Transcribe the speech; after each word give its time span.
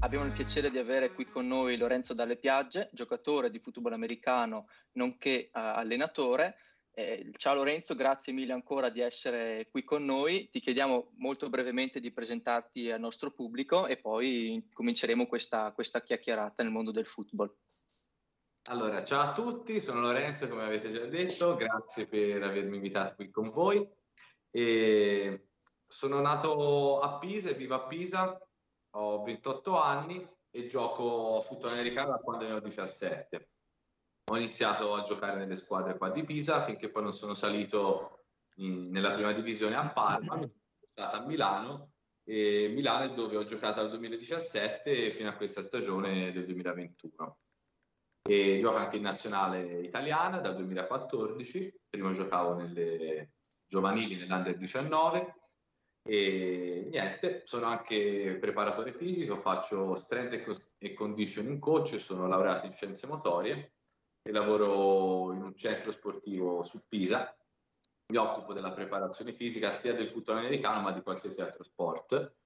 abbiamo 0.00 0.24
il 0.24 0.32
piacere 0.32 0.70
di 0.70 0.78
avere 0.78 1.12
qui 1.12 1.26
con 1.26 1.46
noi 1.46 1.76
Lorenzo 1.76 2.14
Dalle 2.14 2.36
Piagge, 2.36 2.90
giocatore 2.92 3.50
di 3.50 3.58
football 3.58 3.92
americano 3.92 4.68
nonché 4.92 5.50
uh, 5.52 5.58
allenatore. 5.58 6.56
Eh, 6.90 7.30
ciao 7.36 7.54
Lorenzo, 7.54 7.94
grazie 7.94 8.32
mille 8.32 8.52
ancora 8.52 8.88
di 8.88 9.00
essere 9.00 9.68
qui 9.70 9.84
con 9.84 10.04
noi. 10.04 10.48
Ti 10.50 10.60
chiediamo 10.60 11.12
molto 11.18 11.48
brevemente 11.48 12.00
di 12.00 12.12
presentarti 12.12 12.90
al 12.90 13.00
nostro 13.00 13.32
pubblico 13.32 13.86
e 13.86 13.96
poi 13.96 14.68
cominceremo 14.72 15.26
questa, 15.26 15.72
questa 15.72 16.02
chiacchierata 16.02 16.62
nel 16.62 16.72
mondo 16.72 16.90
del 16.90 17.06
football. 17.06 17.54
Allora, 18.64 19.02
ciao 19.04 19.20
a 19.20 19.32
tutti, 19.32 19.80
sono 19.80 20.00
Lorenzo, 20.00 20.48
come 20.48 20.64
avete 20.64 20.92
già 20.92 21.06
detto, 21.06 21.54
grazie 21.56 22.06
per 22.06 22.42
avermi 22.42 22.76
invitato 22.76 23.14
qui 23.14 23.30
con 23.30 23.50
voi. 23.50 23.88
E 24.50 25.48
sono 25.86 26.20
nato 26.20 27.00
a 27.00 27.18
Pisa 27.18 27.50
e 27.50 27.54
vivo 27.54 27.76
a 27.76 27.86
Pisa, 27.86 28.38
ho 28.90 29.22
28 29.22 29.76
anni 29.76 30.26
e 30.50 30.66
gioco 30.66 31.40
football 31.40 31.72
americano 31.72 32.10
da 32.10 32.18
quando 32.18 32.46
ne 32.46 32.52
ho 32.54 32.60
17. 32.60 33.48
Ho 34.30 34.36
iniziato 34.36 34.94
a 34.94 35.02
giocare 35.02 35.36
nelle 35.36 35.56
squadre 35.56 35.96
qua 35.96 36.10
di 36.10 36.24
Pisa 36.24 36.62
finché 36.62 36.90
poi 36.90 37.02
non 37.02 37.12
sono 37.12 37.34
salito 37.34 38.24
in, 38.56 38.90
nella 38.90 39.12
prima 39.12 39.32
divisione 39.32 39.76
a 39.76 39.88
Parma, 39.88 40.34
sono 40.34 40.52
stato 40.84 41.16
a 41.16 41.26
Milano 41.26 41.92
e 42.24 42.70
Milano 42.74 43.04
è 43.04 43.14
dove 43.14 43.36
ho 43.36 43.44
giocato 43.44 43.80
dal 43.80 43.90
2017 43.90 45.10
fino 45.12 45.28
a 45.30 45.34
questa 45.34 45.62
stagione 45.62 46.32
del 46.32 46.44
2021. 46.44 47.38
E 48.28 48.58
gioco 48.60 48.76
anche 48.76 48.96
in 48.96 49.02
nazionale 49.02 49.80
italiana 49.80 50.38
dal 50.38 50.56
2014, 50.56 51.74
prima 51.88 52.12
giocavo 52.12 52.54
nelle 52.54 53.32
giovanili 53.66 54.16
nell'Under 54.16 54.58
19 54.58 55.37
e 56.10 56.86
niente, 56.88 57.42
sono 57.44 57.66
anche 57.66 58.38
preparatore 58.40 58.94
fisico, 58.94 59.36
faccio 59.36 59.94
strength 59.94 60.74
e 60.78 60.94
conditioning 60.94 61.58
coach, 61.58 62.00
sono 62.00 62.26
laureato 62.26 62.64
in 62.64 62.72
scienze 62.72 63.06
motorie 63.06 63.74
e 64.22 64.32
lavoro 64.32 65.34
in 65.34 65.42
un 65.42 65.54
centro 65.54 65.90
sportivo 65.90 66.62
su 66.62 66.88
Pisa. 66.88 67.36
Mi 68.06 68.16
occupo 68.16 68.54
della 68.54 68.72
preparazione 68.72 69.34
fisica 69.34 69.70
sia 69.70 69.92
del 69.92 70.08
football 70.08 70.38
americano 70.38 70.80
ma 70.80 70.92
di 70.92 71.02
qualsiasi 71.02 71.42
altro 71.42 71.62
sport 71.62 72.36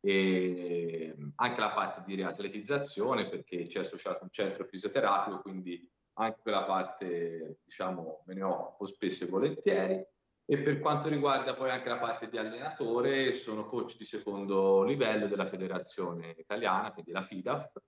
e 0.00 1.14
anche 1.34 1.60
la 1.60 1.72
parte 1.72 2.02
di 2.06 2.14
riatletizzazione 2.14 3.28
perché 3.28 3.66
c'è 3.66 3.80
associato 3.80 4.22
un 4.22 4.30
centro 4.30 4.64
fisioterapico, 4.64 5.42
quindi 5.42 5.86
anche 6.14 6.40
quella 6.40 6.64
parte 6.64 7.58
diciamo 7.64 8.22
me 8.24 8.32
ne 8.32 8.42
occupo 8.44 8.86
spesso 8.86 9.24
e 9.24 9.28
volentieri 9.28 10.06
e 10.50 10.58
per 10.58 10.80
quanto 10.80 11.08
riguarda 11.08 11.54
poi 11.54 11.70
anche 11.70 11.88
la 11.88 12.00
parte 12.00 12.28
di 12.28 12.36
allenatore, 12.36 13.32
sono 13.32 13.66
coach 13.66 13.96
di 13.96 14.04
secondo 14.04 14.82
livello 14.82 15.28
della 15.28 15.46
federazione 15.46 16.34
italiana, 16.36 16.90
quindi 16.90 17.12
la 17.12 17.20
FIDAF, 17.20 17.80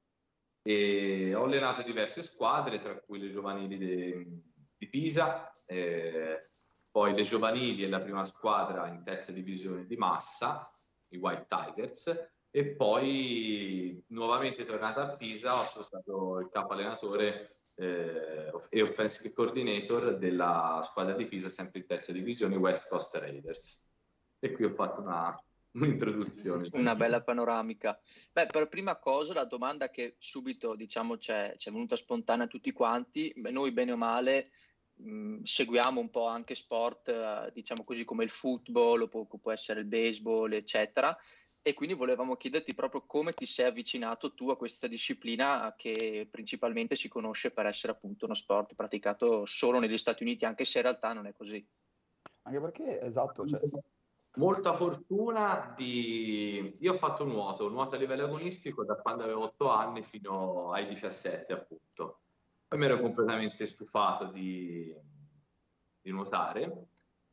e 0.62 1.34
ho 1.34 1.42
allenato 1.42 1.82
diverse 1.82 2.22
squadre, 2.22 2.78
tra 2.78 2.94
cui 3.00 3.18
le 3.18 3.26
giovanili 3.26 3.76
de, 3.76 4.26
di 4.76 4.88
Pisa, 4.88 5.60
eh, 5.66 6.50
poi 6.88 7.16
le 7.16 7.24
giovanili 7.24 7.82
e 7.82 7.88
la 7.88 8.00
prima 8.00 8.22
squadra 8.22 8.86
in 8.86 9.02
terza 9.02 9.32
divisione 9.32 9.84
di 9.84 9.96
Massa, 9.96 10.72
i 11.08 11.16
White 11.16 11.46
Tigers, 11.48 12.30
e 12.48 12.76
poi 12.76 14.04
nuovamente 14.10 14.64
tornato 14.64 15.00
a 15.00 15.16
Pisa, 15.16 15.50
sono 15.50 15.84
stato 15.84 16.38
il 16.38 16.48
capo 16.48 16.74
allenatore 16.74 17.61
eh, 17.74 18.52
e 18.70 18.82
offensive 18.82 19.32
coordinator 19.32 20.18
della 20.18 20.80
squadra 20.82 21.14
di 21.14 21.26
Pisa, 21.26 21.48
sempre 21.48 21.80
in 21.80 21.86
terza 21.86 22.12
divisione, 22.12 22.56
West 22.56 22.88
Coast 22.88 23.14
Raiders. 23.16 23.88
E 24.38 24.52
qui 24.52 24.64
ho 24.64 24.70
fatto 24.70 25.00
una, 25.00 25.34
un'introduzione. 25.72 26.68
Una 26.72 26.94
bella 26.94 27.22
panoramica. 27.22 27.98
Beh, 28.32 28.46
per 28.46 28.68
prima 28.68 28.96
cosa, 28.96 29.34
la 29.34 29.44
domanda 29.44 29.90
che 29.90 30.16
subito 30.18 30.74
diciamo 30.74 31.16
c'è, 31.16 31.54
c'è 31.56 31.70
venuta 31.70 31.96
spontanea 31.96 32.44
a 32.44 32.48
tutti 32.48 32.72
quanti, 32.72 33.32
noi 33.36 33.72
bene 33.72 33.92
o 33.92 33.96
male 33.96 34.50
mh, 34.94 35.42
seguiamo 35.42 36.00
un 36.00 36.10
po' 36.10 36.26
anche 36.26 36.54
sport, 36.54 37.08
eh, 37.08 37.50
diciamo 37.52 37.84
così 37.84 38.04
come 38.04 38.24
il 38.24 38.30
football, 38.30 39.08
o 39.10 39.26
può 39.26 39.52
essere 39.52 39.80
il 39.80 39.86
baseball, 39.86 40.52
eccetera 40.52 41.16
e 41.62 41.74
quindi 41.74 41.94
volevamo 41.94 42.34
chiederti 42.34 42.74
proprio 42.74 43.04
come 43.06 43.32
ti 43.32 43.46
sei 43.46 43.66
avvicinato 43.66 44.34
tu 44.34 44.50
a 44.50 44.56
questa 44.56 44.88
disciplina 44.88 45.74
che 45.76 46.26
principalmente 46.28 46.96
si 46.96 47.08
conosce 47.08 47.52
per 47.52 47.66
essere 47.66 47.92
appunto 47.92 48.24
uno 48.24 48.34
sport 48.34 48.74
praticato 48.74 49.46
solo 49.46 49.78
negli 49.78 49.96
Stati 49.96 50.24
Uniti, 50.24 50.44
anche 50.44 50.64
se 50.64 50.78
in 50.78 50.84
realtà 50.84 51.12
non 51.12 51.26
è 51.26 51.32
così. 51.32 51.64
Anche 52.42 52.60
perché, 52.60 53.00
esatto, 53.00 53.46
cioè... 53.46 53.60
Molta 54.36 54.72
fortuna 54.72 55.74
di... 55.76 56.74
Io 56.78 56.92
ho 56.92 56.96
fatto 56.96 57.24
nuoto, 57.24 57.68
nuoto 57.68 57.94
a 57.94 57.98
livello 57.98 58.24
agonistico 58.24 58.82
da 58.82 58.96
quando 58.96 59.24
avevo 59.24 59.42
8 59.42 59.68
anni 59.68 60.02
fino 60.02 60.72
ai 60.72 60.86
17 60.86 61.52
appunto. 61.52 62.20
Poi 62.66 62.78
mi 62.78 62.86
ero 62.86 62.98
completamente 62.98 63.66
stufato 63.66 64.24
di, 64.24 64.92
di 66.00 66.10
nuotare 66.10 66.91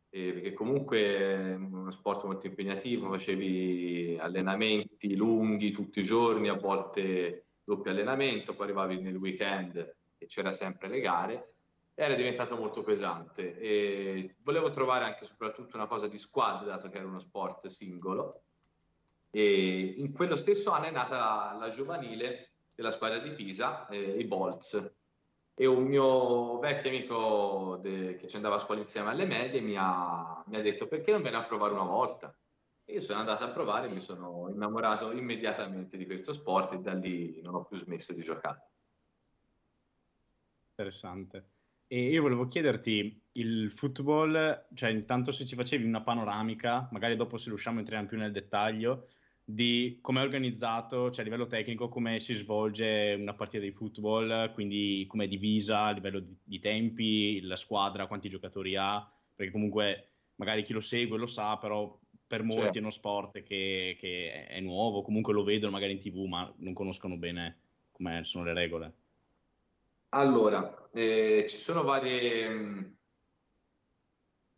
eh, 0.10 0.34
perché 0.34 0.54
comunque 0.54 1.00
è 1.00 1.56
uno 1.56 1.92
sport 1.92 2.26
molto 2.26 2.48
impegnativo, 2.48 3.12
facevi 3.12 4.18
allenamenti 4.20 5.16
lunghi 5.16 5.72
tutti 5.72 6.00
i 6.00 6.04
giorni, 6.04 6.50
a 6.50 6.56
volte 6.56 7.46
doppio 7.64 7.92
allenamento, 7.92 8.56
poi 8.56 8.66
arrivavi 8.66 9.02
nel 9.02 9.16
weekend 9.16 9.78
e 10.18 10.26
c'era 10.26 10.52
sempre 10.52 10.88
le 10.88 11.00
gare, 11.00 11.54
era 11.94 12.16
diventato 12.16 12.56
molto 12.56 12.82
pesante 12.82 13.60
e 13.60 14.36
volevo 14.42 14.70
trovare 14.70 15.06
anche 15.06 15.26
soprattutto 15.26 15.76
una 15.76 15.86
cosa 15.86 16.08
di 16.08 16.18
squadra, 16.18 16.66
dato 16.66 16.90
che 16.90 16.98
era 16.98 17.08
uno 17.08 17.20
sport 17.20 17.68
singolo. 17.68 18.44
E 19.32 19.94
in 19.98 20.12
quello 20.12 20.36
stesso 20.36 20.72
anno 20.72 20.86
è 20.86 20.92
nata 20.92 21.56
la 21.60 21.70
giovanile 21.70 22.54
della 22.74 22.90
squadra 22.90 23.20
di 23.20 23.32
Pisa, 23.32 23.88
eh, 23.90 24.18
i 24.18 24.26
Bolts, 24.26 24.99
e 25.62 25.66
un 25.66 25.84
mio 25.84 26.58
vecchio 26.60 26.90
amico 26.90 27.80
de, 27.82 28.16
che 28.16 28.30
ci 28.30 28.38
andava 28.38 28.56
a 28.56 28.60
scuola 28.60 28.80
insieme 28.80 29.10
alle 29.10 29.26
medie 29.26 29.60
mi 29.60 29.76
ha, 29.78 30.42
mi 30.48 30.56
ha 30.56 30.62
detto 30.62 30.88
perché 30.88 31.12
non 31.12 31.22
viene 31.22 31.36
a 31.36 31.44
provare 31.44 31.74
una 31.74 31.84
volta? 31.84 32.34
E 32.86 32.94
io 32.94 33.02
sono 33.02 33.20
andato 33.20 33.44
a 33.44 33.50
provare 33.50 33.90
e 33.90 33.94
mi 33.94 34.00
sono 34.00 34.48
innamorato 34.50 35.12
immediatamente 35.12 35.98
di 35.98 36.06
questo 36.06 36.32
sport 36.32 36.72
e 36.72 36.78
da 36.80 36.94
lì 36.94 37.42
non 37.42 37.56
ho 37.56 37.66
più 37.66 37.76
smesso 37.76 38.14
di 38.14 38.22
giocare. 38.22 38.70
Interessante. 40.70 41.50
E 41.88 42.08
io 42.08 42.22
volevo 42.22 42.48
chiederti, 42.48 43.22
il 43.34 43.70
football, 43.70 44.68
cioè 44.74 44.92
intanto 44.92 45.34
se 45.34 45.46
ci 45.46 45.56
facevi 45.56 45.84
una 45.84 46.02
panoramica, 46.02 46.88
magari 46.94 47.18
dopo 47.18 47.38
se 47.38 47.50
riusciamo 47.50 47.80
entriamo 47.80 48.08
più 48.08 48.18
nel 48.18 48.32
dettaglio, 48.32 49.10
di 49.52 49.98
come 50.00 50.22
è 50.22 50.24
organizzato, 50.24 51.10
cioè 51.10 51.22
a 51.22 51.24
livello 51.24 51.48
tecnico, 51.48 51.90
come 51.90 52.20
si 52.20 52.36
svolge 52.36 53.16
una 53.20 53.34
partita 53.34 53.64
di 53.64 53.72
football, 53.72 54.54
quindi 54.54 55.06
come 55.08 55.26
è 55.26 55.28
divisa 55.28 55.86
a 55.86 55.92
livello 55.92 56.20
di, 56.20 56.36
di, 56.44 56.60
tempi, 56.60 57.42
la 57.42 57.56
squadra, 57.56 58.06
quanti 58.06 58.30
giocatori 58.30 58.76
ha, 58.76 59.12
perché 59.36 59.52
comunque 59.52 60.10
magari 60.36 60.62
chi 60.62 60.72
lo 60.72 60.82
segue 60.82 61.18
lo 61.18 61.26
sa, 61.26 61.58
però 61.58 61.98
per 62.28 62.44
molti 62.44 62.62
certo. 62.62 62.78
è 62.78 62.82
uno 62.82 62.90
sport 62.92 63.42
che, 63.42 63.98
che, 64.00 64.46
è 64.46 64.60
nuovo, 64.60 65.02
comunque 65.02 65.34
lo 65.34 65.44
vedono 65.44 65.72
magari 65.72 65.94
in 65.94 66.00
tv, 66.00 66.26
ma 66.26 66.54
non 66.58 66.74
conoscono 66.74 67.18
bene 67.18 67.58
come 67.92 68.24
sono 68.26 68.44
le 68.44 68.54
regole. 68.54 68.94
Allora, 70.10 70.90
eh, 70.94 71.46
ci 71.50 71.56
sono 71.56 71.84
varie, 71.84 72.98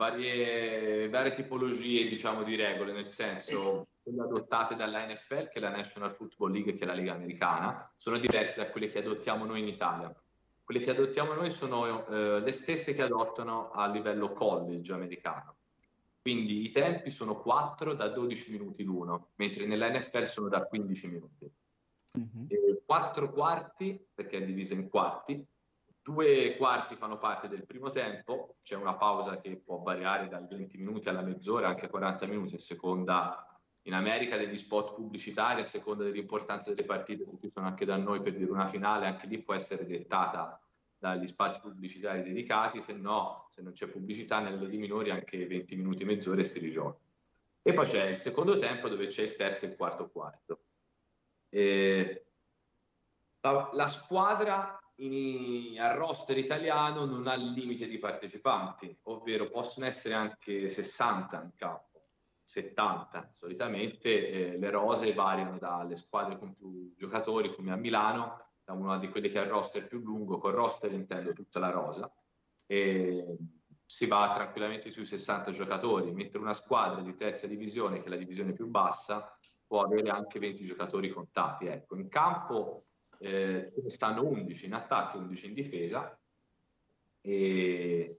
varie, 0.01 1.09
varie 1.09 1.31
tipologie 1.31 2.07
diciamo, 2.07 2.41
di 2.41 2.55
regole, 2.55 2.91
nel 2.91 3.11
senso 3.11 3.89
quelle 4.01 4.23
adottate 4.23 4.75
dalla 4.75 5.05
NFL, 5.05 5.49
che 5.49 5.53
è 5.53 5.59
la 5.59 5.69
National 5.69 6.11
Football 6.11 6.53
League, 6.53 6.73
che 6.73 6.83
è 6.83 6.87
la 6.87 6.93
Liga 6.93 7.13
Americana, 7.13 7.91
sono 7.95 8.17
diverse 8.17 8.63
da 8.63 8.71
quelle 8.71 8.87
che 8.87 8.97
adottiamo 8.97 9.45
noi 9.45 9.59
in 9.59 9.67
Italia. 9.67 10.11
Quelle 10.63 10.79
che 10.83 10.89
adottiamo 10.89 11.33
noi 11.33 11.51
sono 11.51 12.07
eh, 12.07 12.39
le 12.39 12.51
stesse 12.51 12.95
che 12.95 13.03
adottano 13.03 13.69
a 13.71 13.87
livello 13.87 14.31
college 14.31 14.91
americano. 14.91 15.57
Quindi 16.19 16.63
i 16.63 16.71
tempi 16.71 17.11
sono 17.11 17.39
4 17.39 17.93
da 17.93 18.07
12 18.07 18.51
minuti 18.51 18.83
l'uno, 18.83 19.29
mentre 19.35 19.67
nella 19.67 19.91
NFL 19.91 20.23
sono 20.23 20.47
da 20.47 20.63
15 20.63 21.07
minuti. 21.09 21.51
Mm-hmm. 22.17 22.45
E 22.47 22.81
4 22.83 23.31
quarti, 23.31 24.03
perché 24.13 24.37
è 24.37 24.45
divisa 24.45 24.73
in 24.73 24.89
quarti, 24.89 25.45
due 26.03 26.55
quarti 26.57 26.95
fanno 26.95 27.17
parte 27.17 27.47
del 27.47 27.65
primo 27.65 27.89
tempo, 27.89 28.55
c'è 28.61 28.75
una 28.75 28.95
pausa 28.95 29.39
che 29.39 29.57
può 29.57 29.79
variare 29.79 30.27
dai 30.27 30.45
20 30.47 30.77
minuti 30.77 31.09
alla 31.09 31.21
mezz'ora, 31.21 31.67
anche 31.67 31.89
40 31.89 32.25
minuti, 32.25 32.55
a 32.55 32.59
seconda 32.59 33.45
in 33.83 33.93
America 33.93 34.37
degli 34.37 34.57
spot 34.57 34.93
pubblicitari 34.93 35.61
a 35.61 35.65
seconda 35.65 36.03
dell'importanza 36.03 36.69
delle 36.69 36.85
partite 36.85 37.25
che 37.39 37.49
sono 37.51 37.65
anche 37.65 37.85
da 37.85 37.97
noi 37.97 38.21
per 38.21 38.35
dire 38.35 38.51
una 38.51 38.67
finale, 38.67 39.07
anche 39.07 39.27
lì 39.27 39.41
può 39.41 39.53
essere 39.53 39.85
dettata 39.85 40.59
dagli 40.97 41.25
spazi 41.25 41.59
pubblicitari 41.61 42.21
dedicati, 42.21 42.79
se 42.79 42.93
no, 42.93 43.47
se 43.49 43.61
non 43.61 43.73
c'è 43.73 43.87
pubblicità 43.87 44.39
nelle 44.39 44.69
di 44.69 44.77
minori 44.77 45.09
anche 45.09 45.47
20 45.47 45.75
minuti, 45.75 46.05
mezz'ora 46.05 46.41
e 46.41 46.43
si 46.43 46.59
rigioca. 46.59 46.99
E 47.63 47.73
poi 47.73 47.85
c'è 47.85 48.09
il 48.09 48.17
secondo 48.17 48.57
tempo 48.57 48.87
dove 48.87 49.07
c'è 49.07 49.23
il 49.23 49.35
terzo 49.35 49.65
e 49.65 49.69
il 49.69 49.75
quarto 49.75 50.09
quarto. 50.09 50.59
E 51.49 52.25
la, 53.41 53.69
la 53.73 53.87
squadra 53.87 54.80
in, 55.01 55.79
al 55.79 55.95
roster 55.95 56.37
italiano 56.37 57.05
non 57.05 57.27
ha 57.27 57.35
limite 57.35 57.87
di 57.87 57.97
partecipanti, 57.97 58.95
ovvero 59.03 59.49
possono 59.49 59.85
essere 59.85 60.13
anche 60.13 60.69
60 60.69 61.41
in 61.41 61.51
campo 61.55 61.89
70 62.43 63.29
solitamente, 63.31 64.29
eh, 64.29 64.57
le 64.57 64.69
rose 64.69 65.13
variano 65.13 65.57
dalle 65.57 65.95
squadre 65.95 66.37
con 66.37 66.53
più 66.53 66.93
giocatori 66.95 67.53
come 67.55 67.71
a 67.71 67.77
Milano, 67.77 68.49
da 68.63 68.73
una 68.73 68.97
di 68.97 69.09
quelle 69.09 69.29
che 69.29 69.39
ha 69.39 69.43
il 69.43 69.49
roster 69.49 69.87
più 69.87 69.99
lungo, 69.99 70.37
con 70.37 70.51
roster 70.51 70.91
intendo 70.91 71.31
tutta 71.33 71.59
la 71.59 71.69
rosa, 71.69 72.11
e 72.65 73.37
si 73.85 74.05
va 74.05 74.31
tranquillamente 74.33 74.91
sui 74.91 75.05
60 75.05 75.51
giocatori, 75.51 76.11
mentre 76.11 76.39
una 76.39 76.53
squadra 76.53 77.01
di 77.01 77.15
terza 77.15 77.47
divisione, 77.47 77.99
che 77.99 78.05
è 78.05 78.09
la 78.09 78.17
divisione 78.17 78.53
più 78.53 78.67
bassa, 78.67 79.37
può 79.65 79.83
avere 79.83 80.09
anche 80.09 80.39
20 80.39 80.65
giocatori 80.65 81.09
contati. 81.09 81.67
Ecco, 81.67 81.95
in 81.95 82.09
campo 82.09 82.87
eh, 83.21 83.71
stanno 83.87 84.25
11 84.25 84.65
in 84.65 84.73
attacco 84.73 85.17
e 85.17 85.19
11 85.21 85.47
in 85.47 85.53
difesa 85.53 86.19
e 87.21 88.17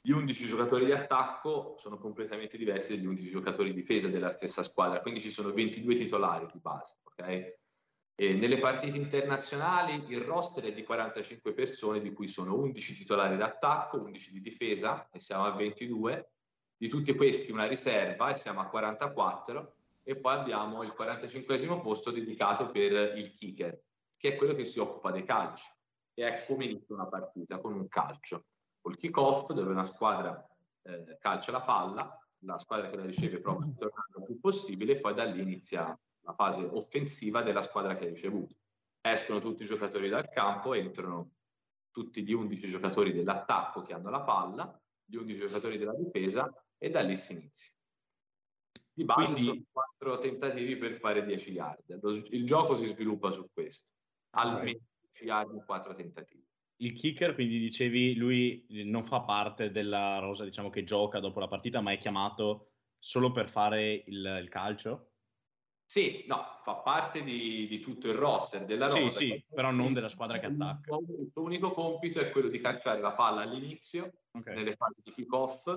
gli 0.00 0.10
11 0.10 0.46
giocatori 0.46 0.86
di 0.86 0.92
attacco 0.92 1.74
sono 1.78 1.98
completamente 1.98 2.56
diversi 2.56 2.96
dagli 2.96 3.06
11 3.06 3.28
giocatori 3.28 3.70
di 3.70 3.80
difesa 3.80 4.08
della 4.08 4.30
stessa 4.30 4.62
squadra, 4.62 5.00
quindi 5.00 5.20
ci 5.20 5.30
sono 5.30 5.52
22 5.52 5.94
titolari 5.94 6.46
di 6.50 6.58
base. 6.60 6.96
Okay? 7.02 7.54
nelle 8.18 8.58
partite 8.58 8.96
internazionali 8.96 10.04
il 10.08 10.22
roster 10.22 10.64
è 10.64 10.72
di 10.72 10.84
45 10.84 11.52
persone, 11.52 12.00
di 12.00 12.14
cui 12.14 12.28
sono 12.28 12.56
11 12.56 12.94
titolari 12.94 13.36
d'attacco, 13.36 14.00
11 14.00 14.32
di 14.32 14.40
difesa 14.40 15.06
e 15.10 15.18
siamo 15.18 15.44
a 15.44 15.50
22. 15.50 16.30
Di 16.78 16.88
tutti 16.88 17.14
questi 17.14 17.52
una 17.52 17.66
riserva 17.66 18.30
e 18.30 18.34
siamo 18.34 18.60
a 18.60 18.68
44 18.68 19.74
e 20.02 20.16
poi 20.16 20.34
abbiamo 20.34 20.82
il 20.82 20.92
45 20.92 21.80
posto 21.80 22.10
dedicato 22.10 22.70
per 22.70 23.16
il 23.16 23.34
kicker, 23.34 23.78
che 24.16 24.34
è 24.34 24.36
quello 24.36 24.54
che 24.54 24.64
si 24.64 24.78
occupa 24.78 25.10
dei 25.10 25.24
calci. 25.24 25.70
E 26.14 26.26
è 26.26 26.46
come 26.46 26.64
inizia 26.64 26.94
una 26.94 27.06
partita, 27.06 27.58
con 27.58 27.74
un 27.74 27.88
calcio 27.88 28.46
col 28.86 28.96
kick-off 28.96 29.50
dove 29.50 29.72
una 29.72 29.82
squadra 29.82 30.48
eh, 30.82 31.18
calcia 31.18 31.50
la 31.50 31.62
palla, 31.62 32.16
la 32.44 32.56
squadra 32.56 32.88
che 32.88 32.94
la 32.94 33.04
riceve 33.04 33.40
proprio 33.40 33.74
tornando 33.76 34.18
il 34.18 34.24
più 34.24 34.38
possibile 34.38 34.92
e 34.92 35.00
poi 35.00 35.12
da 35.12 35.24
lì 35.24 35.42
inizia 35.42 35.98
la 36.20 36.32
fase 36.34 36.64
offensiva 36.64 37.42
della 37.42 37.62
squadra 37.62 37.96
che 37.96 38.04
ha 38.04 38.08
ricevuto. 38.08 38.54
Escono 39.00 39.40
tutti 39.40 39.64
i 39.64 39.66
giocatori 39.66 40.08
dal 40.08 40.28
campo, 40.28 40.72
entrano 40.74 41.32
tutti 41.90 42.22
gli 42.22 42.32
11 42.32 42.68
giocatori 42.68 43.12
dell'attacco 43.12 43.82
che 43.82 43.92
hanno 43.92 44.10
la 44.10 44.22
palla, 44.22 44.80
gli 45.04 45.16
11 45.16 45.38
giocatori 45.40 45.78
della 45.78 45.94
difesa 45.94 46.48
e 46.78 46.88
da 46.88 47.00
lì 47.00 47.16
si 47.16 47.32
inizia. 47.32 47.72
Di 48.92 49.04
base 49.04 49.32
Quindi... 49.32 49.42
sono 49.42 49.62
quattro 49.72 50.18
tentativi 50.18 50.76
per 50.76 50.92
fare 50.92 51.24
10 51.24 51.50
yard. 51.50 52.26
il 52.30 52.46
gioco 52.46 52.76
si 52.76 52.86
sviluppa 52.86 53.32
su 53.32 53.48
questo, 53.52 53.94
almeno 54.36 54.78
10 55.12 55.24
yard 55.24 55.52
in 55.52 55.64
quattro 55.64 55.94
tentativi 55.94 56.46
il 56.78 56.92
kicker, 56.92 57.34
quindi 57.34 57.58
dicevi, 57.58 58.16
lui 58.16 58.66
non 58.84 59.04
fa 59.04 59.20
parte 59.20 59.70
della 59.70 60.18
rosa, 60.18 60.44
diciamo 60.44 60.68
che 60.68 60.84
gioca 60.84 61.20
dopo 61.20 61.40
la 61.40 61.48
partita, 61.48 61.80
ma 61.80 61.92
è 61.92 61.98
chiamato 61.98 62.72
solo 62.98 63.32
per 63.32 63.48
fare 63.48 64.04
il, 64.06 64.38
il 64.42 64.48
calcio? 64.48 65.12
Sì, 65.86 66.24
no, 66.26 66.58
fa 66.62 66.74
parte 66.74 67.22
di, 67.22 67.66
di, 67.68 67.78
tutto 67.78 68.08
il 68.08 68.14
roster 68.14 68.64
della 68.64 68.88
rosa. 68.88 69.08
Sì, 69.08 69.26
sì, 69.30 69.44
però 69.48 69.70
non 69.70 69.92
della 69.92 70.08
squadra 70.08 70.38
che 70.38 70.46
attacca. 70.46 70.96
Il 70.96 71.30
suo 71.32 71.42
unico 71.42 71.70
compito 71.70 72.18
è 72.18 72.30
quello 72.30 72.48
di 72.48 72.58
calciare 72.58 73.00
la 73.00 73.12
palla 73.12 73.42
all'inizio, 73.42 74.12
okay. 74.32 74.56
nelle 74.56 74.74
fasi 74.74 75.00
di 75.02 75.12
kick-off, 75.12 75.70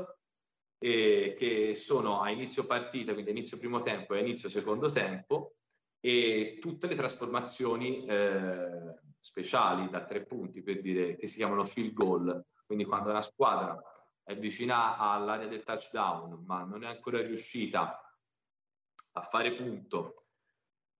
e 0.79 1.35
che 1.38 1.75
sono 1.75 2.21
a 2.21 2.31
inizio 2.31 2.65
partita, 2.65 3.13
quindi 3.13 3.29
a 3.29 3.33
inizio 3.33 3.59
primo 3.59 3.79
tempo 3.81 4.15
e 4.15 4.17
a 4.17 4.21
inizio 4.21 4.50
secondo 4.50 4.89
tempo, 4.89 5.58
e 6.00 6.57
tutte 6.60 6.88
le 6.88 6.96
trasformazioni 6.96 8.06
eh, 8.06 9.00
speciali 9.19 9.90
da 9.90 10.04
tre 10.04 10.25
punti 10.25 10.62
per 10.62 10.81
dire 10.81 11.16
che 11.16 11.28
si 11.28 11.38
chiamano 11.38 11.66
field 11.66 11.94
goal, 11.94 12.46
quindi 12.66 12.86
quando 12.86 13.10
una 13.10 13.22
squadra 13.22 13.78
è 14.24 14.38
vicina 14.38 14.98
all'area 14.98 15.48
del 15.48 15.63
touchdown 15.63 16.44
ma 16.46 16.63
non 16.63 16.84
è 16.84 16.88
ancora 16.88 17.22
riuscita 17.22 18.00
a 19.13 19.22
fare 19.24 19.51
punto 19.54 20.13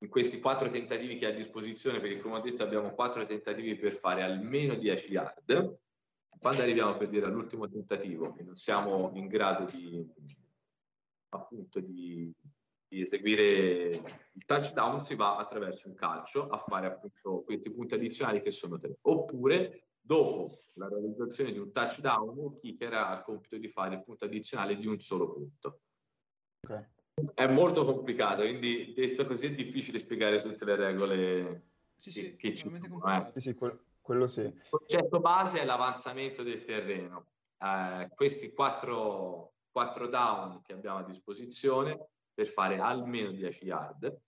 in 0.02 0.10
questi 0.10 0.40
quattro 0.40 0.70
tentativi 0.70 1.18
che 1.18 1.26
ha 1.26 1.30
a 1.30 1.34
disposizione, 1.34 2.00
perché 2.00 2.20
come 2.20 2.38
ho 2.38 2.42
detto 2.42 2.64
abbiamo 2.64 2.92
quattro 2.92 3.26
tentativi 3.26 3.76
per 3.76 3.92
fare 3.92 4.24
almeno 4.24 4.76
10 4.76 5.12
yard, 5.12 5.78
quando 6.40 6.62
arriviamo 6.62 6.96
per 6.96 7.10
dire 7.10 7.26
all'ultimo 7.26 7.68
tentativo 7.68 8.36
e 8.38 8.44
non 8.44 8.56
siamo 8.56 9.12
in 9.16 9.28
grado 9.28 9.66
di 9.66 10.08
appunto 11.30 11.80
di 11.80 12.34
di 12.90 13.02
eseguire 13.02 13.88
il 13.88 14.46
touchdown 14.46 15.04
si 15.04 15.16
va 15.16 15.38
attraverso 15.38 15.88
un 15.88 15.94
calcio 15.94 16.48
a 16.50 16.58
fare 16.58 16.88
appunto 16.88 17.44
questi 17.44 17.70
punti 17.70 17.94
addizionali 17.94 18.42
che 18.42 18.50
sono 18.50 18.80
tre. 18.80 18.98
Oppure 19.02 19.90
dopo 20.00 20.58
la 20.74 20.88
realizzazione 20.88 21.52
di 21.52 21.60
un 21.60 21.72
touchdown 21.72 22.36
il 22.40 22.58
kicker 22.60 22.94
ha 22.96 23.14
il 23.14 23.22
compito 23.22 23.58
di 23.58 23.68
fare 23.68 23.96
il 23.96 24.04
punto 24.04 24.26
addizionale 24.26 24.76
di 24.76 24.88
un 24.88 25.00
solo 25.00 25.32
punto. 25.32 25.82
Okay. 26.62 26.84
È 27.36 27.46
molto 27.46 27.86
complicato, 27.86 28.42
quindi 28.42 28.94
detto 28.94 29.26
così 29.26 29.48
è 29.48 29.54
difficile 29.54 30.00
spiegare 30.00 30.40
tutte 30.40 30.66
le 30.66 30.76
regole 30.76 31.64
sì, 31.98 32.12
sì, 32.12 32.36
che, 32.38 32.56
ci 32.56 32.70
sono. 32.70 33.06
Eh. 33.06 33.32
Sì, 33.34 33.42
sì, 33.42 33.54
quello, 33.54 33.84
quello 34.02 34.26
sì. 34.26 34.42
Il 34.42 34.64
concetto 34.68 35.20
base 35.20 35.60
è 35.60 35.66
l'avanzamento 35.66 36.42
del 36.42 36.64
terreno. 36.64 37.28
Eh, 37.60 38.10
questi 38.16 38.52
quattro, 38.52 39.54
quattro 39.70 40.08
down 40.08 40.62
che 40.64 40.74
abbiamo 40.74 41.00
a 41.00 41.04
disposizione 41.04 42.08
per 42.40 42.48
fare 42.48 42.80
almeno 42.80 43.32
10 43.32 43.66
yard, 43.66 44.22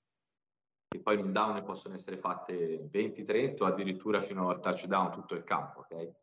e 0.93 0.99
poi 0.99 1.17
in 1.17 1.27
un 1.27 1.31
down 1.31 1.53
ne 1.53 1.63
possono 1.63 1.95
essere 1.95 2.17
fatte 2.17 2.89
20, 2.91 3.23
30 3.23 3.63
o 3.63 3.67
addirittura 3.67 4.19
fino 4.19 4.49
al 4.49 4.59
touchdown 4.59 5.13
tutto 5.13 5.33
il 5.33 5.45
campo. 5.45 5.79
Okay? 5.79 6.13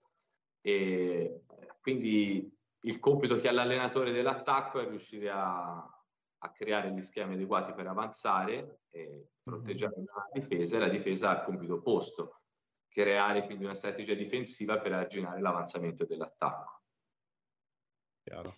E 0.61 1.44
quindi 1.81 2.55
il 2.81 2.99
compito 2.99 3.38
che 3.38 3.49
ha 3.49 3.52
l'allenatore 3.52 4.12
dell'attacco 4.12 4.81
è 4.81 4.87
riuscire 4.87 5.31
a, 5.31 5.76
a 5.79 6.52
creare 6.52 6.93
gli 6.93 7.00
schemi 7.00 7.32
adeguati 7.32 7.73
per 7.73 7.87
avanzare 7.87 8.82
e 8.90 9.31
fronteggiare 9.43 9.94
mm-hmm. 9.96 10.06
la 10.14 10.29
difesa 10.31 10.76
e 10.76 10.79
la 10.79 10.88
difesa 10.88 11.31
ha 11.31 11.38
il 11.38 11.44
compito 11.46 11.75
opposto, 11.76 12.43
creare 12.87 13.46
quindi 13.46 13.64
una 13.64 13.75
strategia 13.75 14.12
difensiva 14.12 14.79
per 14.79 14.93
arginare 14.93 15.40
l'avanzamento 15.40 16.05
dell'attacco. 16.05 16.82
Chiaro. 18.23 18.56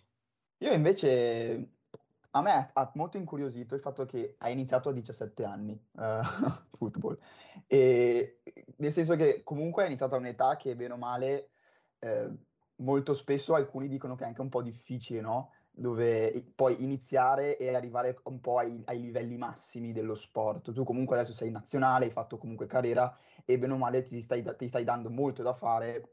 Io 0.63 0.73
invece 0.73 1.80
a 2.33 2.43
me 2.43 2.71
ha 2.73 2.91
molto 2.95 3.17
incuriosito 3.17 3.75
il 3.75 3.81
fatto 3.81 4.05
che 4.05 4.37
hai 4.39 4.53
iniziato 4.53 4.89
a 4.89 4.93
17 4.93 5.45
anni 5.45 5.73
uh, 5.93 6.21
football, 6.77 7.19
e, 7.67 8.41
nel 8.77 8.93
senso 8.93 9.17
che 9.17 9.43
comunque 9.43 9.83
hai 9.83 9.89
iniziato 9.89 10.15
a 10.15 10.19
un'età 10.19 10.57
che 10.57 10.77
bene 10.77 10.95
o 10.95 10.97
male 10.97 11.51
eh, 11.99 12.31
molto 12.77 13.15
spesso 13.15 13.55
alcuni 13.55 13.89
dicono 13.89 14.15
che 14.15 14.25
è 14.25 14.27
anche 14.27 14.41
un 14.41 14.49
po' 14.49 14.63
difficile, 14.63 15.21
no? 15.21 15.53
Dove 15.71 16.53
poi 16.55 16.83
iniziare 16.83 17.57
e 17.57 17.75
arrivare 17.75 18.19
un 18.25 18.41
po' 18.41 18.59
ai, 18.59 18.83
ai 18.87 19.01
livelli 19.01 19.37
massimi 19.37 19.93
dello 19.93 20.15
sport. 20.15 20.73
Tu 20.73 20.85
comunque 20.85 21.17
adesso 21.17 21.33
sei 21.33 21.51
nazionale, 21.51 22.07
hai 22.07 22.11
fatto 22.11 22.39
comunque 22.39 22.67
carriera 22.67 23.17
e 23.45 23.59
bene 23.59 23.73
o 23.75 23.77
male 23.77 24.03
ti 24.03 24.21
stai, 24.21 24.45
ti 24.57 24.67
stai 24.69 24.85
dando 24.85 25.11
molto 25.11 25.43
da 25.43 25.55
fare 25.55 26.11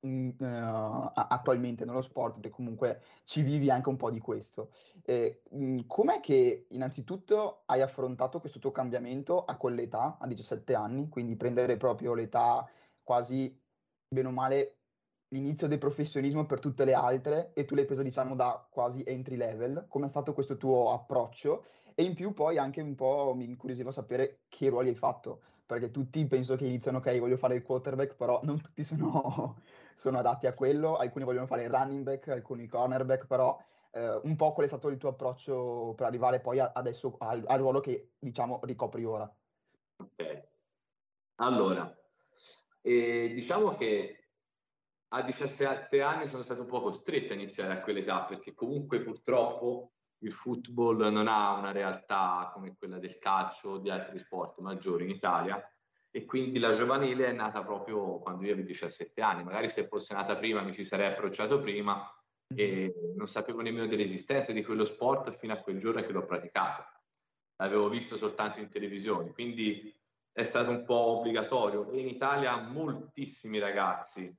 uh, 0.00 1.10
attualmente 1.14 1.84
nello 1.84 2.00
sport, 2.00 2.34
perché 2.34 2.50
comunque 2.50 3.02
ci 3.24 3.42
vivi 3.42 3.70
anche 3.70 3.88
un 3.88 3.96
po' 3.96 4.10
di 4.10 4.20
questo. 4.20 4.70
Eh, 5.04 5.42
com'è 5.86 6.20
che 6.20 6.66
innanzitutto 6.70 7.62
hai 7.66 7.80
affrontato 7.80 8.40
questo 8.40 8.58
tuo 8.58 8.72
cambiamento 8.72 9.44
a 9.44 9.56
quell'età, 9.56 10.18
a 10.18 10.26
17 10.26 10.74
anni, 10.74 11.08
quindi 11.08 11.36
prendere 11.36 11.76
proprio 11.76 12.14
l'età 12.14 12.68
quasi, 13.02 13.58
bene 14.08 14.28
o 14.28 14.30
male, 14.32 14.80
l'inizio 15.32 15.68
del 15.68 15.78
professionismo 15.78 16.44
per 16.46 16.60
tutte 16.60 16.84
le 16.84 16.94
altre 16.94 17.52
e 17.54 17.64
tu 17.64 17.74
l'hai 17.74 17.84
preso 17.84 18.02
diciamo 18.02 18.34
da 18.34 18.66
quasi 18.70 19.02
entry 19.06 19.36
level, 19.36 19.86
come 19.88 20.06
è 20.06 20.08
stato 20.08 20.32
questo 20.32 20.56
tuo 20.56 20.92
approccio? 20.92 21.64
E 21.94 22.04
in 22.04 22.14
più 22.14 22.32
poi 22.32 22.58
anche 22.58 22.80
un 22.80 22.94
po' 22.94 23.32
mi 23.36 23.44
incuriosiva 23.44 23.92
sapere 23.92 24.40
che 24.48 24.68
ruoli 24.68 24.88
hai 24.88 24.94
fatto, 24.94 25.42
perché 25.66 25.90
tutti 25.90 26.24
penso 26.26 26.56
che 26.56 26.66
iniziano, 26.66 26.98
ok, 26.98 27.18
voglio 27.18 27.36
fare 27.36 27.54
il 27.56 27.62
quarterback, 27.62 28.16
però 28.16 28.40
non 28.42 28.60
tutti 28.60 28.82
sono 28.82 29.56
sono 29.94 30.18
adatti 30.18 30.46
a 30.46 30.54
quello, 30.54 30.96
alcuni 30.96 31.24
vogliono 31.24 31.46
fare 31.46 31.64
il 31.64 31.70
running 31.70 32.02
back, 32.02 32.28
alcuni 32.28 32.66
cornerback, 32.66 33.26
però 33.26 33.58
eh, 33.92 34.20
un 34.22 34.36
po' 34.36 34.52
qual 34.52 34.66
è 34.66 34.68
stato 34.68 34.88
il 34.88 34.98
tuo 34.98 35.10
approccio 35.10 35.94
per 35.96 36.06
arrivare 36.06 36.40
poi 36.40 36.58
a, 36.60 36.72
adesso 36.74 37.16
al, 37.18 37.44
al, 37.46 37.58
ruolo 37.58 37.80
che 37.80 38.12
diciamo 38.18 38.60
ricopri 38.62 39.04
ora? 39.04 39.32
Ok, 39.96 40.48
allora, 41.36 41.94
eh, 42.82 43.32
diciamo 43.34 43.74
che 43.74 44.28
a 45.12 45.22
17 45.22 46.02
anni 46.02 46.28
sono 46.28 46.42
stato 46.42 46.62
un 46.62 46.68
po' 46.68 46.80
costretto 46.80 47.32
a 47.32 47.36
iniziare 47.36 47.72
a 47.72 47.80
quell'età 47.80 48.24
perché 48.24 48.54
comunque 48.54 49.02
purtroppo 49.02 49.92
il 50.18 50.32
football 50.32 51.10
non 51.10 51.26
ha 51.26 51.54
una 51.54 51.72
realtà 51.72 52.50
come 52.52 52.76
quella 52.76 52.98
del 52.98 53.18
calcio 53.18 53.70
o 53.70 53.78
di 53.78 53.90
altri 53.90 54.18
sport 54.18 54.58
maggiori 54.58 55.04
in 55.04 55.10
Italia 55.10 55.60
e 56.10 56.24
quindi 56.24 56.58
la 56.58 56.74
giovanile 56.74 57.26
è 57.26 57.32
nata 57.32 57.62
proprio 57.62 58.18
quando 58.18 58.44
io 58.44 58.52
avevo 58.52 58.66
17 58.66 59.20
anni. 59.22 59.44
Magari 59.44 59.68
se 59.68 59.86
fosse 59.86 60.14
nata 60.14 60.36
prima 60.36 60.62
mi 60.62 60.72
ci 60.72 60.84
sarei 60.84 61.06
approcciato 61.06 61.60
prima 61.60 62.04
e 62.52 62.94
mm-hmm. 62.96 63.16
non 63.16 63.28
sapevo 63.28 63.60
nemmeno 63.60 63.86
dell'esistenza 63.86 64.52
di 64.52 64.64
quello 64.64 64.84
sport 64.84 65.30
fino 65.30 65.52
a 65.52 65.58
quel 65.58 65.78
giorno 65.78 66.00
che 66.00 66.12
l'ho 66.12 66.24
praticato. 66.24 66.84
L'avevo 67.56 67.88
visto 67.88 68.16
soltanto 68.16 68.58
in 68.58 68.68
televisione, 68.68 69.32
quindi 69.32 69.94
è 70.32 70.44
stato 70.44 70.70
un 70.70 70.84
po' 70.84 71.18
obbligatorio 71.18 71.90
e 71.90 72.00
in 72.00 72.08
Italia 72.08 72.56
moltissimi 72.56 73.58
ragazzi 73.58 74.34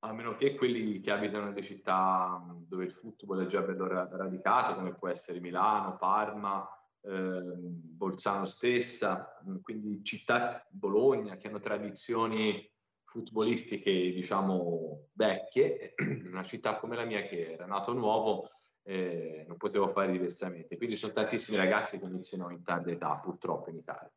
a 0.00 0.12
meno 0.12 0.34
che 0.34 0.54
quelli 0.54 1.00
che 1.00 1.10
abitano 1.10 1.46
nelle 1.46 1.62
città 1.62 2.40
dove 2.66 2.84
il 2.84 2.92
football 2.92 3.42
è 3.42 3.46
già 3.46 3.62
bello 3.62 3.86
radicato, 3.88 4.74
come 4.74 4.94
può 4.94 5.08
essere 5.08 5.40
Milano, 5.40 5.96
Parma, 5.96 6.68
eh, 7.02 7.42
Bolzano 7.56 8.44
stessa, 8.44 9.40
quindi 9.62 10.02
città 10.04 10.66
Bologna 10.70 11.36
che 11.36 11.48
hanno 11.48 11.60
tradizioni 11.60 12.70
futbolistiche, 13.04 13.90
diciamo, 13.90 15.08
vecchie, 15.14 15.94
una 16.30 16.42
città 16.42 16.76
come 16.76 16.94
la 16.94 17.04
mia 17.04 17.22
che 17.22 17.52
era 17.52 17.66
nato 17.66 17.92
nuovo, 17.92 18.50
eh, 18.82 19.44
non 19.48 19.56
potevo 19.56 19.88
fare 19.88 20.12
diversamente. 20.12 20.76
Quindi 20.76 20.96
sono 20.96 21.12
tantissimi 21.12 21.56
ragazzi 21.56 21.98
che 21.98 22.04
iniziano 22.04 22.50
in 22.50 22.62
tarda 22.62 22.90
età, 22.90 23.16
purtroppo 23.16 23.70
in 23.70 23.76
Italia. 23.76 24.12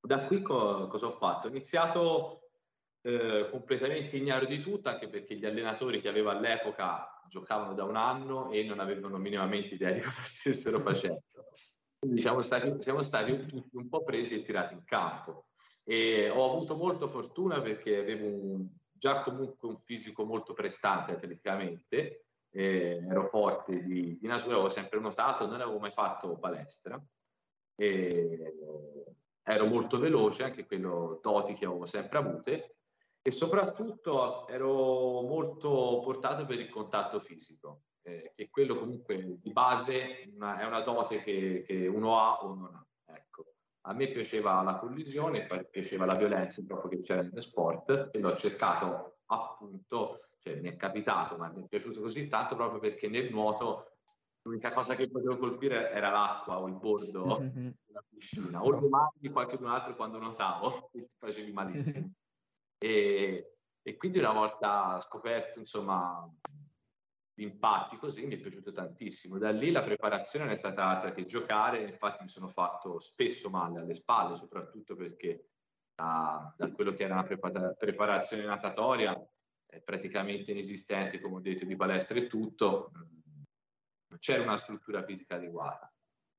Da 0.00 0.24
qui 0.24 0.42
co- 0.42 0.86
cosa 0.86 1.06
ho 1.06 1.10
fatto? 1.10 1.46
Ho 1.46 1.50
iniziato 1.50 2.50
eh, 3.02 3.48
completamente 3.50 4.16
ignaro 4.16 4.46
di 4.46 4.60
tutto, 4.60 4.88
anche 4.88 5.08
perché 5.08 5.36
gli 5.36 5.44
allenatori 5.44 6.00
che 6.00 6.08
avevo 6.08 6.30
all'epoca 6.30 7.20
giocavano 7.28 7.74
da 7.74 7.84
un 7.84 7.96
anno 7.96 8.50
e 8.50 8.62
non 8.64 8.78
avevano 8.78 9.16
minimamente 9.18 9.74
idea 9.74 9.90
di 9.90 10.00
cosa 10.02 10.22
stessero 10.22 10.80
facendo. 10.80 11.22
Quindi 12.02 12.20
siamo 12.20 12.42
stati, 12.42 12.78
siamo 12.80 13.02
stati 13.02 13.30
un, 13.30 13.62
un 13.74 13.88
po' 13.88 14.02
presi 14.02 14.34
e 14.34 14.42
tirati 14.42 14.74
in 14.74 14.82
campo. 14.82 15.46
E 15.84 16.28
ho 16.30 16.50
avuto 16.50 16.74
molta 16.74 17.06
fortuna 17.06 17.60
perché 17.60 17.96
avevo 17.96 18.26
un, 18.26 18.68
già 18.90 19.22
comunque 19.22 19.68
un 19.68 19.76
fisico 19.76 20.24
molto 20.24 20.52
prestante 20.52 21.12
atleticamente, 21.12 22.24
eh, 22.50 23.06
ero 23.08 23.24
forte 23.26 23.80
di, 23.84 24.18
di, 24.18 24.26
natura, 24.26 24.54
avevo 24.54 24.68
sempre 24.68 24.98
notato, 24.98 25.46
non 25.46 25.60
avevo 25.60 25.78
mai 25.78 25.92
fatto 25.92 26.36
palestra, 26.38 27.00
e, 27.76 28.52
ero 29.44 29.66
molto 29.66 30.00
veloce, 30.00 30.42
anche 30.42 30.66
quello 30.66 31.20
doti 31.22 31.52
che 31.52 31.66
avevo 31.66 31.86
sempre 31.86 32.18
avute, 32.18 32.78
e 33.22 33.30
soprattutto 33.30 34.48
ero 34.48 35.22
molto 35.22 36.00
portato 36.02 36.46
per 36.46 36.58
il 36.58 36.68
contatto 36.68 37.20
fisico, 37.20 37.82
eh, 38.02 38.32
che 38.34 38.50
quello 38.50 38.74
comunque 38.74 39.38
di 39.40 39.52
base 39.52 40.30
una, 40.34 40.58
è 40.58 40.66
una 40.66 40.80
dote 40.80 41.18
che, 41.18 41.64
che, 41.66 41.86
uno 41.86 42.18
ha 42.18 42.42
o 42.42 42.54
non 42.54 42.74
ha. 42.74 43.14
Ecco. 43.14 43.54
A 43.82 43.94
me 43.94 44.08
piaceva 44.08 44.62
la 44.62 44.76
collisione, 44.76 45.46
piaceva 45.70 46.04
la 46.04 46.14
violenza 46.14 46.62
proprio 46.66 46.90
che 46.90 47.02
c'era 47.02 47.22
nel 47.22 47.42
sport 47.42 48.10
e 48.12 48.18
l'ho 48.18 48.36
cercato 48.36 49.18
appunto, 49.26 50.28
cioè 50.38 50.60
mi 50.60 50.68
è 50.68 50.76
capitato, 50.76 51.36
ma 51.36 51.48
mi 51.48 51.62
è 51.62 51.66
piaciuto 51.66 52.00
così 52.00 52.28
tanto 52.28 52.54
proprio 52.54 52.80
perché 52.80 53.08
nel 53.08 53.30
nuoto 53.30 53.92
l'unica 54.42 54.72
cosa 54.72 54.94
che 54.94 55.08
potevo 55.08 55.36
colpire 55.36 55.90
era 55.90 56.10
l'acqua 56.10 56.60
o 56.60 56.66
il 56.66 56.74
bordo 56.74 57.38
mm-hmm. 57.40 57.70
della 57.86 58.04
piscina, 58.08 58.62
o 58.62 58.70
le 58.70 58.88
mani 58.88 59.12
di 59.18 59.30
qualcun 59.30 59.66
altro 59.66 59.94
quando 59.94 60.18
nuotavo, 60.18 60.90
e 60.92 61.00
ti 61.00 61.16
facevi 61.18 61.52
malissimo. 61.52 62.12
E, 62.82 63.58
e 63.80 63.96
quindi 63.96 64.18
una 64.18 64.32
volta 64.32 64.98
scoperto, 64.98 65.60
insomma, 65.60 66.28
impatti 67.42 67.96
così 67.96 68.26
mi 68.26 68.36
è 68.36 68.38
piaciuto 68.38 68.72
tantissimo. 68.72 69.38
Da 69.38 69.50
lì 69.50 69.70
la 69.70 69.82
preparazione 69.82 70.44
non 70.44 70.54
è 70.54 70.56
stata 70.56 70.84
altra 70.84 71.12
che 71.12 71.26
giocare, 71.26 71.82
infatti 71.82 72.22
mi 72.22 72.28
sono 72.28 72.48
fatto 72.48 72.98
spesso 73.00 73.50
male 73.50 73.80
alle 73.80 73.94
spalle, 73.94 74.36
soprattutto 74.36 74.94
perché 74.96 75.50
da, 75.94 76.54
da 76.56 76.70
quello 76.72 76.92
che 76.92 77.04
era 77.04 77.14
una 77.14 77.24
prepara- 77.24 77.72
preparazione 77.74 78.44
natatoria 78.44 79.14
è 79.66 79.80
praticamente 79.80 80.50
inesistente, 80.52 81.20
come 81.20 81.36
ho 81.36 81.40
detto, 81.40 81.64
di 81.64 81.76
palestra 81.76 82.18
e 82.18 82.26
tutto, 82.26 82.90
non 82.92 84.18
c'era 84.18 84.42
una 84.42 84.58
struttura 84.58 85.02
fisica 85.02 85.36
adeguata. 85.36 85.92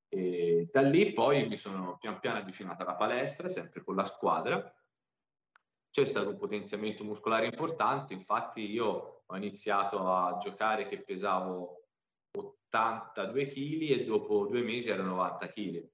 E 0.07 0.69
da 0.72 0.81
lì 0.81 1.12
poi 1.13 1.48
mi 1.48 1.57
sono 1.57 1.98
pian 1.98 2.19
piano 2.19 2.38
avvicinato 2.38 2.83
alla 2.83 2.95
palestra, 2.95 3.48
sempre 3.48 3.83
con 3.83 3.95
la 3.95 4.03
squadra, 4.03 4.72
c'è 5.93 6.05
stato 6.05 6.29
un 6.29 6.38
potenziamento 6.38 7.03
muscolare 7.03 7.45
importante, 7.45 8.13
infatti 8.13 8.72
io 8.72 9.12
ho 9.25 9.38
iniziato 9.38 10.08
a 10.08 10.38
giocare 10.38 10.88
che 10.88 11.01
pesavo 11.01 11.84
82 12.38 13.46
kg 13.48 13.82
e 13.89 14.03
dopo 14.06 14.48
due 14.48 14.62
mesi 14.62 14.89
ero 14.89 15.03
90 15.03 15.48
kg. 15.48 15.88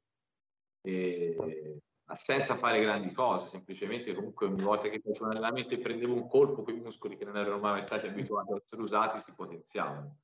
E, 0.82 1.82
senza 2.14 2.56
fare 2.56 2.80
grandi 2.82 3.12
cose, 3.12 3.48
semplicemente 3.48 4.14
comunque 4.16 4.48
ogni 4.48 4.64
volta 4.64 4.88
che 4.88 5.00
facevo 5.00 5.80
prendevo 5.80 6.14
un 6.14 6.28
colpo, 6.28 6.64
quei 6.64 6.76
muscoli 6.76 7.16
che 7.16 7.26
non 7.26 7.38
erano 7.38 7.60
mai 7.60 7.82
stati 7.82 8.08
abituati 8.08 8.52
a 8.52 8.56
essere 8.56 8.82
usati 8.82 9.20
si 9.20 9.34
potenziavano. 9.36 10.18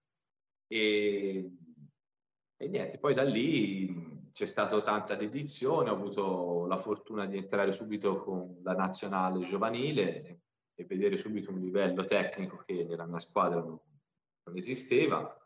E, 0.67 1.51
e 2.57 2.67
niente, 2.67 2.97
poi 2.97 3.13
da 3.13 3.23
lì 3.23 4.29
c'è 4.31 4.45
stata 4.45 4.81
tanta 4.81 5.15
dedizione, 5.15 5.89
ho 5.89 5.93
avuto 5.93 6.65
la 6.65 6.77
fortuna 6.77 7.25
di 7.25 7.37
entrare 7.37 7.71
subito 7.71 8.17
con 8.23 8.59
la 8.63 8.73
nazionale 8.73 9.45
giovanile 9.45 10.44
e 10.75 10.83
vedere 10.85 11.17
subito 11.17 11.51
un 11.51 11.59
livello 11.59 12.03
tecnico 12.03 12.63
che 12.65 12.83
nella 12.83 13.05
mia 13.05 13.19
squadra 13.19 13.59
non, 13.59 13.79
non 14.43 14.57
esisteva. 14.57 15.39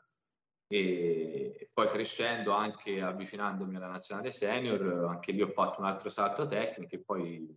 E 0.72 1.68
poi 1.74 1.88
crescendo 1.88 2.52
anche 2.52 3.02
avvicinandomi 3.02 3.76
alla 3.76 3.88
nazionale 3.88 4.32
senior 4.32 5.08
anche 5.08 5.32
lì 5.32 5.42
ho 5.42 5.48
fatto 5.48 5.80
un 5.80 5.88
altro 5.88 6.10
salto 6.10 6.46
tecnico 6.46 6.94
e 6.94 7.00
poi 7.00 7.56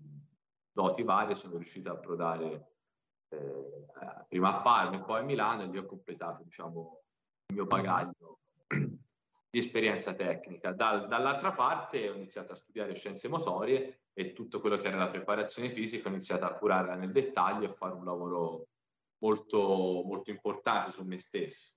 doti 0.73 1.02
varie 1.02 1.35
sono 1.35 1.57
riuscito 1.57 1.91
a 1.91 1.93
approdare 1.93 2.73
eh, 3.29 3.87
prima 4.29 4.57
a 4.57 4.62
Parma 4.62 4.97
e 4.97 5.02
poi 5.02 5.21
a 5.21 5.25
Milano 5.25 5.62
e 5.62 5.67
lì 5.67 5.76
ho 5.76 5.85
completato 5.85 6.43
diciamo 6.43 7.02
il 7.49 7.57
mio 7.57 7.67
bagaglio 7.67 8.38
di 9.52 9.59
esperienza 9.59 10.14
tecnica. 10.14 10.73
Dal, 10.73 11.06
dall'altra 11.09 11.52
parte 11.52 12.09
ho 12.09 12.14
iniziato 12.14 12.52
a 12.52 12.54
studiare 12.54 12.94
scienze 12.94 13.28
motorie 13.28 14.04
e 14.14 14.32
tutto 14.32 14.61
quello 14.61 14.78
che 14.78 14.87
era 14.87 14.97
la 14.97 15.11
preparazione 15.11 15.68
fisica 15.68 16.09
ho 16.09 16.12
iniziato 16.12 16.47
a 16.47 16.54
curarla 16.54 16.94
nel 16.94 17.12
dettaglio 17.12 17.66
e 17.66 17.68
fare 17.68 17.92
un 17.92 18.06
lavoro 18.06 18.68
molto, 19.18 20.02
molto 20.06 20.30
importante 20.30 20.90
su 20.90 21.04
me 21.04 21.18
stesso. 21.18 21.75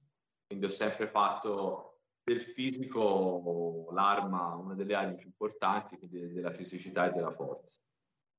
Quindi 0.48 0.68
ho 0.68 0.70
sempre 0.70 1.06
fatto 1.06 2.00
del 2.24 2.40
fisico 2.40 3.90
l'arma, 3.92 4.56
una 4.56 4.74
delle 4.74 4.96
armi 4.96 5.16
più 5.16 5.28
importanti, 5.28 5.98
quindi 5.98 6.32
della 6.32 6.52
fisicità 6.52 7.08
e 7.08 7.12
della 7.12 7.32
forza. 7.32 7.82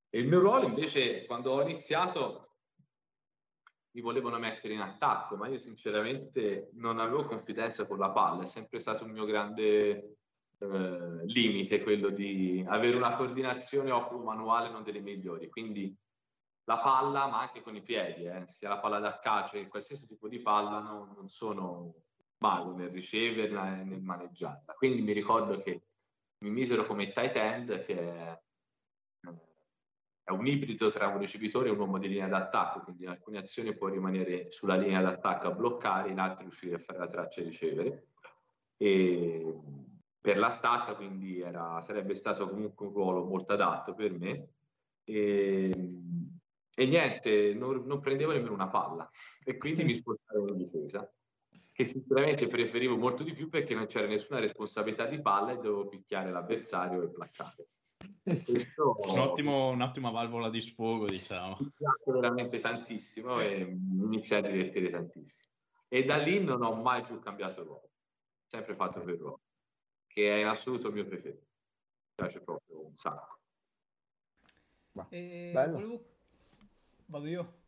E 0.08 0.18
il 0.18 0.28
mio 0.28 0.40
ruolo 0.40 0.64
invece, 0.64 1.26
quando 1.26 1.52
ho 1.52 1.60
iniziato, 1.60 2.45
mi 3.96 4.02
volevano 4.02 4.38
mettere 4.38 4.74
in 4.74 4.80
attacco, 4.80 5.36
ma 5.36 5.48
io 5.48 5.56
sinceramente 5.56 6.68
non 6.74 6.98
avevo 6.98 7.24
confidenza 7.24 7.86
con 7.86 7.96
la 7.96 8.10
palla, 8.10 8.42
è 8.42 8.46
sempre 8.46 8.78
stato 8.78 9.04
un 9.04 9.10
mio 9.10 9.24
grande 9.24 10.16
eh, 10.58 11.24
limite 11.24 11.82
quello 11.82 12.10
di 12.10 12.62
avere 12.68 12.94
una 12.94 13.14
coordinazione 13.14 13.90
occhio 13.90 14.18
manuale 14.18 14.68
non 14.68 14.82
delle 14.82 15.00
migliori, 15.00 15.48
quindi 15.48 15.96
la 16.64 16.78
palla 16.78 17.26
ma 17.28 17.40
anche 17.40 17.62
con 17.62 17.74
i 17.74 17.80
piedi, 17.80 18.26
eh, 18.26 18.42
sia 18.48 18.68
la 18.68 18.80
palla 18.80 18.98
da 18.98 19.18
calcio 19.18 19.56
che 19.56 19.66
qualsiasi 19.66 20.06
tipo 20.06 20.28
di 20.28 20.42
palla 20.42 20.78
no, 20.80 21.14
non 21.16 21.28
sono 21.28 21.94
mago 22.38 22.74
nel 22.74 22.90
riceverla 22.90 23.80
e 23.80 23.84
nel 23.84 24.02
maneggiarla, 24.02 24.74
quindi 24.74 25.00
mi 25.00 25.12
ricordo 25.12 25.58
che 25.62 25.84
mi 26.40 26.50
misero 26.50 26.84
come 26.84 27.12
tight 27.12 27.36
end 27.36 27.82
che 27.82 27.98
è 27.98 28.40
è 30.26 30.32
un 30.32 30.44
ibrido 30.44 30.90
tra 30.90 31.06
un 31.06 31.18
ricevitore 31.18 31.68
e 31.68 31.70
un 31.70 31.78
uomo 31.78 31.98
di 31.98 32.08
linea 32.08 32.26
d'attacco, 32.26 32.80
quindi 32.80 33.04
in 33.04 33.10
alcune 33.10 33.38
azioni 33.38 33.76
può 33.76 33.86
rimanere 33.86 34.50
sulla 34.50 34.74
linea 34.74 35.00
d'attacco 35.00 35.46
a 35.46 35.52
bloccare, 35.52 36.10
in 36.10 36.18
altre 36.18 36.42
riuscire 36.42 36.74
a 36.74 36.78
fare 36.80 36.98
la 36.98 37.08
traccia 37.08 37.42
e 37.42 37.44
ricevere. 37.44 38.06
E 38.76 39.56
per 40.20 40.38
la 40.38 40.50
stazza 40.50 40.96
quindi 40.96 41.40
era, 41.40 41.80
sarebbe 41.80 42.16
stato 42.16 42.48
comunque 42.48 42.86
un 42.86 42.92
ruolo 42.92 43.24
molto 43.24 43.52
adatto 43.52 43.94
per 43.94 44.18
me. 44.18 44.48
E, 45.04 45.70
e 46.74 46.86
niente, 46.86 47.54
non, 47.54 47.84
non, 47.86 48.00
prendevo 48.00 48.32
nemmeno 48.32 48.52
una 48.52 48.66
palla 48.66 49.08
e 49.44 49.56
quindi 49.56 49.84
mi 49.84 49.94
spostavo 49.94 50.48
in 50.48 50.56
difesa, 50.56 51.08
che 51.70 51.84
sinceramente 51.84 52.48
preferivo 52.48 52.96
molto 52.96 53.22
di 53.22 53.32
più 53.32 53.48
perché 53.48 53.76
non 53.76 53.86
c'era 53.86 54.08
nessuna 54.08 54.40
responsabilità 54.40 55.06
di 55.06 55.22
palla 55.22 55.52
e 55.52 55.58
dovevo 55.58 55.86
picchiare 55.86 56.32
l'avversario 56.32 57.04
e 57.04 57.10
placcare. 57.10 57.68
Questo... 58.22 58.98
Un 59.04 59.18
ottimo, 59.18 59.68
un'ottima 59.68 60.10
valvola 60.10 60.50
di 60.50 60.60
sfogo, 60.60 61.06
diciamo. 61.06 61.56
Mi 61.60 61.70
piace 61.76 62.12
veramente 62.12 62.58
tantissimo 62.58 63.40
e 63.40 63.64
mi 63.64 64.04
inizia 64.04 64.38
a 64.38 64.40
divertire 64.40 64.90
tantissimo. 64.90 65.52
E 65.88 66.04
da 66.04 66.16
lì 66.16 66.42
non 66.42 66.62
ho 66.62 66.74
mai 66.74 67.04
più 67.04 67.18
cambiato 67.20 67.62
ruolo, 67.62 67.90
sempre 68.46 68.74
fatto 68.74 69.00
quel 69.02 69.16
ruolo, 69.16 69.40
che 70.06 70.34
è 70.34 70.40
in 70.40 70.46
assoluto 70.46 70.88
il 70.88 70.94
mio 70.94 71.06
preferito. 71.06 71.46
Mi 71.46 72.14
piace 72.14 72.40
proprio 72.40 72.86
un 72.86 72.96
sacco. 72.96 73.38
E 75.10 75.52
volevo... 75.54 76.14
Vado 77.06 77.26
io? 77.26 77.58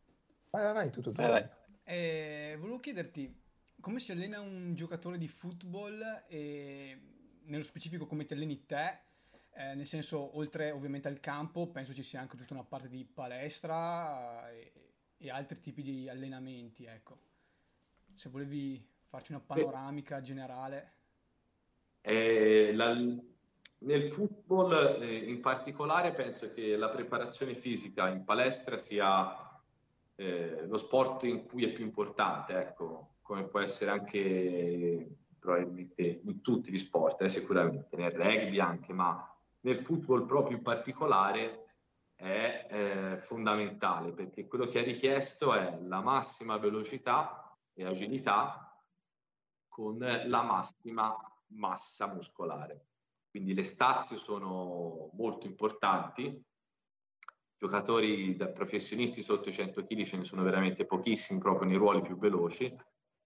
Vai, 0.49 0.63
vai, 0.63 0.73
vai, 0.73 0.91
tutto, 0.91 1.11
tutto. 1.11 1.21
Vai, 1.21 1.31
vai. 1.31 1.49
E 1.83 2.55
volevo 2.59 2.79
chiederti 2.79 3.41
come 3.79 3.99
si 3.99 4.11
allena 4.11 4.41
un 4.41 4.73
giocatore 4.75 5.17
di 5.17 5.27
football 5.27 6.25
e 6.27 6.99
nello 7.43 7.63
specifico 7.63 8.05
come 8.05 8.25
ti 8.25 8.33
alleni 8.33 8.65
te 8.65 8.99
eh, 9.59 9.75
nel 9.75 9.85
senso, 9.85 10.37
oltre 10.37 10.71
ovviamente 10.71 11.09
al 11.09 11.19
campo, 11.19 11.67
penso 11.67 11.93
ci 11.93 12.01
sia 12.01 12.21
anche 12.21 12.37
tutta 12.37 12.53
una 12.53 12.63
parte 12.63 12.87
di 12.87 13.03
palestra 13.03 14.49
eh, 14.49 14.71
e, 15.17 15.25
e 15.25 15.29
altri 15.29 15.59
tipi 15.59 15.81
di 15.81 16.07
allenamenti, 16.07 16.85
ecco. 16.85 17.19
Se 18.15 18.29
volevi 18.29 18.81
farci 19.03 19.33
una 19.33 19.43
panoramica 19.45 20.21
generale. 20.21 20.93
Eh, 21.99 22.71
la, 22.73 22.93
nel 22.93 24.03
football 24.13 25.01
eh, 25.01 25.17
in 25.17 25.41
particolare 25.41 26.13
penso 26.13 26.53
che 26.53 26.77
la 26.77 26.89
preparazione 26.89 27.53
fisica 27.53 28.07
in 28.07 28.23
palestra 28.23 28.77
sia 28.77 29.35
eh, 30.15 30.67
lo 30.67 30.77
sport 30.77 31.23
in 31.23 31.45
cui 31.45 31.65
è 31.65 31.73
più 31.73 31.83
importante, 31.83 32.53
ecco, 32.53 33.15
come 33.21 33.43
può 33.43 33.59
essere 33.59 33.91
anche 33.91 35.17
probabilmente 35.37 36.21
in 36.23 36.39
tutti 36.39 36.71
gli 36.71 36.77
sport, 36.77 37.23
eh, 37.23 37.27
sicuramente, 37.27 37.97
nel 37.97 38.11
rugby 38.11 38.59
anche, 38.59 38.93
ma 38.93 39.33
nel 39.61 39.77
football 39.77 40.25
proprio 40.25 40.57
in 40.57 40.63
particolare 40.63 41.65
è 42.15 42.67
eh, 42.69 43.17
fondamentale 43.19 44.11
perché 44.11 44.47
quello 44.47 44.65
che 44.65 44.81
è 44.81 44.83
richiesto 44.83 45.53
è 45.53 45.79
la 45.81 46.01
massima 46.01 46.57
velocità 46.57 47.57
e 47.73 47.85
agilità 47.85 48.77
con 49.67 49.97
la 49.97 50.43
massima 50.43 51.15
massa 51.53 52.13
muscolare. 52.13 52.87
Quindi 53.29 53.53
le 53.53 53.63
stazio 53.63 54.17
sono 54.17 55.09
molto 55.13 55.47
importanti. 55.47 56.43
Giocatori 57.55 58.35
da 58.35 58.49
professionisti 58.49 59.21
sotto 59.21 59.49
i 59.49 59.53
100 59.53 59.85
kg 59.85 60.03
ce 60.03 60.17
ne 60.17 60.23
sono 60.25 60.43
veramente 60.43 60.85
pochissimi 60.85 61.39
proprio 61.39 61.67
nei 61.67 61.77
ruoli 61.77 62.01
più 62.01 62.17
veloci 62.17 62.75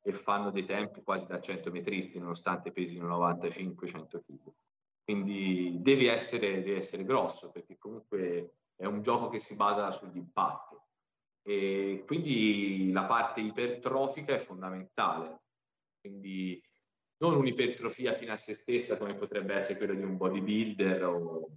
e 0.06 0.14
fanno 0.14 0.52
dei 0.52 0.66
tempi 0.66 1.02
quasi 1.02 1.26
da 1.28 1.40
100 1.40 1.72
metristi 1.72 2.20
nonostante 2.20 2.72
pesino 2.72 3.08
95-100 3.08 4.22
kg. 4.22 4.54
Quindi 5.04 5.82
devi 5.82 6.06
essere, 6.06 6.64
devi 6.64 6.76
essere 6.76 7.04
grosso 7.04 7.52
perché 7.52 7.78
comunque 7.78 8.56
è 8.76 8.86
un 8.86 9.02
gioco 9.02 9.30
che 9.30 9.40
si 9.40 9.56
basa 9.56 9.92
sugli 9.92 10.18
impatti. 10.18 10.76
E 11.46 12.04
quindi 12.06 12.92
la 12.92 13.04
parte 13.04 13.42
ipertrofica 13.42 14.34
è 14.34 14.38
fondamentale. 14.38 15.42
Quindi 16.00 16.62
non 17.18 17.36
un'ipertrofia 17.36 18.14
fino 18.14 18.32
a 18.32 18.38
se 18.38 18.54
stessa 18.54 18.98
come 18.98 19.16
potrebbe 19.16 19.56
essere 19.56 19.78
quella 19.78 19.94
di 19.94 20.04
un 20.04 20.18
bodybuilder 20.18 21.06
o 21.06 21.50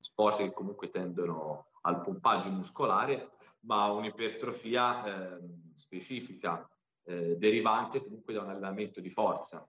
sport 0.00 0.38
che 0.38 0.52
comunque 0.52 0.88
tendono 0.88 1.70
al 1.82 2.00
pompaggio 2.00 2.50
muscolare, 2.50 3.30
ma 3.60 3.90
un'ipertrofia 3.90 5.36
eh, 5.36 5.40
specifica 5.74 6.68
eh, 7.04 7.36
derivante 7.36 8.02
comunque 8.02 8.34
da 8.34 8.42
un 8.42 8.50
allenamento 8.50 9.00
di 9.00 9.10
forza, 9.10 9.68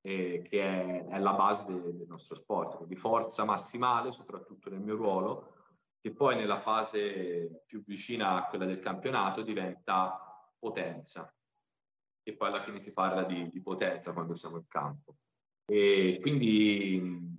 eh, 0.00 0.42
che 0.48 0.60
è, 0.60 1.06
è, 1.06 1.18
la 1.18 1.32
base 1.32 1.64
de, 1.66 1.96
del 1.96 2.06
nostro 2.08 2.34
sport, 2.34 2.84
di 2.84 2.96
forza 2.96 3.44
massimale, 3.44 4.12
soprattutto 4.12 4.70
nel 4.70 4.80
mio 4.80 4.96
ruolo, 4.96 5.54
che 6.00 6.12
poi 6.12 6.36
nella 6.36 6.58
fase 6.58 7.62
più 7.66 7.82
vicina 7.84 8.36
a 8.36 8.46
quella 8.46 8.64
del 8.64 8.80
campionato 8.80 9.42
diventa 9.42 10.52
potenza, 10.58 11.32
e 12.22 12.34
poi 12.34 12.48
alla 12.48 12.60
fine 12.60 12.80
si 12.80 12.92
parla 12.92 13.24
di, 13.24 13.48
di 13.48 13.60
potenza 13.60 14.12
quando 14.12 14.34
siamo 14.34 14.56
in 14.56 14.68
campo. 14.68 15.16
E 15.64 16.18
quindi 16.20 17.36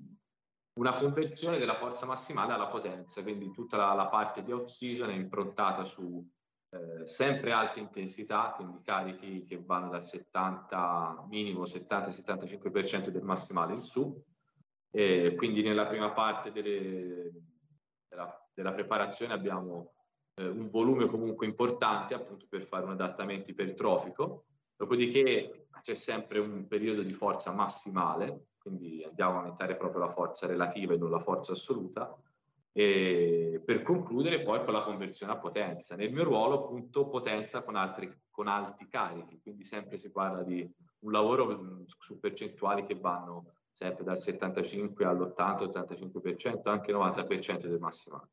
una 0.79 0.93
conversione 0.93 1.57
della 1.57 1.73
forza 1.73 2.05
massimale 2.05 2.53
alla 2.53 2.67
potenza, 2.67 3.21
quindi 3.21 3.51
tutta 3.51 3.77
la, 3.77 3.93
la 3.93 4.07
parte 4.07 4.43
di 4.43 4.51
off-season 4.51 5.09
è 5.09 5.13
improntata 5.13 5.83
su 5.83 6.25
eh, 6.71 7.05
sempre 7.05 7.51
alta 7.51 7.79
intensità, 7.79 8.53
quindi 8.55 8.81
carichi 8.83 9.43
che 9.43 9.59
vanno 9.63 9.89
dal 9.89 10.03
70, 10.03 11.25
minimo 11.27 11.63
70-75% 11.63 13.07
del 13.07 13.23
massimale 13.23 13.73
in 13.73 13.83
su. 13.83 14.23
E 14.91 15.35
quindi 15.35 15.61
nella 15.61 15.87
prima 15.87 16.11
parte 16.11 16.51
delle, 16.51 17.31
della, 18.07 18.49
della, 18.53 18.73
preparazione 18.73 19.33
abbiamo 19.33 19.93
eh, 20.35 20.47
un 20.47 20.69
volume 20.69 21.05
comunque 21.07 21.45
importante 21.45 22.13
appunto 22.13 22.45
per 22.47 22.63
fare 22.63 22.85
un 22.85 22.91
adattamento 22.91 23.49
ipertrofico. 23.49 24.43
Dopodiché 24.75 25.67
c'è 25.81 25.95
sempre 25.95 26.39
un 26.39 26.67
periodo 26.67 27.01
di 27.01 27.13
forza 27.13 27.51
massimale, 27.51 28.49
quindi 28.57 29.03
andiamo 29.03 29.37
a 29.37 29.37
aumentare 29.39 29.75
proprio 29.75 30.01
la 30.01 30.09
forza 30.09 30.47
relativa 30.47 30.93
e 30.93 30.97
non 30.97 31.09
la 31.09 31.19
forza 31.19 31.51
assoluta, 31.51 32.15
e 32.79 33.61
per 33.65 33.81
concludere 33.81 34.41
poi 34.41 34.63
con 34.63 34.71
la 34.71 34.83
conversione 34.83 35.33
a 35.33 35.37
potenza. 35.37 35.97
Nel 35.97 36.13
mio 36.13 36.23
ruolo 36.23 36.63
appunto 36.63 37.09
potenza 37.09 37.61
con, 37.61 37.75
altri, 37.75 38.09
con 38.29 38.47
alti 38.47 38.87
carichi, 38.87 39.41
quindi 39.41 39.65
sempre 39.65 39.97
si 39.97 40.09
parla 40.13 40.43
di 40.43 40.65
un 40.99 41.11
lavoro 41.11 41.83
su 41.87 42.17
percentuali 42.21 42.83
che 42.83 42.95
vanno 42.95 43.55
sempre 43.69 44.05
dal 44.05 44.17
75 44.17 45.03
all'80-85%, 45.03 46.69
anche 46.69 46.93
90% 46.93 47.67
del 47.67 47.79
massimale. 47.79 48.29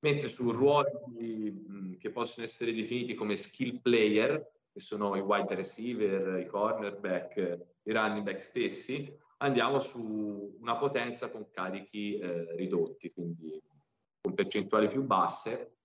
Mentre 0.00 0.30
su 0.30 0.50
ruoli 0.50 1.52
mh, 1.52 1.98
che 1.98 2.10
possono 2.10 2.44
essere 2.44 2.72
definiti 2.72 3.14
come 3.14 3.36
skill 3.36 3.80
player, 3.80 4.50
che 4.72 4.80
sono 4.80 5.14
i 5.14 5.20
wide 5.20 5.54
receiver, 5.54 6.40
i 6.40 6.46
cornerback, 6.46 7.66
i 7.84 7.92
running 7.92 8.24
back 8.24 8.42
stessi, 8.42 9.16
andiamo 9.38 9.78
su 9.78 10.56
una 10.58 10.76
potenza 10.76 11.30
con 11.30 11.48
carichi 11.50 12.18
eh, 12.18 12.56
ridotti, 12.56 13.12
quindi 13.12 13.62
con 14.26 14.34
percentuali 14.34 14.88
più 14.88 15.04
basse, 15.04 15.76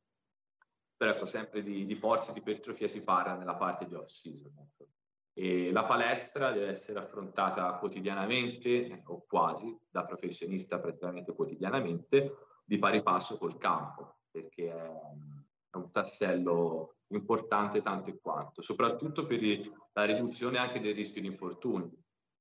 però 0.98 1.12
ecco, 1.12 1.28
sempre 1.28 1.62
di, 1.62 1.86
di 1.86 1.94
forza 1.94 2.32
e 2.32 2.34
di 2.34 2.40
ipertrofia 2.40 2.88
si 2.88 3.04
parla 3.04 3.36
nella 3.36 3.54
parte 3.54 3.88
di 3.88 3.94
off-season. 3.94 4.52
Ecco. 4.58 4.88
E 5.34 5.72
la 5.72 5.86
palestra 5.86 6.50
deve 6.50 6.70
essere 6.70 6.98
affrontata 6.98 7.72
quotidianamente, 7.78 9.04
o 9.06 9.26
quasi, 9.28 9.78
da 9.88 10.06
professionista 10.06 10.80
praticamente 10.80 11.36
quotidianamente, 11.36 12.36
di 12.66 12.80
pari 12.80 13.04
passo 13.04 13.38
col 13.38 13.60
campo, 13.60 14.22
perché 14.32 14.72
è, 14.72 15.78
un 15.78 15.92
tassello 15.92 16.96
importante 17.10 17.82
tanto 17.82 18.10
e 18.10 18.20
quanto, 18.20 18.64
soprattutto 18.64 19.28
per 19.28 19.40
la 19.94 20.04
riduzione 20.04 20.58
anche 20.58 20.82
del 20.82 20.96
rischio 20.96 21.22
di 21.22 21.28
infortuni 21.28 21.90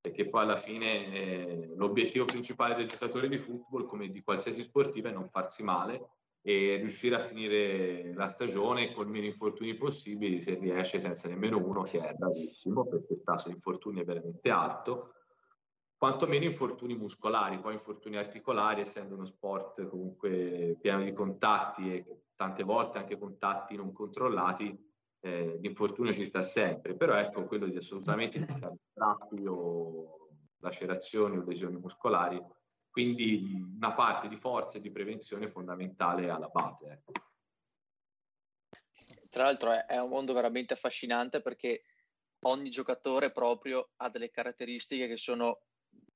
perché 0.01 0.29
poi 0.29 0.43
alla 0.43 0.57
fine 0.57 1.13
eh, 1.13 1.73
l'obiettivo 1.77 2.25
principale 2.25 2.75
del 2.75 2.87
giocatore 2.87 3.29
di 3.29 3.39
football, 3.39 3.85
come 3.87 4.09
di 4.09 4.23
qualsiasi 4.23 4.63
sportivo, 4.63 5.09
è 5.09 5.13
non 5.13 5.29
farsi 5.29 5.63
male 5.63 6.13
e 6.43 6.77
riuscire 6.77 7.17
a 7.17 7.21
finire 7.21 8.15
la 8.15 8.29
stagione 8.29 8.93
con 8.93 9.09
meno 9.09 9.27
infortuni 9.27 9.75
possibili, 9.75 10.41
se 10.41 10.55
riesce 10.55 10.99
senza 10.99 11.29
nemmeno 11.29 11.59
uno, 11.59 11.83
che 11.83 12.01
è 12.01 12.15
bravissimo, 12.15 12.87
perché 12.87 13.13
il 13.13 13.23
tasso 13.23 13.49
di 13.49 13.55
infortuni 13.55 14.01
è 14.01 14.05
veramente 14.05 14.49
alto, 14.49 15.15
quantomeno 15.99 16.45
infortuni 16.45 16.97
muscolari, 16.97 17.61
poi 17.61 17.75
infortuni 17.75 18.17
articolari, 18.17 18.81
essendo 18.81 19.17
uno 19.17 19.27
sport 19.27 19.87
comunque 19.87 20.79
pieno 20.81 21.05
di 21.05 21.13
contatti 21.13 21.95
e 21.95 22.23
tante 22.35 22.63
volte 22.63 22.97
anche 22.97 23.19
contatti 23.19 23.77
non 23.77 23.93
controllati, 23.93 24.90
eh, 25.21 25.59
l'infortunio 25.61 26.13
ci 26.13 26.25
sta 26.25 26.43
sempre, 26.43 26.97
però 26.97 27.15
ecco 27.17 27.45
quello 27.47 27.67
di 27.67 27.77
assolutamente 27.77 28.39
strappi 28.91 29.45
o 29.47 30.29
lacerazioni 30.59 31.39
o 31.39 31.45
lesioni 31.45 31.77
muscolari, 31.77 32.41
quindi 32.91 33.63
una 33.77 33.93
parte 33.93 34.29
di 34.29 34.37
forza 34.37 34.79
e 34.79 34.81
di 34.81 34.91
prevenzione 34.91 35.47
fondamentale 35.47 36.29
alla 36.29 36.49
base. 36.49 36.87
Ecco. 36.87 37.13
Tra 39.29 39.45
l'altro 39.45 39.71
è, 39.71 39.87
è 39.87 40.01
un 40.01 40.09
mondo 40.09 40.33
veramente 40.33 40.75
affascinante 40.75 41.41
perché 41.41 41.85
ogni 42.47 42.71
giocatore 42.71 43.31
proprio 43.31 43.91
ha 43.97 44.09
delle 44.09 44.31
caratteristiche 44.31 45.07
che 45.07 45.17
sono 45.17 45.61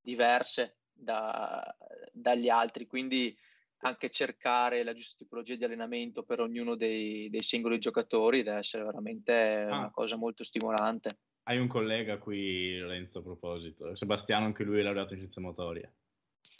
diverse 0.00 0.78
da, 0.92 1.76
dagli 2.12 2.48
altri, 2.48 2.86
quindi 2.86 3.36
anche 3.84 4.10
cercare 4.10 4.82
la 4.82 4.94
giusta 4.94 5.14
tipologia 5.18 5.56
di 5.56 5.64
allenamento 5.64 6.22
per 6.22 6.40
ognuno 6.40 6.74
dei, 6.74 7.28
dei 7.28 7.42
singoli 7.42 7.78
giocatori 7.78 8.42
deve 8.42 8.58
essere 8.58 8.84
veramente 8.84 9.32
ah. 9.32 9.78
una 9.78 9.90
cosa 9.90 10.16
molto 10.16 10.42
stimolante. 10.42 11.18
Hai 11.44 11.58
un 11.58 11.68
collega 11.68 12.18
qui, 12.18 12.78
Lorenzo, 12.78 13.18
a 13.18 13.22
proposito. 13.22 13.94
Sebastiano, 13.94 14.46
anche 14.46 14.64
lui 14.64 14.80
è 14.80 14.82
laureato 14.82 15.12
in 15.12 15.20
scienze 15.20 15.40
motorie. 15.40 15.94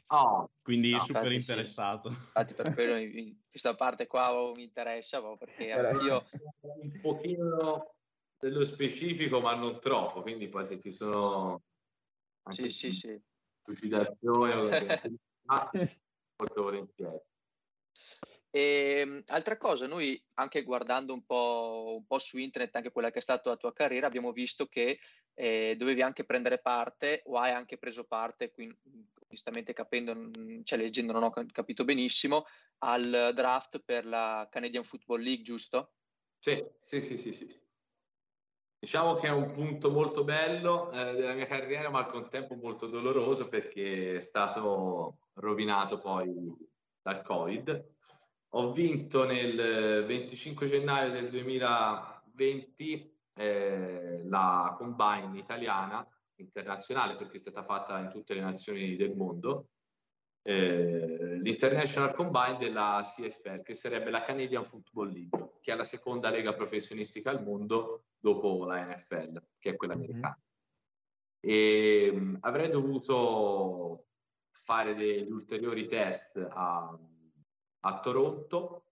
Oh, 0.09 0.51
quindi 0.63 0.91
no, 0.91 1.01
super 1.01 1.33
interessato. 1.33 2.11
Sì. 2.11 2.17
Infatti 2.17 2.55
per 2.55 2.75
quello 2.75 2.95
mi, 2.95 3.43
questa 3.49 3.75
parte 3.75 4.07
qua 4.07 4.53
mi 4.55 4.63
interessa 4.63 5.23
perché 5.37 5.65
io 5.65 6.27
un 6.61 7.01
pochino 7.01 7.95
dello 8.39 8.65
specifico 8.65 9.41
ma 9.41 9.55
non 9.55 9.81
troppo, 9.81 10.21
quindi 10.21 10.49
poi 10.49 10.67
se 10.67 10.79
ci 10.79 10.93
sono 10.93 11.63
anche 12.43 12.69
sì, 12.69 12.91
sì, 12.91 12.93
sì. 12.93 13.23
lucidazioni 13.65 14.53
molto 16.45 16.63
volentieri. 16.63 17.21
E, 18.51 18.99
ehm, 19.01 19.23
altra 19.27 19.57
cosa, 19.57 19.87
noi 19.87 20.23
anche 20.35 20.63
guardando 20.63 21.13
un 21.13 21.25
po', 21.25 21.95
un 21.99 22.07
po', 22.07 22.19
su 22.19 22.39
internet, 22.39 22.77
anche 22.77 22.93
quella 22.93 23.11
che 23.11 23.19
è 23.19 23.23
stata 23.23 23.51
la 23.51 23.57
tua 23.57 23.73
carriera, 23.73 24.07
abbiamo 24.07 24.33
visto 24.33 24.67
che 24.67 24.99
eh, 25.35 25.75
dovevi 25.77 26.03
anche 26.03 26.25
prendere 26.25 26.61
parte 26.61 27.23
o 27.27 27.39
hai 27.39 27.53
anche 27.53 27.79
preso 27.79 28.05
parte, 28.05 28.53
quindi 28.53 28.77
onestamente 29.27 29.73
capendo, 29.73 30.31
cioè 30.63 30.79
leggendo 30.79 31.13
non 31.13 31.25
ho 31.25 31.31
capito 31.31 31.85
benissimo, 31.85 32.45
al 32.79 33.33
draft 33.35 33.81
per 33.85 34.07
la 34.07 34.47
Canadian 34.51 34.85
Football 34.85 35.21
League, 35.21 35.43
giusto? 35.43 35.95
Sì, 36.39 36.65
sì, 36.81 37.01
sì, 37.01 37.19
sì. 37.19 37.33
sì. 37.33 37.63
Diciamo 38.79 39.15
che 39.15 39.29
è 39.29 39.31
un 39.31 39.51
punto 39.51 39.91
molto 39.91 40.25
bello 40.25 40.93
eh, 40.93 41.15
della 41.15 41.33
mia 41.33 41.47
carriera, 41.47 41.89
ma 41.89 42.01
al 42.01 42.07
contempo 42.07 42.55
molto 42.55 42.87
doloroso 42.87 43.49
perché 43.49 44.17
è 44.17 44.21
stato 44.21 45.24
rovinato 45.35 45.99
poi 45.99 46.55
dal 47.03 47.23
Covid. 47.23 47.93
Ho 48.51 48.73
vinto 48.73 49.25
nel 49.25 50.05
25 50.07 50.67
gennaio 50.67 51.11
del 51.11 51.29
2020 51.29 53.19
eh, 53.37 54.23
la 54.27 54.75
Combine 54.77 55.39
italiana 55.39 56.07
internazionale 56.37 57.17
perché 57.17 57.37
è 57.37 57.41
stata 57.41 57.65
fatta 57.65 57.99
in 57.99 58.11
tutte 58.11 58.35
le 58.35 58.41
nazioni 58.41 58.97
del 58.97 59.15
mondo 59.17 59.69
eh, 60.47 61.39
l'International 61.41 62.13
Combine 62.13 62.59
della 62.59 63.01
CFL, 63.03 63.63
che 63.63 63.73
sarebbe 63.73 64.11
la 64.11 64.23
Canadian 64.23 64.65
Football 64.65 65.11
League, 65.11 65.53
che 65.63 65.73
è 65.73 65.75
la 65.75 65.85
seconda 65.85 66.29
lega 66.29 66.53
professionistica 66.53 67.31
al 67.31 67.43
mondo 67.43 68.05
dopo 68.19 68.67
la 68.67 68.85
NFL, 68.85 69.43
che 69.59 69.71
è 69.71 69.77
quella 69.77 69.97
mhm. 69.97 70.03
americana. 70.03 70.39
E 71.41 72.13
mh, 72.13 72.39
avrei 72.41 72.69
dovuto 72.69 74.05
fare 74.55 74.95
degli 74.95 75.31
ulteriori 75.31 75.87
test 75.87 76.37
a, 76.37 76.97
a 77.81 78.01
Toronto, 78.01 78.85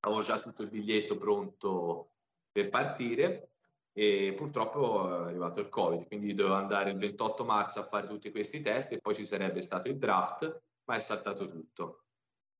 avevo 0.00 0.22
già 0.22 0.40
tutto 0.40 0.62
il 0.62 0.68
biglietto 0.68 1.16
pronto 1.16 2.12
per 2.52 2.68
partire 2.68 3.50
e 3.92 4.34
purtroppo 4.36 5.08
è 5.08 5.28
arrivato 5.28 5.60
il 5.60 5.68
Covid, 5.68 6.06
quindi 6.06 6.34
dovevo 6.34 6.54
andare 6.54 6.90
il 6.90 6.98
28 6.98 7.44
marzo 7.44 7.80
a 7.80 7.84
fare 7.84 8.06
tutti 8.06 8.30
questi 8.30 8.60
test 8.60 8.92
e 8.92 9.00
poi 9.00 9.14
ci 9.14 9.26
sarebbe 9.26 9.62
stato 9.62 9.88
il 9.88 9.98
draft 9.98 10.62
ma 10.84 10.94
è 10.94 11.00
saltato 11.00 11.48
tutto. 11.48 12.04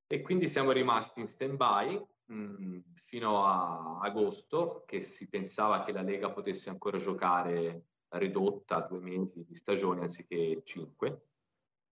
E 0.06 0.22
quindi 0.22 0.48
siamo 0.48 0.72
rimasti 0.72 1.20
in 1.20 1.26
stand-by 1.26 2.04
mh, 2.26 2.34
mm, 2.34 2.78
fino 2.92 3.44
a 3.44 3.98
agosto, 4.00 4.82
che 4.86 5.00
si 5.00 5.28
pensava 5.28 5.84
che 5.84 5.92
la 5.92 6.02
Lega 6.02 6.30
potesse 6.30 6.70
ancora 6.70 6.98
giocare 6.98 7.84
ridotta 8.08 8.76
a 8.76 8.86
due 8.86 8.98
mesi 8.98 9.44
di 9.44 9.54
stagione 9.54 10.02
anziché 10.02 10.62
cinque, 10.64 11.29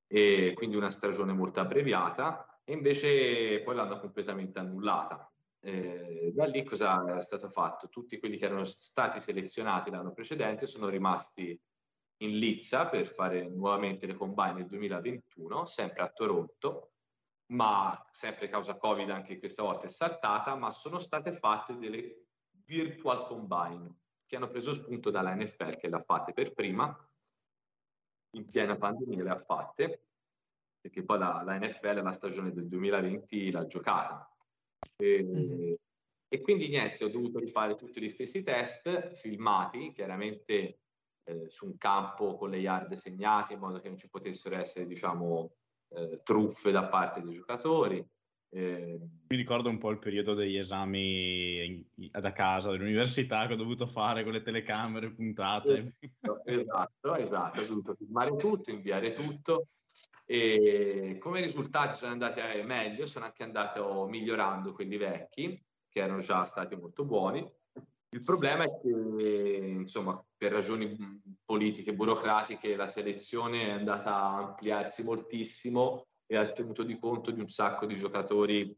e 0.09 0.53
quindi 0.55 0.75
una 0.75 0.91
stagione 0.91 1.33
molto 1.33 1.61
abbreviata, 1.61 2.61
e 2.65 2.73
invece 2.73 3.61
poi 3.63 3.77
l'hanno 3.77 4.01
completamente 4.01 4.59
annullata. 4.59 5.31
Eh, 5.61 6.33
da 6.35 6.47
lì 6.47 6.65
cosa 6.65 7.17
è 7.17 7.21
stato 7.21 7.49
fatto? 7.49 7.89
Tutti 7.89 8.19
quelli 8.19 8.37
che 8.37 8.47
erano 8.47 8.65
stati 8.65 9.21
selezionati 9.21 9.91
l'anno 9.91 10.13
precedente 10.13 10.67
sono 10.67 10.89
rimasti 10.89 11.59
in 12.21 12.37
Lizza 12.37 12.89
per 12.89 13.07
fare 13.07 13.49
nuovamente 13.49 14.07
le 14.07 14.15
combine 14.15 14.55
nel 14.55 14.67
2021, 14.67 15.67
sempre 15.67 16.03
a 16.03 16.09
Toronto, 16.09 16.93
ma 17.53 18.01
sempre 18.11 18.49
causa 18.49 18.77
Covid 18.77 19.11
anche 19.11 19.39
questa 19.39 19.63
volta 19.63 19.87
è 19.87 19.89
saltata, 19.89 20.55
ma 20.57 20.71
sono 20.71 20.99
state 20.99 21.33
fatte 21.33 21.77
delle 21.77 22.25
virtual 22.65 23.25
combine 23.25 24.01
che 24.27 24.37
hanno 24.37 24.49
preso 24.49 24.75
spunto 24.75 25.11
dalla 25.11 25.35
NFL 25.35 25.77
che 25.77 25.89
le 25.89 25.97
ha 25.97 26.01
fatte 26.01 26.33
per 26.33 26.53
prima, 26.53 26.95
in 28.37 28.45
piena 28.45 28.77
pandemia 28.77 29.23
le 29.23 29.31
ha 29.31 29.39
fatte, 29.39 30.03
perché 30.81 31.05
poi 31.05 31.19
la, 31.19 31.43
la 31.45 31.59
NFL 31.59 32.03
la 32.03 32.13
stagione 32.13 32.53
del 32.53 32.69
2020 32.69 33.51
l'ha 33.51 33.67
giocata. 33.67 34.31
E, 34.97 35.25
mm. 35.25 35.75
e 36.29 36.41
quindi 36.41 36.69
niente, 36.69 37.05
ho 37.05 37.09
dovuto 37.09 37.39
rifare 37.39 37.77
tutti 37.77 38.01
gli 38.01 38.09
stessi 38.09 38.43
test 38.43 39.13
filmati, 39.15 39.93
chiaramente 39.93 40.81
eh, 41.25 41.49
su 41.49 41.67
un 41.67 41.77
campo 41.77 42.37
con 42.37 42.51
le 42.51 42.59
yard 42.59 42.93
segnate 42.95 43.55
in 43.55 43.61
modo 43.61 43.81
che 43.81 43.89
non 43.89 43.99
ci 43.99 44.09
potessero 44.09 44.57
essere, 44.57 44.87
diciamo, 44.87 45.53
eh, 45.95 46.21
truffe 46.23 46.71
da 46.71 46.89
parte 46.89 47.23
dei 47.23 47.33
giocatori. 47.33 48.05
Eh, 48.51 48.99
Mi 49.29 49.37
ricordo 49.37 49.69
un 49.69 49.77
po' 49.77 49.91
il 49.91 49.99
periodo 49.99 50.33
degli 50.35 50.57
esami 50.57 51.85
in, 51.95 52.11
da 52.11 52.33
casa 52.33 52.71
dell'università 52.71 53.47
che 53.47 53.53
ho 53.53 53.57
dovuto 53.57 53.87
fare 53.87 54.25
con 54.25 54.33
le 54.33 54.43
telecamere 54.43 55.13
puntate. 55.13 55.97
Esatto, 56.51 57.15
esatto, 57.17 57.61
ho 57.61 57.67
dovuto 57.67 57.95
filmare 57.95 58.35
tutto, 58.37 58.71
inviare 58.71 59.13
tutto. 59.13 59.67
E 60.25 61.17
come 61.21 61.43
risultati 61.43 61.95
sono 61.95 62.13
andati 62.13 62.41
meglio, 62.65 63.05
sono 63.05 63.27
anche 63.27 63.43
andato 63.43 64.07
migliorando 64.07 64.73
quelli 64.73 64.97
vecchi 64.97 65.63
che 65.87 66.01
erano 66.01 66.21
già 66.21 66.45
stati 66.45 66.75
molto 66.75 67.05
buoni. 67.05 67.47
Il 68.11 68.23
problema 68.23 68.65
è 68.65 68.81
che, 68.81 68.89
insomma, 68.89 70.23
per 70.39 70.53
ragioni 70.53 70.97
politiche, 71.45 71.95
burocratiche, 71.95 72.77
la 72.77 72.89
selezione 72.89 73.67
è 73.67 73.71
andata 73.71 74.15
a 74.15 74.37
ampliarsi 74.39 75.05
moltissimo 75.05 76.07
e 76.25 76.37
ha 76.37 76.51
tenuto 76.51 76.83
di 76.83 76.99
conto 76.99 77.31
di 77.31 77.41
un 77.41 77.49
sacco 77.49 77.85
di 77.85 77.95
giocatori 77.99 78.75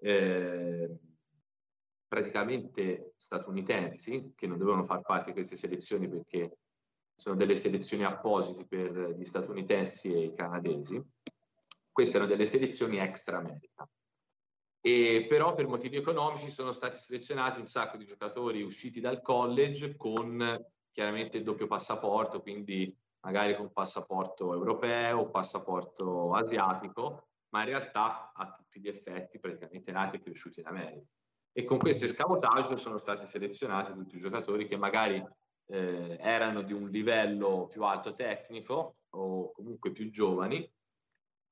eh, 0.00 0.98
praticamente 2.06 3.14
statunitensi 3.16 4.32
che 4.34 4.46
non 4.46 4.58
dovevano 4.58 4.84
far 4.84 5.00
parte 5.00 5.28
di 5.28 5.32
queste 5.32 5.56
selezioni 5.56 6.06
perché 6.06 6.58
sono 7.14 7.36
delle 7.36 7.56
selezioni 7.56 8.04
apposite 8.04 8.66
per 8.66 9.14
gli 9.16 9.24
statunitensi 9.24 10.12
e 10.12 10.24
i 10.24 10.34
canadesi. 10.34 11.02
Queste 11.90 12.16
erano 12.16 12.30
delle 12.30 12.44
selezioni 12.44 12.98
extra 12.98 13.38
America. 13.38 13.88
E 14.80 15.24
però 15.28 15.54
per 15.54 15.66
motivi 15.66 15.96
economici 15.96 16.50
sono 16.50 16.72
stati 16.72 16.98
selezionati 16.98 17.58
un 17.58 17.66
sacco 17.66 17.96
di 17.96 18.04
giocatori 18.04 18.62
usciti 18.62 19.00
dal 19.00 19.22
college 19.22 19.96
con 19.96 20.62
chiaramente 20.92 21.38
il 21.38 21.44
doppio 21.44 21.66
passaporto, 21.66 22.42
quindi 22.42 22.94
magari 23.20 23.56
con 23.56 23.72
passaporto 23.72 24.52
europeo, 24.52 25.30
passaporto 25.30 26.34
asiatico, 26.34 27.28
ma 27.48 27.60
in 27.60 27.66
realtà 27.66 28.32
a 28.34 28.52
tutti 28.52 28.80
gli 28.80 28.88
effetti 28.88 29.38
praticamente 29.38 29.90
nati 29.90 30.16
e 30.16 30.18
cresciuti 30.18 30.60
in 30.60 30.66
America. 30.66 31.06
E 31.52 31.64
con 31.64 31.78
questo 31.78 32.04
escamotaggio 32.04 32.76
sono 32.76 32.98
stati 32.98 33.26
selezionati 33.26 33.92
tutti 33.92 34.16
i 34.16 34.20
giocatori 34.20 34.66
che 34.66 34.76
magari 34.76 35.24
eh, 35.66 36.16
erano 36.20 36.62
di 36.62 36.72
un 36.72 36.88
livello 36.88 37.66
più 37.70 37.84
alto 37.84 38.14
tecnico 38.14 38.94
o 39.10 39.52
comunque 39.52 39.92
più 39.92 40.10
giovani 40.10 40.70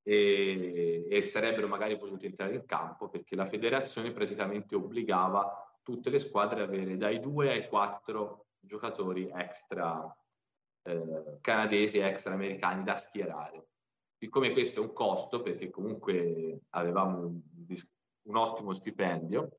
e, 0.02 1.06
e, 1.08 1.22
sarebbero 1.22 1.68
magari 1.68 1.96
potuti 1.96 2.26
entrare 2.26 2.54
in 2.54 2.66
campo 2.66 3.08
perché 3.08 3.36
la 3.36 3.44
federazione 3.44 4.12
praticamente 4.12 4.74
obbligava 4.74 5.78
tutte 5.82 6.10
le 6.10 6.18
squadre 6.18 6.62
ad 6.62 6.68
avere 6.68 6.96
dai 6.96 7.20
due 7.20 7.50
ai 7.50 7.68
quattro 7.68 8.46
giocatori 8.58 9.30
extra 9.32 10.04
eh, 10.82 11.38
canadesi 11.40 11.98
e 11.98 12.02
extra 12.02 12.34
americani 12.34 12.82
da 12.84 12.96
schierare. 12.96 13.68
Siccome 14.18 14.52
questo 14.52 14.80
è 14.80 14.84
un 14.84 14.92
costo, 14.92 15.42
perché 15.42 15.70
comunque 15.70 16.60
avevamo 16.70 17.26
un, 17.26 17.40
un 18.22 18.36
ottimo 18.36 18.72
stipendio 18.72 19.58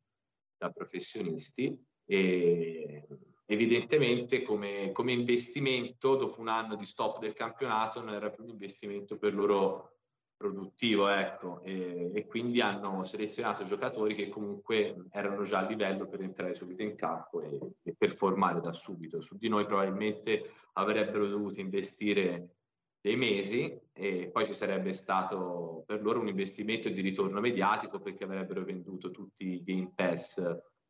da 0.58 0.70
professionisti 0.72 1.78
e 2.06 3.06
evidentemente 3.46 4.42
come, 4.42 4.92
come, 4.92 5.14
investimento 5.14 6.16
dopo 6.16 6.40
un 6.40 6.48
anno 6.48 6.76
di 6.76 6.86
stop 6.86 7.20
del 7.20 7.34
campionato 7.34 8.02
non 8.02 8.14
era 8.14 8.30
più 8.30 8.44
un 8.44 8.50
investimento 8.50 9.18
per 9.18 9.34
loro 9.34 9.94
produttivo, 10.36 11.08
ecco, 11.08 11.62
e, 11.62 12.12
e, 12.14 12.26
quindi 12.26 12.60
hanno 12.60 13.04
selezionato 13.04 13.64
giocatori 13.64 14.14
che 14.14 14.28
comunque 14.28 15.06
erano 15.10 15.44
già 15.44 15.60
a 15.60 15.68
livello 15.68 16.08
per 16.08 16.22
entrare 16.22 16.54
subito 16.54 16.82
in 16.82 16.96
campo 16.96 17.42
e, 17.42 17.60
e 17.82 17.96
performare 17.98 18.60
da 18.60 18.74
subito. 18.74 19.22
Su 19.22 19.38
di 19.38 19.48
noi 19.48 19.66
probabilmente 19.66 20.52
avrebbero 20.74 21.28
dovuto 21.28 21.62
investire 21.62 22.56
dei 23.00 23.16
mesi 23.16 23.80
e 23.94 24.30
poi 24.32 24.46
ci 24.46 24.54
sarebbe 24.54 24.94
stato 24.94 25.84
per 25.86 26.02
loro 26.02 26.20
un 26.20 26.28
investimento 26.28 26.90
di 26.90 27.02
ritorno 27.02 27.40
mediatico 27.40 28.00
perché 28.00 28.24
avrebbero 28.24 28.64
venduto 28.64 29.12
tutti 29.12 29.46
i 29.46 29.64
Game 29.64 29.92
Pass 29.94 30.42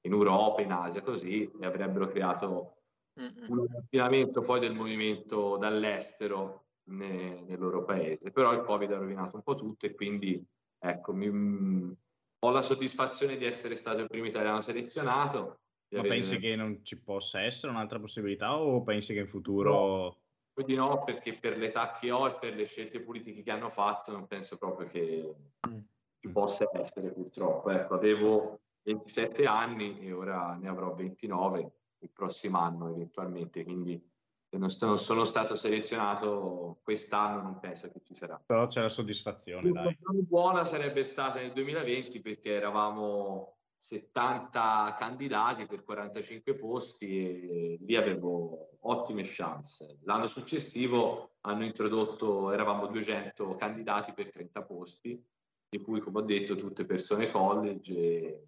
in 0.05 0.11
Europa, 0.11 0.61
in 0.61 0.71
Asia, 0.71 1.01
così 1.01 1.49
e 1.59 1.65
avrebbero 1.65 2.07
creato 2.07 2.77
un 3.15 3.67
affinamento 3.77 4.41
poi 4.41 4.59
del 4.59 4.73
movimento 4.73 5.57
dall'estero 5.57 6.65
ne, 6.89 7.41
nel 7.41 7.59
loro 7.59 7.83
paese. 7.83 8.31
Però 8.31 8.53
il 8.53 8.61
Covid 8.61 8.91
ha 8.91 8.97
rovinato 8.97 9.35
un 9.35 9.43
po' 9.43 9.55
tutto 9.55 9.85
e 9.85 9.93
quindi 9.93 10.43
ecco, 10.79 11.13
mi, 11.13 11.29
mh, 11.29 11.97
ho 12.39 12.51
la 12.51 12.61
soddisfazione 12.61 13.37
di 13.37 13.45
essere 13.45 13.75
stato 13.75 14.01
il 14.01 14.07
primo 14.07 14.25
italiano 14.25 14.59
selezionato. 14.61 15.59
Ma 15.93 15.99
avere... 15.99 16.15
pensi 16.15 16.39
che 16.39 16.55
non 16.55 16.83
ci 16.83 16.99
possa 16.99 17.41
essere 17.41 17.71
un'altra 17.71 17.99
possibilità 17.99 18.57
o 18.57 18.81
pensi 18.81 19.13
che 19.13 19.19
in 19.19 19.27
futuro... 19.27 19.71
No. 19.71 20.17
Quindi 20.53 20.75
no, 20.75 21.03
perché 21.03 21.33
per 21.39 21.57
l'età 21.57 21.97
che 21.99 22.11
ho 22.11 22.27
e 22.27 22.35
per 22.35 22.53
le 22.53 22.65
scelte 22.65 23.01
politiche 23.01 23.41
che 23.41 23.49
hanno 23.49 23.69
fatto 23.69 24.11
non 24.11 24.27
penso 24.27 24.57
proprio 24.57 24.87
che 24.87 25.35
mm. 25.67 25.79
ci 26.19 26.29
possa 26.29 26.69
essere 26.73 27.11
purtroppo. 27.11 27.71
Ecco, 27.71 27.95
avevo 27.95 28.59
27 28.83 29.45
anni 29.45 29.99
e 30.01 30.11
ora 30.11 30.55
ne 30.59 30.67
avrò 30.67 30.93
29 30.93 31.71
il 31.99 32.09
prossimo 32.11 32.59
anno 32.59 32.89
eventualmente, 32.89 33.63
quindi 33.63 34.11
non 34.57 34.69
sono, 34.69 35.23
stato 35.23 35.55
selezionato 35.55 36.79
quest'anno, 36.83 37.41
non 37.41 37.59
penso 37.59 37.89
che 37.89 38.01
ci 38.03 38.13
sarà. 38.13 38.39
Però 38.45 38.67
c'è 38.67 38.81
la 38.81 38.89
soddisfazione. 38.89 39.71
Dai. 39.71 39.97
buona 40.27 40.65
sarebbe 40.65 41.03
stata 41.03 41.39
nel 41.39 41.53
2020 41.53 42.21
perché 42.21 42.53
eravamo 42.53 43.57
70 43.77 44.95
candidati 44.97 45.65
per 45.65 45.83
45 45.83 46.55
posti 46.55 47.07
e 47.07 47.79
lì 47.81 47.95
avevo 47.95 48.77
ottime 48.81 49.23
chance. 49.25 49.99
L'anno 50.03 50.27
successivo 50.27 51.37
hanno 51.41 51.65
introdotto, 51.65 52.51
eravamo 52.51 52.87
200 52.87 53.55
candidati 53.55 54.13
per 54.13 54.29
30 54.29 54.61
posti, 54.63 55.21
di 55.67 55.79
cui, 55.79 55.99
come 55.99 56.19
ho 56.19 56.21
detto, 56.21 56.55
tutte 56.55 56.85
persone 56.85 57.31
college 57.31 57.93
e 57.93 58.45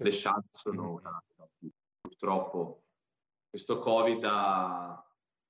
sì. 0.00 0.02
le 0.04 0.10
chance 0.10 0.48
sono 0.52 1.00
mm. 1.64 1.68
purtroppo 2.00 2.82
questo 3.50 3.80
Covid 3.80 4.24
ha, 4.24 5.04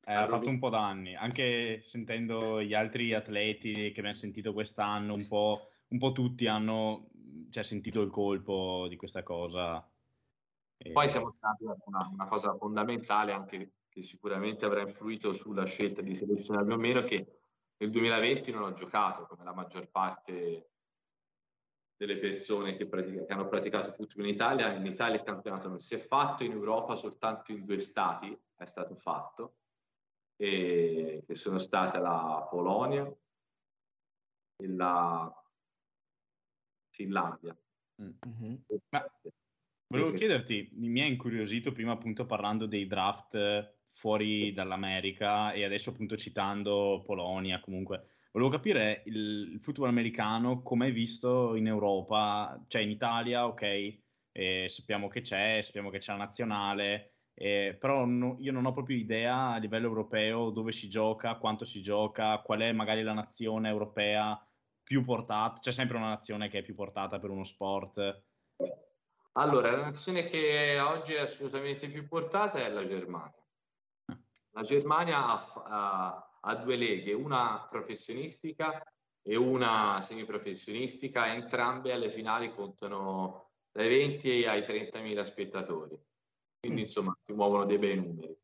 eh, 0.05 0.15
ha 0.15 0.27
fatto 0.27 0.49
un 0.49 0.59
po' 0.59 0.71
danni, 0.71 1.15
anche 1.15 1.81
sentendo 1.83 2.63
gli 2.63 2.73
altri 2.73 3.13
atleti 3.13 3.75
che 3.75 3.99
abbiamo 3.99 4.15
sentito 4.15 4.55
quest'anno, 4.55 5.15
un 5.15 5.29
po', 5.29 5.69
un 5.89 5.99
po 5.99 6.13
tutti 6.13 6.47
hanno 6.47 7.11
cioè, 7.51 7.63
sentito 7.63 8.01
il 8.01 8.11
colpo 8.11 8.87
di 8.89 8.97
questa 8.97 9.23
cosa. 9.23 9.87
E... 10.79 10.93
Poi 10.93 11.09
siamo 11.11 11.35
stati 11.37 11.65
una, 11.65 12.09
una, 12.11 12.27
cosa 12.27 12.57
fondamentale 12.57 13.33
anche 13.33 13.73
che 13.91 14.03
sicuramente 14.03 14.65
avrà 14.65 14.81
influito 14.81 15.35
sulla 15.35 15.67
scelta 15.67 16.01
di 16.01 16.15
selezionarlo 16.15 16.75
o 16.75 16.79
meno, 16.79 17.03
che 17.03 17.41
Nel 17.77 17.91
2020 17.91 18.51
non 18.53 18.63
ho 18.63 18.73
giocato 18.73 19.27
come 19.27 19.45
la 19.45 19.55
maggior 19.55 19.89
parte 19.91 20.71
delle 22.01 22.17
persone 22.17 22.77
che, 22.77 22.87
pratica, 22.87 23.27
che 23.27 23.33
hanno 23.35 23.47
praticato 23.47 23.93
football 23.93 24.25
in 24.25 24.33
Italia. 24.33 24.73
In 24.73 24.87
Italia 24.87 25.17
il 25.17 25.23
campionato 25.23 25.69
non 25.69 25.81
si 25.81 25.97
è 25.97 25.99
fatto, 25.99 26.45
in 26.45 26.53
Europa 26.53 26.97
soltanto 26.97 27.53
in 27.53 27.67
due 27.67 27.79
stati 27.79 28.35
è 28.57 28.65
stato 28.65 28.95
fatto, 28.95 29.57
e 30.35 31.23
che 31.27 31.35
sono 31.35 31.59
state 31.59 31.99
la 31.99 32.47
Polonia 32.49 33.05
e 33.05 34.67
la 34.67 35.31
Finlandia. 36.89 37.55
Mm-hmm. 38.01 38.55
Ma 38.89 39.07
volevo 39.89 40.13
chiederti, 40.13 40.71
mi 40.77 41.03
ha 41.03 41.07
incuriosito 41.07 41.71
prima 41.71 41.93
appunto 41.93 42.25
parlando 42.25 42.65
dei 42.65 42.87
draft 42.87 43.75
fuori 43.91 44.55
dall'America 44.55 45.53
e 45.53 45.67
adesso 45.67 45.91
appunto 45.91 46.17
citando 46.17 47.03
Polonia 47.05 47.61
comunque. 47.61 48.09
Volevo 48.33 48.51
capire 48.51 49.03
il, 49.07 49.53
il 49.55 49.61
football 49.61 49.88
americano 49.88 50.62
come 50.62 50.88
è 50.88 50.93
visto 50.93 51.57
in 51.57 51.66
Europa, 51.66 52.62
cioè 52.69 52.83
in 52.83 52.90
Italia, 52.90 53.47
ok, 53.47 53.99
eh, 54.33 54.66
sappiamo 54.69 55.09
che 55.09 55.21
c'è, 55.21 55.61
sappiamo 55.61 55.90
che 55.90 55.99
c'è 55.99 56.12
la 56.12 56.19
nazionale, 56.19 57.14
eh, 57.35 57.77
però 57.79 58.05
no, 58.05 58.37
io 58.38 58.53
non 58.53 58.66
ho 58.66 58.73
proprio 58.73 58.97
idea 58.97 59.53
a 59.53 59.57
livello 59.57 59.88
europeo 59.88 60.51
dove 60.51 60.73
si 60.73 60.88
gioca, 60.88 61.37
quanto 61.37 61.64
si 61.64 61.83
gioca, 61.83 62.38
qual 62.40 62.61
è 62.61 62.73
magari 62.73 63.03
la 63.03 63.14
nazione 63.14 63.69
europea 63.69 64.40
più 64.83 65.05
portata, 65.05 65.59
c'è 65.59 65.73
sempre 65.73 65.97
una 65.97 66.09
nazione 66.09 66.49
che 66.49 66.59
è 66.59 66.62
più 66.62 66.75
portata 66.75 67.19
per 67.19 67.31
uno 67.31 67.45
sport. 67.45 68.25
Allora, 69.33 69.71
la 69.71 69.85
nazione 69.85 70.25
che 70.25 70.79
oggi 70.81 71.14
è 71.14 71.21
assolutamente 71.21 71.88
più 71.88 72.07
portata 72.07 72.59
è 72.59 72.69
la 72.69 72.85
Germania. 72.85 73.45
La 74.51 74.62
Germania 74.62 75.27
ha, 75.27 75.62
ha, 75.64 76.30
ha 76.40 76.57
due 76.57 76.76
leghe, 76.76 77.12
una 77.12 77.66
professionistica 77.68 78.83
e 79.22 79.37
una 79.37 80.00
semiprofessionistica, 80.00 81.33
entrambe 81.33 81.92
alle 81.92 82.11
finali 82.11 82.53
contano 82.55 83.50
dai 83.70 83.88
20 83.88 84.46
ai 84.46 84.62
30 84.62 85.00
mila 85.00 85.24
spettatori, 85.24 85.96
quindi 86.59 86.81
mm. 86.81 86.85
insomma 86.85 87.16
si 87.22 87.33
muovono 87.33 87.64
dei 87.64 87.79
bei 87.79 87.96
numeri. 87.96 88.37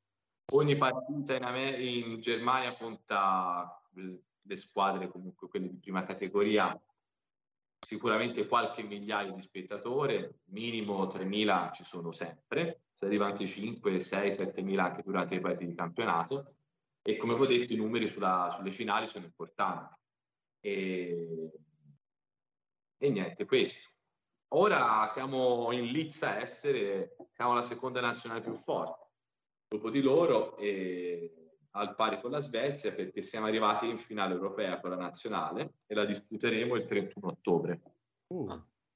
Ogni 0.53 0.77
partita 0.77 1.35
in, 1.35 1.43
Amer- 1.43 1.81
in 1.81 2.21
Germania 2.21 2.73
conta 2.75 3.83
le 3.95 4.57
squadre 4.57 5.09
comunque 5.09 5.49
quelle 5.49 5.69
di 5.69 5.79
prima 5.79 6.05
categoria. 6.05 6.81
Sicuramente 7.79 8.47
qualche 8.47 8.83
migliaio 8.83 9.33
di 9.33 9.43
spettatori, 9.43 10.29
minimo 10.47 11.07
3.000 11.07 11.73
ci 11.73 11.85
sono 11.85 12.11
sempre, 12.13 12.83
si 12.95 13.05
arriva 13.05 13.27
anche 13.27 13.47
5, 13.47 14.01
6, 14.01 14.31
7.000 14.31 14.79
anche 14.79 15.03
durante 15.03 15.35
le 15.35 15.41
partite 15.41 15.71
di 15.71 15.77
campionato 15.77 16.57
e 17.09 17.17
come 17.17 17.35
ho 17.35 17.47
detto 17.47 17.73
i 17.73 17.77
numeri 17.77 18.09
sulla, 18.09 18.53
sulle 18.57 18.73
finali 18.73 19.07
sono 19.07 19.27
importanti. 19.27 19.95
E, 20.61 21.53
e 22.99 23.11
niente, 23.11 23.45
questo. 23.45 23.91
Ora 24.55 25.07
siamo 25.07 25.71
in 25.71 25.85
lizza 25.85 26.31
a 26.31 26.41
essere, 26.41 27.17
siamo 27.31 27.55
la 27.55 27.63
seconda 27.63 28.01
nazionale 28.01 28.41
più 28.41 28.55
forte 28.55 29.05
dopo 29.69 29.91
di 29.91 30.01
loro 30.01 30.57
e 30.57 31.33
al 31.73 31.95
pari 31.95 32.21
con 32.21 32.31
la 32.33 32.41
Svezia 32.41 32.93
perché 32.93 33.23
siamo 33.23 33.47
arrivati 33.47 33.89
in 33.89 33.99
finale 33.99 34.35
europea 34.35 34.81
con 34.81 34.91
la 34.91 34.97
nazionale 34.97 35.75
e 35.87 35.95
la 35.95 36.05
disputeremo 36.05 36.75
il 36.75 36.85
31 36.87 37.29
ottobre. 37.29 37.81
Uh. 38.29 38.49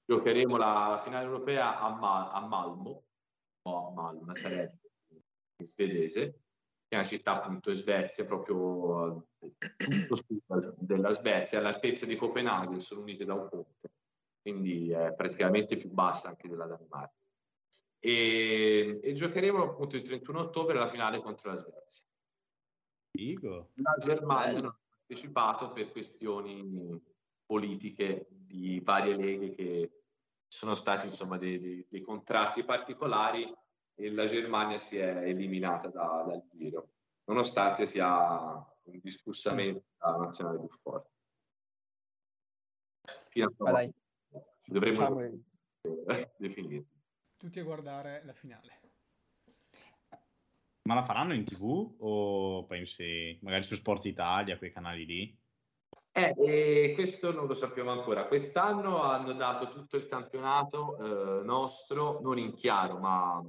Giocheremo 0.05 0.57
la 0.57 1.01
finale 1.05 1.27
europea 1.27 1.79
a, 1.79 1.91
Ma- 1.91 2.33
a 2.33 2.45
Malmo, 2.45 3.05
o 3.63 3.87
a 3.87 3.93
Malmo, 3.93 4.35
sarebbe 4.35 4.81
in 5.11 5.65
svedese, 5.65 6.41
che 6.91 6.97
è 6.97 6.99
una 6.99 7.07
città 7.07 7.37
appunto 7.41 7.71
in 7.71 7.77
Svezia, 7.77 8.25
proprio 8.25 9.29
tutto 9.39 10.17
sud 10.17 10.75
della 10.77 11.11
Svezia, 11.11 11.61
all'altezza 11.61 12.05
di 12.05 12.17
Copenaghen, 12.17 12.81
sono 12.81 13.03
unite 13.03 13.25
da 13.25 13.35
un 13.35 13.49
ponte, 13.49 13.93
quindi 14.43 14.91
è 14.91 15.15
praticamente 15.15 15.77
più 15.77 15.89
bassa 15.89 16.31
anche 16.31 16.49
della 16.49 16.67
Danimarca. 16.67 17.15
E, 18.01 18.99
e 19.01 19.13
giocheremo 19.13 19.63
appunto 19.63 19.95
il 19.95 20.03
31 20.03 20.41
ottobre 20.41 20.79
la 20.79 20.89
finale 20.89 21.21
contro 21.21 21.53
la 21.53 21.57
Svezia. 21.59 22.05
Figo. 23.13 23.71
La 23.75 23.97
Germania 24.01 24.61
non 24.61 24.71
ha 24.71 24.79
partecipato 24.89 25.71
per 25.71 25.93
questioni 25.93 27.01
politiche 27.47 28.27
di 28.31 28.81
varie 28.81 29.15
leghe 29.15 29.55
che 29.55 30.03
sono 30.49 30.75
stati 30.75 31.07
insomma 31.07 31.39
dei, 31.39 31.61
dei, 31.61 31.87
dei 31.89 32.01
contrasti 32.01 32.65
particolari 32.65 33.49
la 34.09 34.27
Germania 34.27 34.79
si 34.79 34.99
è 34.99 35.17
eliminata 35.23 35.89
da, 35.89 36.25
dal 36.27 36.43
giro, 36.51 36.89
nonostante 37.25 37.87
sia 37.87 38.65
indiscussamente 38.85 39.85
la 39.99 40.17
nazionale 40.17 40.59
più 40.59 40.69
forte. 40.69 41.11
Fino 43.29 43.53
a 43.59 43.89
dovremmo 44.65 45.41
definire. 46.37 46.85
Tutti 47.37 47.61
a 47.61 47.65
guardare 47.65 48.23
la 48.25 48.33
finale. 48.33 48.79
Ma 50.83 50.95
la 50.95 51.05
faranno 51.05 51.35
in 51.35 51.45
tv 51.45 51.95
o 51.99 52.65
pensi 52.67 53.39
magari 53.43 53.63
su 53.63 53.75
Sport 53.75 54.07
Italia, 54.07 54.59
quei 54.59 54.73
canali 54.73 55.05
lì? 55.05 55.39
Eh, 56.13 56.35
eh, 56.37 56.93
questo 56.95 57.33
non 57.33 57.47
lo 57.47 57.55
sappiamo 57.55 57.91
ancora. 57.91 58.27
Quest'anno 58.27 59.03
hanno 59.03 59.33
dato 59.33 59.69
tutto 59.71 59.97
il 59.97 60.07
campionato 60.07 60.97
eh, 61.41 61.45
nostro, 61.45 62.21
non 62.21 62.39
in 62.39 62.55
chiaro, 62.55 62.99
ma 62.99 63.45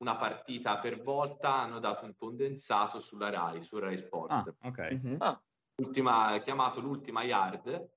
una 0.00 0.16
partita 0.16 0.78
per 0.78 1.02
volta, 1.02 1.54
hanno 1.56 1.78
dato 1.78 2.04
un 2.04 2.14
condensato 2.16 3.00
sulla 3.00 3.30
RAI, 3.30 3.62
su 3.62 3.78
Rai 3.78 3.98
Sport. 3.98 4.30
Ah, 4.30 4.68
ok. 4.68 4.88
Mm-hmm. 4.92 5.14
Ah. 5.18 5.42
Ultima, 5.76 6.38
chiamato 6.42 6.80
l'ultima 6.80 7.22
yard, 7.22 7.90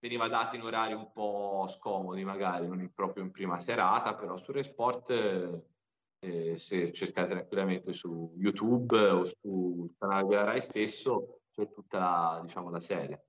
veniva 0.00 0.28
dato 0.28 0.56
in 0.56 0.62
orari 0.62 0.92
un 0.92 1.12
po' 1.12 1.66
scomodi 1.68 2.24
magari, 2.24 2.66
non 2.66 2.90
proprio 2.92 3.22
in 3.22 3.30
prima 3.30 3.58
serata, 3.58 4.14
però 4.14 4.36
su 4.36 4.52
Rai 4.52 4.64
Sport 4.64 5.10
eh, 6.20 6.56
se 6.56 6.92
cercate 6.92 7.28
tranquillamente 7.30 7.92
su 7.92 8.34
YouTube 8.36 8.98
o 8.98 9.24
sul 9.24 9.94
canale 9.96 10.26
della 10.26 10.44
Rai 10.44 10.60
stesso 10.60 11.42
c'è 11.52 11.70
tutta 11.70 11.98
la, 11.98 12.40
diciamo, 12.42 12.70
la 12.70 12.80
serie. 12.80 13.24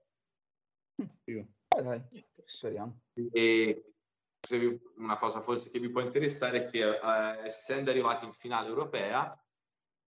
Eh, 1.25 1.47
dai, 1.81 2.01
speriamo. 2.45 3.01
E 3.31 3.93
vi, 4.49 4.79
una 4.97 5.17
cosa 5.17 5.41
forse 5.41 5.69
che 5.69 5.79
vi 5.79 5.89
può 5.89 6.01
interessare 6.01 6.65
è 6.65 6.69
che 6.69 6.97
eh, 6.97 7.47
essendo 7.47 7.89
arrivati 7.89 8.25
in 8.25 8.33
finale 8.33 8.67
europea 8.67 9.37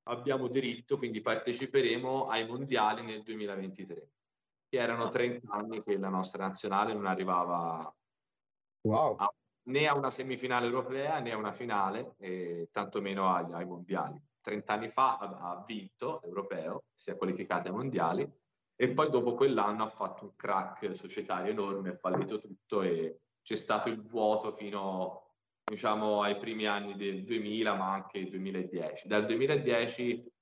abbiamo 0.04 0.48
diritto, 0.48 0.96
quindi 0.96 1.20
parteciperemo 1.20 2.28
ai 2.28 2.46
mondiali 2.46 3.02
nel 3.02 3.22
2023, 3.22 4.10
che 4.68 4.78
erano 4.78 5.08
30 5.08 5.52
anni 5.52 5.82
che 5.82 5.96
la 5.96 6.08
nostra 6.08 6.46
nazionale 6.46 6.92
non 6.92 7.06
arrivava 7.06 7.94
wow. 8.82 9.16
a 9.16 9.32
né 9.64 9.86
a 9.86 9.94
una 9.94 10.10
semifinale 10.10 10.66
europea 10.66 11.20
né 11.20 11.30
a 11.30 11.36
una 11.36 11.52
finale, 11.52 12.14
e 12.18 12.68
tantomeno 12.72 13.32
ai, 13.32 13.52
ai 13.52 13.64
mondiali. 13.64 14.20
30 14.40 14.72
anni 14.72 14.88
fa 14.88 15.18
ha, 15.18 15.50
ha 15.50 15.64
vinto 15.64 16.20
l'europeo, 16.24 16.84
si 16.92 17.10
è 17.10 17.16
qualificato 17.16 17.68
ai 17.68 17.74
mondiali 17.74 18.28
e 18.74 18.92
poi 18.92 19.10
dopo 19.10 19.34
quell'anno 19.34 19.84
ha 19.84 19.88
fatto 19.88 20.24
un 20.24 20.34
crack 20.34 20.94
societario 20.96 21.52
enorme, 21.52 21.90
ha 21.90 21.94
fallito 21.94 22.40
tutto 22.40 22.82
e 22.82 23.20
c'è 23.42 23.56
stato 23.56 23.88
il 23.88 24.00
vuoto 24.00 24.52
fino 24.52 25.20
diciamo 25.64 26.22
ai 26.22 26.36
primi 26.38 26.66
anni 26.66 26.96
del 26.96 27.24
2000 27.24 27.74
ma 27.74 27.92
anche 27.92 28.18
il 28.18 28.30
2010. 28.30 29.08
Dal 29.08 29.24
2010 29.26 30.32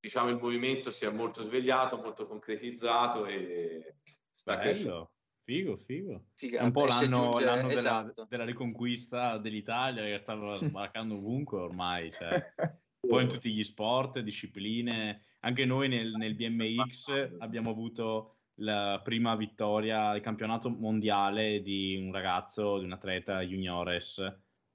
diciamo 0.00 0.30
il 0.30 0.38
movimento 0.38 0.90
si 0.90 1.04
è 1.04 1.10
molto 1.10 1.42
svegliato, 1.42 1.96
molto 1.96 2.26
concretizzato 2.26 3.26
e 3.26 3.96
sta 4.30 4.56
Bello. 4.56 4.62
crescendo. 4.64 5.12
Figo, 5.44 5.76
figo. 5.76 6.26
Figata. 6.34 6.62
È 6.62 6.66
un 6.66 6.72
po' 6.72 6.84
l'anno, 6.86 7.30
giunge, 7.30 7.44
l'anno 7.44 7.68
esatto. 7.70 8.12
della, 8.14 8.26
della, 8.28 8.44
riconquista 8.44 9.38
dell'Italia 9.38 10.04
che 10.04 10.18
stava 10.18 10.58
sbarcando 10.62 11.16
ovunque 11.16 11.58
ormai. 11.58 12.10
Cioè. 12.12 12.54
Poi 13.00 13.24
in 13.24 13.28
tutti 13.28 13.52
gli 13.52 13.64
sport, 13.64 14.20
discipline. 14.20 15.24
Anche 15.40 15.64
noi 15.64 15.88
nel, 15.88 16.12
nel 16.12 16.36
BMX 16.36 17.38
abbiamo 17.40 17.70
avuto 17.70 18.41
la 18.56 19.00
prima 19.02 19.34
vittoria 19.36 20.12
del 20.12 20.20
campionato 20.20 20.68
mondiale 20.68 21.62
di 21.62 21.96
un 21.96 22.12
ragazzo, 22.12 22.78
di 22.78 22.84
un 22.84 22.92
atleta 22.92 23.40
juniores. 23.40 24.22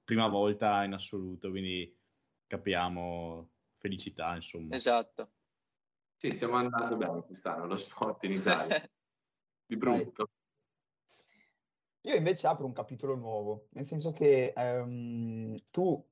Prima 0.02 0.28
volta 0.28 0.84
in 0.84 0.94
assoluto, 0.94 1.50
quindi 1.50 1.94
capiamo 2.46 3.50
felicità, 3.76 4.34
insomma. 4.34 4.74
Esatto. 4.74 5.32
Sì, 6.16 6.32
stiamo 6.32 6.56
andando 6.56 6.96
bene 6.96 7.22
quest'anno 7.22 7.66
lo 7.66 7.76
sport 7.76 8.24
in 8.24 8.32
Italia. 8.32 8.82
di 9.66 9.76
brutto. 9.76 10.30
Io 12.02 12.14
invece 12.14 12.46
apro 12.46 12.64
un 12.64 12.72
capitolo 12.72 13.14
nuovo, 13.14 13.68
nel 13.72 13.84
senso 13.84 14.12
che 14.12 14.52
um, 14.56 15.56
tu 15.70 16.02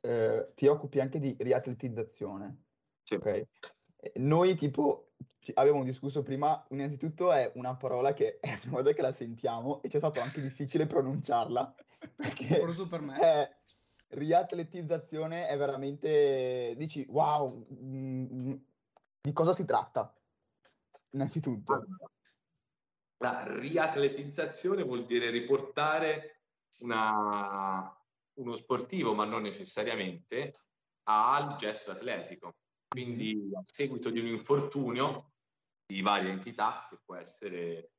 eh, 0.00 0.52
ti 0.54 0.66
occupi 0.66 1.00
anche 1.00 1.18
di 1.18 1.34
riatletizzazione. 1.38 2.64
Sì. 3.02 3.14
Okay? 3.14 3.46
Noi 4.16 4.54
tipo 4.56 5.07
abbiamo 5.54 5.84
discusso 5.84 6.22
prima, 6.22 6.64
innanzitutto 6.70 7.32
è 7.32 7.50
una 7.54 7.76
parola 7.76 8.12
che 8.12 8.38
è 8.40 8.58
una 8.64 8.72
volta 8.74 8.92
che 8.92 9.02
la 9.02 9.12
sentiamo 9.12 9.82
e 9.82 9.88
ci 9.88 9.96
è 9.96 10.00
stato 10.00 10.20
anche 10.20 10.40
difficile 10.40 10.86
pronunciarla. 10.86 11.74
Perché 12.16 12.46
Soprattutto 12.46 12.86
per 12.86 13.00
me. 13.00 13.18
È, 13.18 13.56
riatletizzazione 14.10 15.48
è 15.48 15.56
veramente, 15.56 16.74
dici, 16.76 17.06
wow, 17.10 17.66
mh, 17.68 17.86
mm, 17.86 18.48
mm, 18.48 18.54
di 19.20 19.32
cosa 19.32 19.52
si 19.52 19.64
tratta? 19.64 20.12
innanzitutto? 21.12 21.86
La 23.18 23.44
riatletizzazione 23.58 24.82
vuol 24.84 25.06
dire 25.06 25.30
riportare 25.30 26.42
una, 26.80 27.92
uno 28.34 28.56
sportivo, 28.56 29.14
ma 29.14 29.24
non 29.24 29.42
necessariamente, 29.42 30.60
al 31.04 31.56
gesto 31.56 31.90
atletico. 31.90 32.56
Quindi 32.88 33.50
a 33.54 33.62
seguito 33.66 34.10
di 34.10 34.20
un 34.20 34.26
infortunio 34.26 35.27
di 35.88 36.02
varie 36.02 36.30
entità, 36.30 36.86
che 36.90 36.98
può 37.02 37.14
essere 37.14 37.92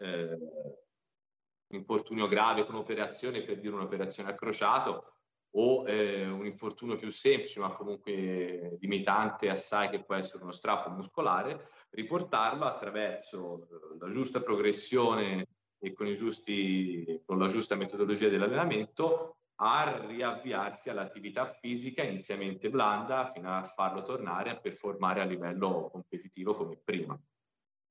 eh, 0.00 0.32
un 0.32 1.78
infortunio 1.78 2.26
grave 2.26 2.64
con 2.64 2.74
operazione, 2.74 3.44
per 3.44 3.60
dire 3.60 3.74
un'operazione 3.74 4.30
a 4.30 4.34
crociato, 4.34 5.12
o 5.58 5.86
eh, 5.86 6.26
un 6.26 6.44
infortunio 6.44 6.96
più 6.96 7.10
semplice, 7.10 7.60
ma 7.60 7.70
comunque 7.70 8.76
limitante 8.80 9.48
assai, 9.48 9.88
che 9.88 10.02
può 10.02 10.16
essere 10.16 10.42
uno 10.42 10.52
strappo 10.52 10.90
muscolare, 10.90 11.70
riportarlo 11.90 12.64
attraverso 12.64 13.68
la 14.00 14.08
giusta 14.08 14.42
progressione 14.42 15.46
e 15.78 15.92
con, 15.92 16.12
giusti, 16.12 17.22
con 17.24 17.38
la 17.38 17.46
giusta 17.46 17.76
metodologia 17.76 18.28
dell'allenamento 18.28 19.36
a 19.58 20.04
riavviarsi 20.06 20.90
all'attività 20.90 21.46
fisica 21.46 22.02
inizialmente 22.02 22.68
blanda 22.68 23.30
fino 23.32 23.56
a 23.56 23.62
farlo 23.62 24.02
tornare 24.02 24.50
a 24.50 24.58
performare 24.58 25.22
a 25.22 25.24
livello 25.24 25.88
competitivo 25.90 26.54
come 26.54 26.76
prima. 26.76 27.18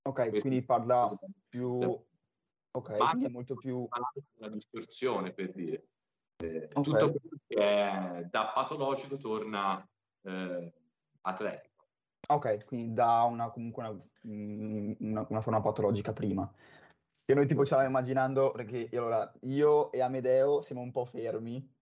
Ok, 0.08 0.30
Questo 0.30 0.40
quindi 0.42 0.64
parla 0.64 1.18
più... 1.50 1.80
Ok, 2.72 2.98
quindi 2.98 3.26
è 3.26 3.30
molto 3.30 3.56
più... 3.56 3.88
Una 4.38 4.50
distorsione 4.50 5.32
per 5.32 5.52
dire. 5.52 5.88
Eh, 6.38 6.70
okay. 6.74 6.84
Tutto 6.84 7.12
quello 7.12 7.38
che 7.48 7.56
è 7.56 8.28
da 8.30 8.52
patologico 8.54 9.18
torna 9.18 9.88
eh, 10.24 10.74
atletico. 11.22 11.88
Ok, 12.28 12.66
quindi 12.66 12.94
da 12.94 13.24
una, 13.24 13.50
comunque 13.50 13.84
una, 13.84 14.04
mm, 14.28 14.94
una, 15.00 15.26
una 15.30 15.42
forma 15.42 15.62
patologica 15.62 16.14
prima. 16.14 16.52
Che 17.26 17.34
noi 17.34 17.48
tipo 17.48 17.62
ci 17.62 17.68
stavamo 17.68 17.88
immaginando, 17.88 18.52
perché 18.52 18.90
allora, 18.94 19.32
io 19.42 19.92
e 19.92 20.02
Amedeo 20.02 20.62
siamo 20.62 20.82
un 20.82 20.92
po' 20.92 21.06
fermi, 21.06 21.75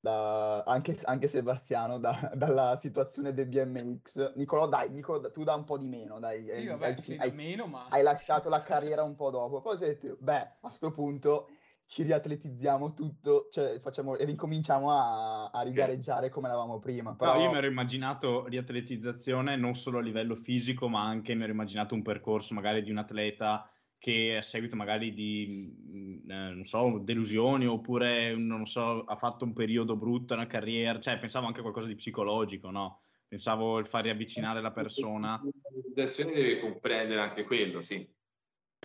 da, 0.00 0.62
anche, 0.64 0.96
anche, 1.04 1.28
Sebastiano, 1.28 1.98
da, 1.98 2.30
dalla 2.34 2.76
situazione 2.76 3.32
del 3.32 3.46
BMX. 3.46 4.34
Nicolò, 4.34 4.68
dai, 4.68 4.90
Nico, 4.90 5.30
tu 5.30 5.44
da 5.44 5.54
un 5.54 5.64
po' 5.64 5.78
di 5.78 5.86
meno, 5.86 6.18
dai. 6.18 6.48
Sì, 6.52 6.66
vabbè, 6.66 6.86
hai, 6.86 7.02
sì, 7.02 7.16
hai, 7.18 7.32
meno, 7.32 7.66
ma... 7.66 7.86
Hai 7.88 8.02
lasciato 8.02 8.48
la 8.48 8.62
carriera 8.62 9.02
un 9.02 9.14
po' 9.14 9.30
dopo. 9.30 9.60
Cosa 9.60 9.84
hai 9.84 9.96
detto? 9.98 10.16
Beh, 10.20 10.40
a 10.40 10.56
questo 10.60 10.90
punto 10.90 11.48
ci 11.88 12.02
riatletizziamo 12.02 12.92
tutto, 12.92 13.48
cioè 13.50 13.78
facciamo, 13.80 14.14
e 14.16 14.24
ricominciamo 14.26 14.92
a, 14.92 15.48
a 15.50 15.62
rigareggiare 15.62 16.28
come 16.28 16.48
eravamo 16.48 16.78
prima. 16.78 17.14
Però... 17.14 17.34
No, 17.34 17.40
io 17.40 17.50
mi 17.50 17.56
ero 17.56 17.66
immaginato 17.66 18.46
riatletizzazione 18.46 19.56
non 19.56 19.74
solo 19.74 19.98
a 19.98 20.02
livello 20.02 20.36
fisico, 20.36 20.88
ma 20.88 21.02
anche 21.02 21.34
mi 21.34 21.44
ero 21.44 21.52
immaginato 21.52 21.94
un 21.94 22.02
percorso 22.02 22.52
magari 22.52 22.82
di 22.82 22.90
un 22.90 22.98
atleta 22.98 23.68
che 23.98 24.36
a 24.36 24.42
seguito 24.42 24.76
magari 24.76 25.12
di, 25.12 26.22
eh, 26.28 26.32
non 26.32 26.64
so, 26.64 26.98
delusioni 27.02 27.66
oppure, 27.66 28.36
non 28.36 28.64
so, 28.66 29.02
ha 29.04 29.16
fatto 29.16 29.44
un 29.44 29.52
periodo 29.52 29.96
brutto 29.96 30.34
nella 30.34 30.46
carriera, 30.46 31.00
cioè 31.00 31.18
pensavo 31.18 31.46
anche 31.46 31.58
a 31.58 31.62
qualcosa 31.62 31.88
di 31.88 31.96
psicologico, 31.96 32.70
no? 32.70 33.00
Pensavo 33.26 33.78
il 33.78 33.86
far 33.86 34.04
riavvicinare 34.04 34.60
la 34.60 34.70
persona. 34.70 35.40
L'organizzazione 35.42 36.32
deve 36.32 36.60
comprendere 36.60 37.20
anche 37.20 37.44
quello, 37.44 37.82
sì. 37.82 38.08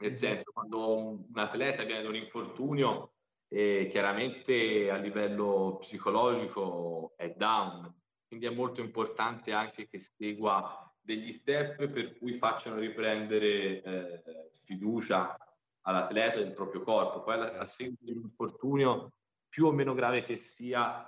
Nel 0.02 0.18
senso, 0.18 0.52
quando 0.52 0.98
un 0.98 1.26
atleta 1.36 1.84
viene 1.84 2.02
da 2.02 2.10
un 2.10 2.16
infortunio, 2.16 3.14
eh, 3.48 3.88
chiaramente 3.90 4.90
a 4.90 4.98
livello 4.98 5.78
psicologico 5.80 7.14
è 7.16 7.30
down, 7.38 7.94
quindi 8.28 8.48
è 8.48 8.50
molto 8.50 8.82
importante 8.82 9.54
anche 9.54 9.88
che 9.88 10.00
segua 10.00 10.93
degli 11.04 11.34
step 11.34 11.88
per 11.90 12.18
cui 12.18 12.34
facciano 12.34 12.78
riprendere 12.78 13.82
eh, 13.82 14.50
fiducia 14.54 15.38
all'atleta 15.82 16.38
del 16.38 16.54
proprio 16.54 16.82
corpo. 16.82 17.24
Poi 17.24 17.40
a, 17.40 17.66
seguito 17.66 18.06
di 18.06 18.12
un 18.12 18.22
infortunio, 18.22 19.12
più 19.50 19.66
o 19.66 19.72
meno 19.72 19.94
grave 19.94 20.24
che 20.24 20.38
sia, 20.38 21.08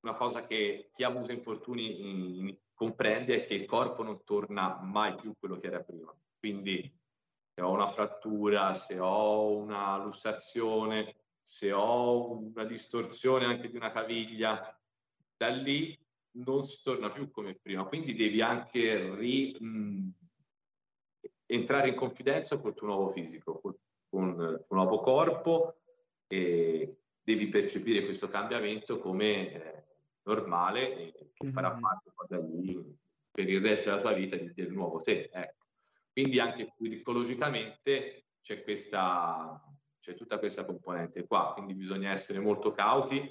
una 0.00 0.14
cosa 0.14 0.46
che 0.46 0.90
chi 0.92 1.02
ha 1.02 1.08
avuto 1.08 1.32
infortuni 1.32 2.08
in, 2.08 2.46
in, 2.46 2.56
comprende 2.74 3.44
è 3.44 3.46
che 3.46 3.54
il 3.54 3.64
corpo 3.64 4.02
non 4.02 4.22
torna 4.22 4.78
mai 4.82 5.14
più 5.14 5.34
quello 5.38 5.58
che 5.58 5.68
era 5.68 5.82
prima. 5.82 6.14
Quindi 6.38 6.94
se 7.54 7.62
ho 7.62 7.70
una 7.70 7.86
frattura, 7.86 8.74
se 8.74 8.98
ho 8.98 9.56
una 9.56 9.96
lussazione, 9.96 11.16
se 11.40 11.72
ho 11.72 12.36
una 12.36 12.64
distorsione 12.64 13.46
anche 13.46 13.70
di 13.70 13.76
una 13.76 13.90
caviglia, 13.90 14.78
da 15.38 15.48
lì 15.48 15.98
non 16.44 16.64
si 16.64 16.80
torna 16.82 17.10
più 17.10 17.30
come 17.30 17.54
prima. 17.54 17.84
Quindi 17.84 18.14
devi 18.14 18.40
anche 18.40 19.14
ri, 19.14 19.56
mh, 19.58 20.08
entrare 21.46 21.88
in 21.88 21.94
confidenza 21.94 22.60
col 22.60 22.74
tuo 22.74 22.86
nuovo 22.88 23.08
fisico, 23.08 23.60
con, 23.60 23.76
con 24.08 24.28
il 24.28 24.64
tuo 24.66 24.76
nuovo 24.76 25.00
corpo 25.00 25.80
e 26.26 26.98
devi 27.22 27.48
percepire 27.48 28.04
questo 28.04 28.28
cambiamento 28.28 28.98
come 28.98 29.52
eh, 29.52 29.84
normale 30.22 31.12
e 31.14 31.30
che 31.32 31.46
farà 31.48 31.72
parte 31.72 32.12
poi 32.14 32.96
per 33.30 33.48
il 33.48 33.60
resto 33.60 33.90
della 33.90 34.00
tua 34.00 34.12
vita 34.12 34.36
del 34.36 34.72
nuovo 34.72 34.98
te. 34.98 35.28
Ecco. 35.32 35.66
Quindi 36.12 36.40
anche 36.40 36.72
psicologicamente 36.74 38.28
c'è, 38.40 38.62
questa, 38.62 39.62
c'è 40.00 40.14
tutta 40.14 40.38
questa 40.38 40.64
componente 40.64 41.26
qua, 41.26 41.52
quindi 41.52 41.74
bisogna 41.74 42.10
essere 42.10 42.40
molto 42.40 42.72
cauti. 42.72 43.30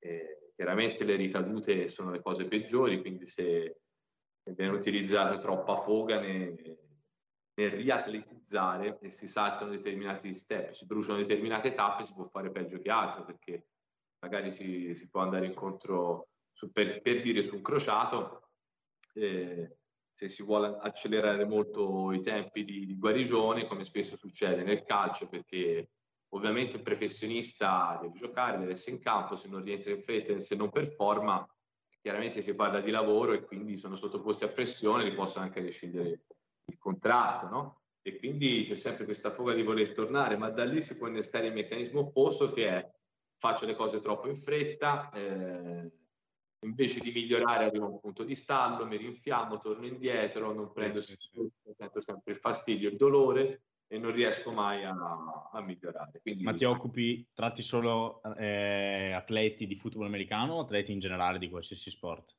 Eh, 0.00 0.37
chiaramente 0.58 1.04
le 1.04 1.14
ricadute 1.14 1.86
sono 1.86 2.10
le 2.10 2.20
cose 2.20 2.48
peggiori, 2.48 3.00
quindi 3.00 3.26
se 3.26 3.82
viene 4.42 4.74
utilizzata 4.74 5.36
troppa 5.36 5.76
foga 5.76 6.18
nel, 6.18 6.52
nel 7.54 7.70
riatletizzare 7.70 8.98
e 9.00 9.08
si 9.08 9.28
saltano 9.28 9.70
determinati 9.70 10.34
step, 10.34 10.72
si 10.72 10.84
bruciano 10.84 11.18
determinate 11.18 11.74
tappe, 11.74 12.02
si 12.02 12.12
può 12.12 12.24
fare 12.24 12.50
peggio 12.50 12.80
che 12.80 12.90
altro, 12.90 13.24
perché 13.24 13.68
magari 14.18 14.50
si, 14.50 14.96
si 14.96 15.08
può 15.08 15.20
andare 15.20 15.46
incontro, 15.46 16.30
su, 16.52 16.72
per, 16.72 17.02
per, 17.02 17.22
dire, 17.22 17.44
su 17.44 17.54
un 17.54 17.62
crociato, 17.62 18.48
eh, 19.14 19.76
se 20.10 20.26
si 20.26 20.42
vuole 20.42 20.76
accelerare 20.80 21.44
molto 21.44 22.10
i 22.10 22.20
tempi 22.20 22.64
di, 22.64 22.84
di, 22.84 22.98
guarigione, 22.98 23.68
come 23.68 23.84
spesso 23.84 24.16
succede 24.16 24.64
nel 24.64 24.82
calcio, 24.82 25.28
perché 25.28 25.90
ovviamente 26.30 26.76
il 26.76 26.82
professionista 26.82 27.98
deve 28.00 28.18
giocare, 28.18 28.58
deve 28.58 28.72
essere 28.72 28.96
in 28.96 29.02
campo, 29.02 29.36
se 29.36 29.48
non 29.48 29.62
rientra 29.62 29.90
in 29.90 30.02
fretta 30.02 30.32
e 30.32 30.40
se 30.40 30.56
non 30.56 30.70
performa, 30.70 31.46
chiaramente 32.00 32.42
si 32.42 32.54
parla 32.54 32.80
di 32.80 32.90
lavoro 32.90 33.32
e 33.32 33.44
quindi 33.44 33.76
sono 33.76 33.96
sottoposti 33.96 34.44
a 34.44 34.48
pressione, 34.48 35.04
li 35.04 35.14
possono 35.14 35.44
anche 35.44 35.60
rescindere 35.60 36.24
il 36.64 36.78
contratto, 36.78 37.48
no? 37.48 37.80
E 38.02 38.18
quindi 38.18 38.64
c'è 38.64 38.76
sempre 38.76 39.04
questa 39.04 39.30
fuga 39.30 39.52
di 39.52 39.62
voler 39.62 39.92
tornare, 39.92 40.36
ma 40.36 40.50
da 40.50 40.64
lì 40.64 40.80
si 40.82 40.96
può 40.96 41.08
innescare 41.08 41.48
il 41.48 41.52
meccanismo 41.52 42.00
opposto 42.00 42.50
che 42.50 42.68
è 42.68 42.92
faccio 43.38 43.66
le 43.66 43.74
cose 43.74 44.00
troppo 44.00 44.28
in 44.28 44.36
fretta, 44.36 45.10
eh, 45.12 45.90
invece 46.64 47.00
di 47.00 47.12
migliorare 47.12 47.64
arrivo 47.64 47.84
a 47.84 47.88
un 47.88 48.00
punto 48.00 48.24
di 48.24 48.34
stallo, 48.34 48.86
mi 48.86 48.96
rinfiammo, 48.96 49.58
torno 49.58 49.86
indietro, 49.86 50.52
non 50.52 50.72
prendo 50.72 51.00
sento 51.00 52.00
sempre 52.00 52.32
il 52.32 52.38
fastidio, 52.38 52.88
il 52.88 52.96
dolore 52.96 53.62
e 53.90 53.98
non 53.98 54.12
riesco 54.12 54.52
mai 54.52 54.84
a, 54.84 54.94
a 55.50 55.60
migliorare. 55.62 56.20
Quindi, 56.20 56.44
Ma 56.44 56.52
ti 56.52 56.64
occupi, 56.64 57.26
tratti 57.32 57.62
solo 57.62 58.22
eh, 58.36 59.12
atleti 59.12 59.66
di 59.66 59.76
football 59.76 60.06
americano 60.06 60.54
o 60.54 60.60
atleti 60.60 60.92
in 60.92 60.98
generale 60.98 61.38
di 61.38 61.48
qualsiasi 61.48 61.90
sport? 61.90 62.36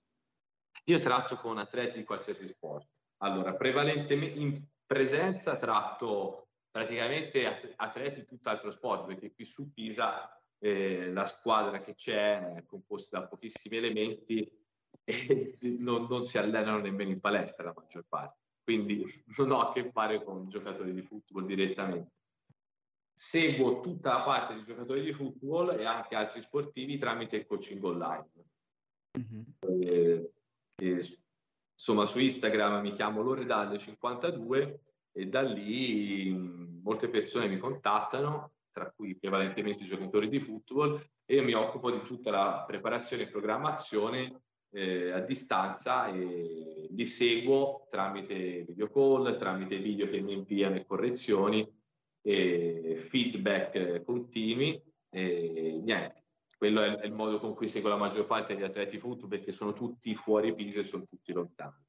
Io 0.86 1.00
tratto 1.00 1.36
con 1.36 1.58
atleti 1.58 1.98
di 1.98 2.04
qualsiasi 2.04 2.48
sport. 2.48 2.88
Allora, 3.18 3.56
prevalentemente 3.56 4.40
in 4.40 4.64
presenza 4.86 5.58
tratto 5.58 6.50
praticamente 6.72 7.74
atleti 7.76 8.22
di 8.22 8.26
tutt'altro 8.28 8.70
sport, 8.72 9.08
perché 9.08 9.34
qui 9.34 9.44
su 9.44 9.74
Pisa 9.74 10.30
eh, 10.60 11.12
la 11.12 11.26
squadra 11.26 11.80
che 11.80 11.96
c'è 11.96 12.56
è 12.56 12.66
composta 12.66 13.20
da 13.20 13.28
pochissimi 13.28 13.78
elementi 13.78 14.48
e 15.04 15.58
non, 15.80 16.06
non, 16.08 16.24
si 16.26 16.38
allenano 16.38 16.80
nemmeno 16.80 17.10
in 17.10 17.20
palestra 17.20 17.66
la 17.66 17.74
maggior 17.76 18.06
parte. 18.08 18.38
Quindi 18.70 19.04
non 19.38 19.52
ho 19.52 19.62
a 19.62 19.74
che 19.74 19.90
fare 19.92 20.24
con 20.24 20.48
giocatori 20.48 20.94
di 20.94 21.02
football 21.02 21.48
direttamente. 21.48 22.12
Seguo 23.12 23.82
tutta 23.82 24.14
la 24.14 24.22
parte 24.22 24.54
di 24.54 24.62
giocatori 24.62 25.02
di 25.02 25.12
football 25.12 25.78
e 25.78 25.86
anche 25.86 26.16
altri 26.16 26.40
sportivi 26.40 27.00
tramite 27.00 27.38
il 27.38 27.48
coaching 27.48 27.84
online. 27.84 28.30
Mm-hmm. 29.18 29.42
E, 29.82 30.32
e, 30.76 31.02
insomma, 31.74 32.06
su 32.06 32.20
Instagram 32.20 32.82
mi 32.82 32.94
chiamo 32.94 33.24
Loredale52 33.24 34.78
e 35.14 35.26
da 35.26 35.42
lì 35.42 36.32
molte 36.84 37.10
persone 37.10 37.48
mi 37.48 37.58
contattano 37.58 38.52
tra 38.72 38.92
cui 38.92 39.16
prevalentemente 39.16 39.84
i 39.84 39.88
giocatori 39.88 40.30
di 40.30 40.40
football, 40.40 41.04
e 41.26 41.36
io 41.36 41.44
mi 41.44 41.54
occupo 41.54 41.90
di 41.90 42.02
tutta 42.04 42.30
la 42.30 42.64
preparazione 42.66 43.24
e 43.24 43.28
programmazione 43.28 44.42
eh, 44.72 45.12
a 45.12 45.20
distanza 45.20 46.08
e 46.08 46.88
li 46.90 47.06
seguo 47.06 47.86
tramite 47.90 48.64
video 48.64 48.90
call, 48.90 49.38
tramite 49.38 49.78
video 49.78 50.08
che 50.08 50.22
mi 50.22 50.34
inviano 50.34 50.76
e 50.76 50.86
correzioni, 50.86 51.68
e 52.22 52.96
feedback 52.98 54.04
continui 54.04 54.82
e 55.10 55.80
niente. 55.84 56.24
Quello 56.58 56.82
è, 56.82 57.06
il 57.06 57.14
modo 57.14 57.40
con 57.40 57.56
cui 57.56 57.70
seguo 57.70 57.90
la 57.90 57.96
maggior 57.96 58.26
parte 58.26 58.54
degli 58.54 58.66
atleti 58.66 59.00
football 59.00 59.30
perché 59.30 59.52
sono 59.52 59.72
tutti 59.74 60.14
fuori 60.14 60.54
Pisa 60.54 60.82
e 60.82 60.84
sono 60.84 61.06
tutti 61.06 61.32
lontani. 61.32 61.86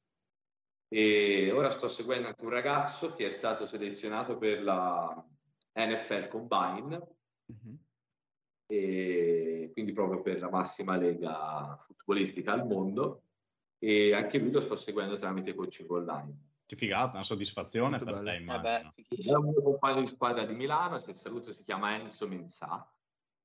E 0.87 1.51
ora 1.51 1.69
sto 1.69 1.87
seguendo 1.87 2.27
anche 2.27 2.43
un 2.43 2.51
ragazzo 2.51 3.13
che 3.15 3.27
è 3.27 3.31
stato 3.31 3.65
selezionato 3.65 4.37
per 4.37 4.63
la 4.63 5.25
NFL 5.73 6.27
Combine, 6.27 7.01
mm-hmm. 7.51 7.75
E 8.71 9.69
quindi 9.73 9.91
proprio 9.91 10.21
per 10.21 10.39
la 10.39 10.49
massima 10.49 10.95
lega 10.95 11.75
futbolistica 11.77 12.53
al 12.53 12.65
mondo, 12.65 13.23
e 13.77 14.13
anche 14.13 14.37
lui 14.39 14.51
lo 14.51 14.61
sto 14.61 14.77
seguendo 14.77 15.17
tramite 15.17 15.53
coaching 15.53 15.91
online. 15.91 16.49
Che 16.65 16.75
figata, 16.77 17.15
una 17.15 17.23
soddisfazione 17.23 17.97
Molto 17.97 18.05
per 18.05 18.13
bello. 18.13 18.29
te, 18.29 18.35
eh 18.35 18.39
immagino. 18.39 18.93
Eh 18.95 19.35
un 19.35 19.49
mio 19.49 19.61
compagno 19.61 19.99
di 19.99 20.07
squadra 20.07 20.45
di 20.45 20.53
Milano, 20.53 21.01
che 21.01 21.13
saluto, 21.13 21.51
si 21.51 21.65
chiama 21.65 21.95
Enzo 21.95 22.29
Mensà, 22.29 22.89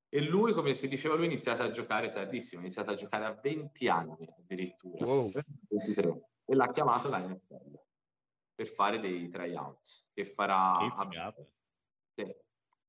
e 0.08 0.20
lui, 0.20 0.52
come 0.52 0.74
si 0.74 0.86
diceva 0.86 1.16
lui, 1.16 1.24
ha 1.24 1.30
iniziato 1.30 1.62
a 1.62 1.70
giocare 1.70 2.10
tardissimo, 2.10 2.60
ha 2.60 2.64
iniziato 2.64 2.92
a 2.92 2.94
giocare 2.94 3.24
a 3.24 3.32
20 3.32 3.88
anni 3.88 4.28
addirittura, 4.38 5.04
wow. 5.04 5.28
23, 5.68 6.28
e 6.44 6.54
l'ha 6.54 6.70
chiamato 6.70 7.08
la 7.08 7.18
NFL 7.18 7.80
per 8.54 8.66
fare 8.68 9.00
dei 9.00 9.28
tryouts 9.28 10.08
che 10.14 10.24
farà 10.24 10.76
che 10.78 11.02
figata. 11.02 11.46
Sì. 12.14 12.44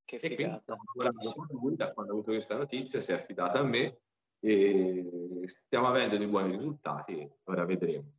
Che 0.08 0.18
figata. 0.18 0.74
con 0.74 1.46
lui, 1.50 1.76
da 1.76 1.92
quando 1.92 2.12
ha 2.12 2.14
avuto 2.14 2.30
questa 2.32 2.56
notizia 2.56 2.98
si 3.02 3.10
è 3.10 3.14
affidato 3.16 3.58
a 3.58 3.62
me 3.62 4.00
e 4.40 5.42
stiamo 5.44 5.86
avendo 5.86 6.16
dei 6.16 6.26
buoni 6.26 6.52
risultati 6.52 7.30
ora 7.44 7.66
vedremo. 7.66 8.10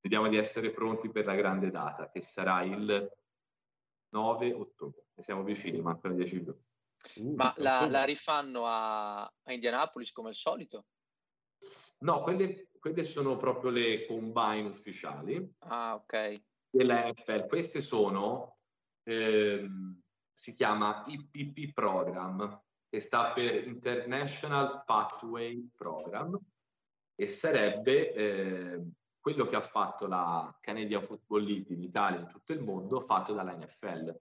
Vediamo 0.00 0.26
di 0.26 0.36
essere 0.36 0.72
pronti 0.72 1.12
per 1.12 1.24
la 1.24 1.36
grande 1.36 1.70
data 1.70 2.10
che 2.10 2.20
sarà 2.20 2.64
il 2.64 3.08
9 4.08 4.52
ottobre. 4.54 5.04
E 5.14 5.22
siamo 5.22 5.44
vicini, 5.44 5.80
mancano 5.80 6.14
10 6.14 6.42
giorni. 6.42 6.62
Uh, 7.14 7.34
Ma 7.36 7.54
la, 7.58 7.86
la, 7.86 8.02
rifanno 8.02 8.66
a, 8.66 9.22
a, 9.22 9.52
Indianapolis 9.52 10.10
come 10.10 10.30
al 10.30 10.34
solito? 10.34 10.86
No, 12.00 12.22
quelle, 12.22 12.70
quelle, 12.80 13.04
sono 13.04 13.36
proprio 13.36 13.70
le 13.70 14.04
combine 14.06 14.66
ufficiali. 14.66 15.54
Ah, 15.60 15.94
ok. 15.94 16.42
Della 16.70 17.08
NFL. 17.08 17.46
Queste 17.46 17.80
sono, 17.80 18.58
ehm, 19.04 20.02
si 20.34 20.52
chiama 20.54 21.04
IPP 21.06 21.72
Program, 21.72 22.62
che 22.88 23.00
sta 23.00 23.32
per 23.32 23.66
International 23.66 24.82
Pathway 24.84 25.70
Program, 25.74 26.38
e 27.14 27.28
sarebbe 27.28 28.12
eh, 28.12 28.84
quello 29.20 29.46
che 29.46 29.56
ha 29.56 29.60
fatto 29.60 30.06
la 30.06 30.54
Canadian 30.60 31.02
Football 31.02 31.44
League 31.44 31.74
in 31.74 31.82
Italia 31.82 32.18
e 32.18 32.22
in 32.22 32.28
tutto 32.28 32.52
il 32.52 32.60
mondo, 32.60 33.00
fatto 33.00 33.32
dalla 33.32 33.56
NFL 33.56 34.16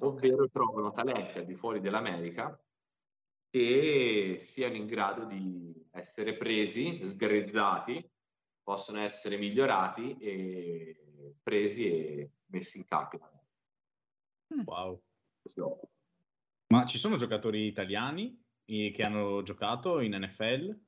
ovvero 0.00 0.48
trovano 0.50 0.92
talenti 0.92 1.38
al 1.38 1.46
di 1.46 1.54
fuori 1.54 1.80
dell'America 1.80 2.58
che 3.48 4.36
siano 4.38 4.74
in 4.74 4.86
grado 4.86 5.24
di 5.24 5.88
essere 5.92 6.36
presi, 6.36 7.00
sgrezzati, 7.04 8.10
possono 8.62 9.00
essere 9.00 9.38
migliorati 9.38 10.16
e 10.18 11.34
presi 11.42 11.86
e 11.86 12.30
messi 12.46 12.78
in 12.78 12.84
campo. 12.84 13.18
Mm. 14.54 14.62
Wow. 14.64 15.00
Ma 16.68 16.84
ci 16.84 16.98
sono 16.98 17.16
giocatori 17.16 17.66
italiani 17.66 18.42
che 18.64 19.02
hanno 19.02 19.42
giocato 19.42 20.00
in 20.00 20.16
NFL? 20.16 20.78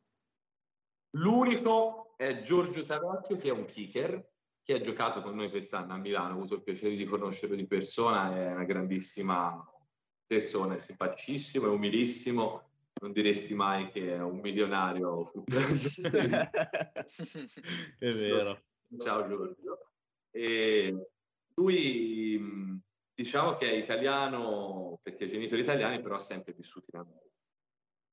L'unico 1.16 2.14
è 2.16 2.40
Giorgio 2.42 2.82
Tarocchio 2.82 3.36
che 3.36 3.48
è 3.48 3.52
un 3.52 3.64
kicker 3.64 4.36
chi 4.68 4.74
ha 4.74 4.80
giocato 4.82 5.22
con 5.22 5.34
noi 5.34 5.48
quest'anno 5.48 5.94
a 5.94 5.96
Milano, 5.96 6.34
ho 6.34 6.36
avuto 6.36 6.56
il 6.56 6.62
piacere 6.62 6.94
di 6.94 7.06
conoscerlo 7.06 7.56
di 7.56 7.66
persona, 7.66 8.36
è 8.36 8.52
una 8.52 8.64
grandissima 8.64 9.66
persona, 10.26 10.74
è 10.74 10.78
simpaticissimo, 10.78 11.64
è 11.64 11.70
umilissimo, 11.70 12.68
non 13.00 13.12
diresti 13.12 13.54
mai 13.54 13.88
che 13.88 14.12
è 14.12 14.20
un 14.20 14.40
milionario. 14.40 15.32
è 17.98 18.12
vero. 18.12 18.62
Ciao 19.02 19.26
Giorgio. 19.26 19.90
E 20.32 21.12
lui 21.54 22.82
diciamo 23.22 23.56
che 23.56 23.68
è 23.68 23.74
italiano 23.74 25.00
perché 25.02 25.24
ha 25.24 25.28
genitori 25.28 25.62
italiani, 25.62 26.00
però 26.00 26.14
ha 26.14 26.20
sempre 26.20 26.52
vissuto 26.52 26.86
in 26.92 27.00
America. 27.00 27.26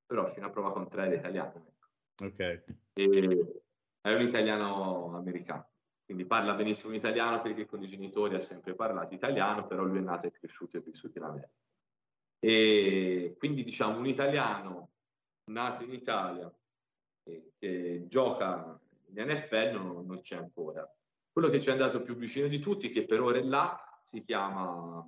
Però 0.04 0.26
fino 0.26 0.46
a 0.46 0.50
prova 0.50 0.72
contraria 0.72 1.14
è 1.14 1.18
italiano. 1.18 1.74
Ecco. 2.16 2.24
Ok. 2.24 2.64
E 2.92 3.62
è 4.00 4.12
un 4.12 4.20
italiano 4.20 5.16
americano 5.16 5.70
quindi 6.06 6.24
parla 6.24 6.54
benissimo 6.54 6.94
italiano 6.94 7.42
perché 7.42 7.66
con 7.66 7.82
i 7.82 7.88
genitori 7.88 8.36
ha 8.36 8.40
sempre 8.40 8.76
parlato 8.76 9.12
italiano, 9.12 9.66
però 9.66 9.82
lui 9.82 9.98
è 9.98 10.02
nato 10.02 10.28
e 10.28 10.30
cresciuto 10.30 10.76
e 10.76 10.80
vissuto 10.80 11.18
in 11.18 11.24
America. 11.24 11.50
E 12.38 13.34
quindi 13.36 13.64
diciamo 13.64 13.98
un 13.98 14.06
italiano 14.06 14.92
nato 15.50 15.82
in 15.82 15.92
Italia 15.92 16.48
e 17.24 17.54
che 17.58 18.04
gioca 18.06 18.80
in 19.06 19.26
NFL 19.26 19.70
non, 19.72 20.06
non 20.06 20.20
c'è 20.20 20.36
ancora. 20.36 20.88
Quello 21.32 21.48
che 21.48 21.60
ci 21.60 21.70
è 21.70 21.72
andato 21.72 22.02
più 22.02 22.14
vicino 22.14 22.46
di 22.46 22.60
tutti, 22.60 22.90
che 22.90 23.04
per 23.04 23.20
ora 23.20 23.38
è 23.38 23.42
là, 23.42 23.85
si 24.06 24.22
chiama 24.22 25.04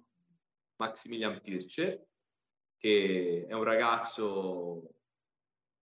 Maximilian 0.76 1.40
Pirce, 1.40 2.08
che 2.76 3.46
è 3.48 3.52
un 3.52 3.62
ragazzo 3.62 4.90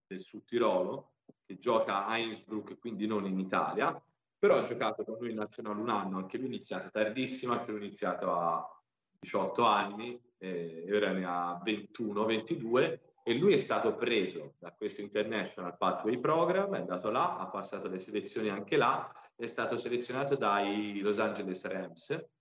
del 0.06 0.20
Sud 0.20 0.44
Tirolo, 0.44 1.12
che 1.42 1.56
gioca 1.56 2.06
a 2.06 2.18
Innsbruck, 2.18 2.78
quindi 2.78 3.06
non 3.06 3.24
in 3.24 3.38
Italia, 3.38 3.98
però 4.38 4.58
ha 4.58 4.64
giocato 4.64 5.02
con 5.02 5.16
lui 5.18 5.30
in 5.30 5.36
nazionale 5.36 5.80
un 5.80 5.88
anno, 5.88 6.18
anche 6.18 6.36
lui 6.36 6.48
è 6.48 6.50
iniziato 6.50 6.90
tardissimo, 6.90 7.54
anche 7.54 7.70
lui 7.70 7.80
è 7.80 7.84
iniziato 7.84 8.34
a 8.34 8.82
18 9.18 9.64
anni, 9.64 10.20
e 10.36 10.86
ora 10.92 11.12
ne 11.12 11.24
ha 11.24 11.58
21-22 11.64 12.98
e 13.22 13.34
lui 13.38 13.54
è 13.54 13.56
stato 13.56 13.96
preso 13.96 14.56
da 14.58 14.72
questo 14.72 15.00
International 15.00 15.74
Pathway 15.78 16.18
Program, 16.18 16.74
è 16.74 16.80
andato 16.80 17.10
là, 17.10 17.38
ha 17.38 17.46
passato 17.46 17.88
le 17.88 17.98
selezioni 17.98 18.50
anche 18.50 18.76
là, 18.76 19.10
è 19.34 19.46
stato 19.46 19.78
selezionato 19.78 20.36
dai 20.36 21.00
Los 21.00 21.18
Angeles 21.18 21.66
Rams 21.66 22.34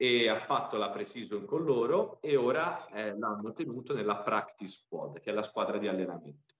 e 0.00 0.28
ha 0.28 0.38
fatto 0.38 0.76
la 0.76 0.90
pre-season 0.90 1.44
con 1.44 1.64
loro 1.64 2.22
e 2.22 2.36
ora 2.36 2.86
eh, 2.90 3.18
l'hanno 3.18 3.52
tenuto 3.52 3.94
nella 3.94 4.18
practice 4.18 4.84
squad, 4.84 5.18
che 5.18 5.30
è 5.30 5.34
la 5.34 5.42
squadra 5.42 5.76
di 5.76 5.88
allenamento. 5.88 6.54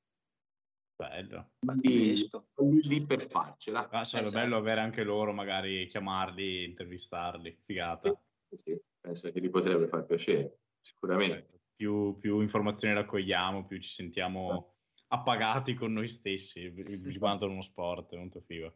Bello. 0.97 1.53
Pazzesco. 1.61 2.49
Lì, 2.57 2.81
lì 2.83 3.07
per 3.07 3.29
farcela. 3.29 3.89
Ah, 3.91 4.05
sarebbe 4.05 4.31
esatto. 4.31 4.45
bello 4.45 4.57
avere 4.57 4.81
anche 4.81 5.05
loro, 5.05 5.33
magari 5.33 5.87
chiamarli, 5.87 6.65
intervistarli. 6.65 7.57
Figata. 7.65 8.21
Sì, 8.65 8.77
penso 9.01 9.31
che 9.31 9.41
gli 9.41 9.51
potrebbe 9.51 9.87
far 9.87 10.05
piacere, 10.05 10.59
sicuramente. 10.81 11.61
Più, 11.77 12.19
più, 12.19 12.41
informazioni 12.41 12.95
raccogliamo, 12.95 13.67
più 13.67 13.79
ci 13.79 13.91
sentiamo 13.91 14.75
appagati 15.09 15.75
con 15.75 15.93
noi 15.93 16.09
stessi, 16.09 16.75
quanto 17.17 17.45
è 17.47 17.49
uno 17.49 17.63
sport, 17.63 18.15
è 18.15 18.17
molto 18.17 18.41
figo. 18.41 18.75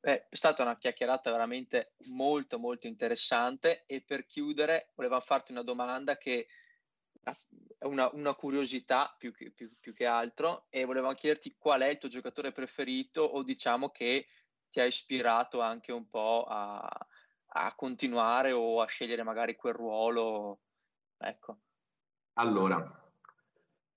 Beh, 0.00 0.28
è 0.28 0.36
stata 0.36 0.62
una 0.62 0.78
chiacchierata 0.78 1.30
veramente 1.30 1.94
molto 2.06 2.58
molto 2.58 2.86
interessante 2.86 3.84
e 3.86 4.00
per 4.00 4.26
chiudere 4.26 4.92
volevo 4.94 5.18
farti 5.20 5.50
una 5.50 5.62
domanda 5.62 6.16
che 6.16 6.46
è 7.78 7.84
una, 7.84 8.08
una 8.12 8.34
curiosità 8.34 9.14
più 9.18 9.32
che, 9.32 9.50
più, 9.50 9.68
più 9.80 9.92
che, 9.92 10.06
altro 10.06 10.66
e 10.70 10.84
volevo 10.84 11.12
chiederti 11.14 11.56
qual 11.58 11.82
è 11.82 11.88
il 11.88 11.98
tuo 11.98 12.08
giocatore 12.08 12.52
preferito 12.52 13.22
o 13.22 13.42
diciamo 13.42 13.90
che 13.90 14.28
ti 14.70 14.80
ha 14.80 14.84
ispirato 14.84 15.60
anche 15.60 15.92
un 15.92 16.08
po' 16.08 16.44
a, 16.48 17.06
a 17.46 17.74
continuare 17.74 18.52
o 18.52 18.80
a 18.80 18.86
scegliere 18.86 19.22
magari 19.22 19.56
quel 19.56 19.74
ruolo. 19.74 20.60
Ecco. 21.18 21.60
Allora, 22.34 23.07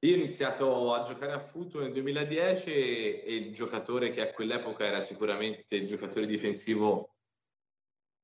io 0.03 0.13
ho 0.13 0.17
iniziato 0.17 0.93
a 0.93 1.03
giocare 1.03 1.33
a 1.33 1.39
football 1.39 1.83
nel 1.83 1.93
2010 1.93 2.71
e, 2.71 3.35
il 3.35 3.53
giocatore 3.53 4.09
che 4.09 4.21
a 4.21 4.31
quell'epoca 4.31 4.85
era 4.85 5.01
sicuramente 5.01 5.75
il 5.75 5.87
giocatore 5.87 6.25
difensivo 6.25 7.15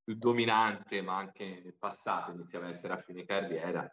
più 0.04 0.16
dominante, 0.16 1.02
ma 1.02 1.18
anche 1.18 1.62
nel 1.64 1.76
passato 1.78 2.32
iniziava 2.32 2.66
a 2.66 2.70
essere 2.70 2.94
a 2.94 2.98
fine 2.98 3.26
carriera, 3.26 3.92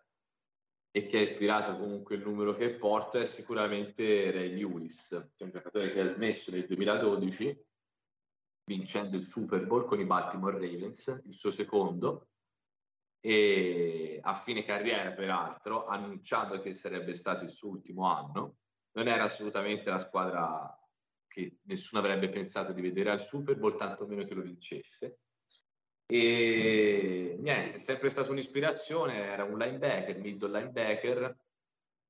e 0.91 1.07
che 1.07 1.18
ha 1.18 1.22
ispirato 1.22 1.76
comunque 1.76 2.14
il 2.14 2.22
numero 2.22 2.55
che 2.55 2.74
porta 2.74 3.18
è 3.18 3.26
sicuramente 3.26 4.30
Ray 4.30 4.55
Lewis, 4.55 5.09
che 5.35 5.43
è 5.43 5.45
un 5.45 5.51
giocatore 5.51 5.93
che 5.93 6.01
ha 6.01 6.14
smesso 6.14 6.53
nel 6.53 6.66
2012 6.66 7.66
vincendo 8.66 9.16
il 9.16 9.26
Super 9.26 9.66
Bowl 9.66 9.85
con 9.85 10.01
i 10.01 10.07
Baltimore 10.07 10.59
Ravens, 10.59 11.22
il 11.26 11.35
suo 11.35 11.51
secondo, 11.51 12.28
e 13.27 14.18
a 14.20 14.35
fine 14.35 14.64
carriera 14.64 15.11
peraltro, 15.12 15.87
annunciando 15.87 16.61
che 16.61 16.75
sarebbe 16.75 17.14
stato 17.14 17.45
il 17.45 17.53
suo 17.53 17.70
ultimo 17.70 18.07
anno. 18.07 18.57
Non 18.93 19.09
era 19.09 19.25
assolutamente 19.25 19.89
la 19.89 19.99
squadra 19.99 20.79
che 21.27 21.61
nessuno 21.62 22.03
avrebbe 22.03 22.29
pensato 22.29 22.75
di 22.75 22.83
vedere 22.83 23.11
al 23.11 23.25
Super 23.25 23.57
Bowl, 23.57 23.79
tantomeno 23.79 24.25
che 24.25 24.35
lo 24.35 24.43
vincesse. 24.43 25.20
E 26.05 27.39
niente, 27.41 27.77
è 27.77 27.79
sempre 27.79 28.11
stata 28.11 28.31
un'ispirazione, 28.31 29.14
era 29.14 29.45
un 29.45 29.57
linebacker, 29.57 30.18
middle 30.18 30.61
linebacker, 30.61 31.35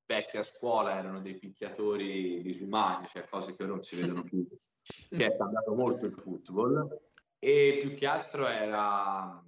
vecchi 0.06 0.36
a 0.36 0.42
scuola 0.42 0.98
erano 0.98 1.20
dei 1.20 1.38
picchiatori 1.38 2.42
disumani, 2.42 3.06
cioè 3.06 3.24
cose 3.24 3.54
che 3.54 3.62
ora 3.62 3.74
non 3.74 3.84
si 3.84 3.94
vedono 3.94 4.24
più, 4.24 4.44
che 4.82 5.26
è 5.26 5.36
cambiato 5.36 5.76
molto 5.76 6.06
il 6.06 6.12
football 6.12 7.02
e 7.38 7.78
più 7.82 7.94
che 7.94 8.06
altro 8.06 8.48
era 8.48 9.40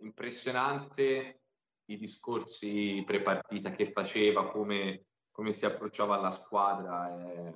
impressionante 0.00 1.40
i 1.86 1.96
discorsi 1.96 3.02
pre-partita 3.04 3.70
che 3.70 3.90
faceva, 3.90 4.50
come, 4.50 5.06
come 5.30 5.52
si 5.52 5.66
approcciava 5.66 6.16
alla 6.16 6.30
squadra. 6.30 7.08
Eh, 7.14 7.54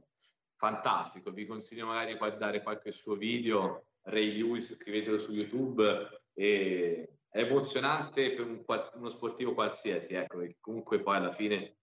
fantastico, 0.56 1.30
vi 1.32 1.46
consiglio 1.46 1.86
magari 1.86 2.12
di 2.12 2.18
guardare 2.18 2.62
qualche 2.62 2.92
suo 2.92 3.14
video, 3.16 3.86
Ray 4.02 4.32
Lewis, 4.36 4.74
scrivetelo 4.74 5.18
su 5.18 5.32
YouTube, 5.32 6.22
e 6.34 7.18
è 7.28 7.40
emozionante 7.40 8.32
per 8.32 8.46
un, 8.46 8.64
uno 8.94 9.08
sportivo 9.08 9.54
qualsiasi, 9.54 10.14
ecco, 10.14 10.38
perché 10.38 10.56
comunque 10.60 11.00
poi 11.00 11.16
alla 11.16 11.32
fine 11.32 11.76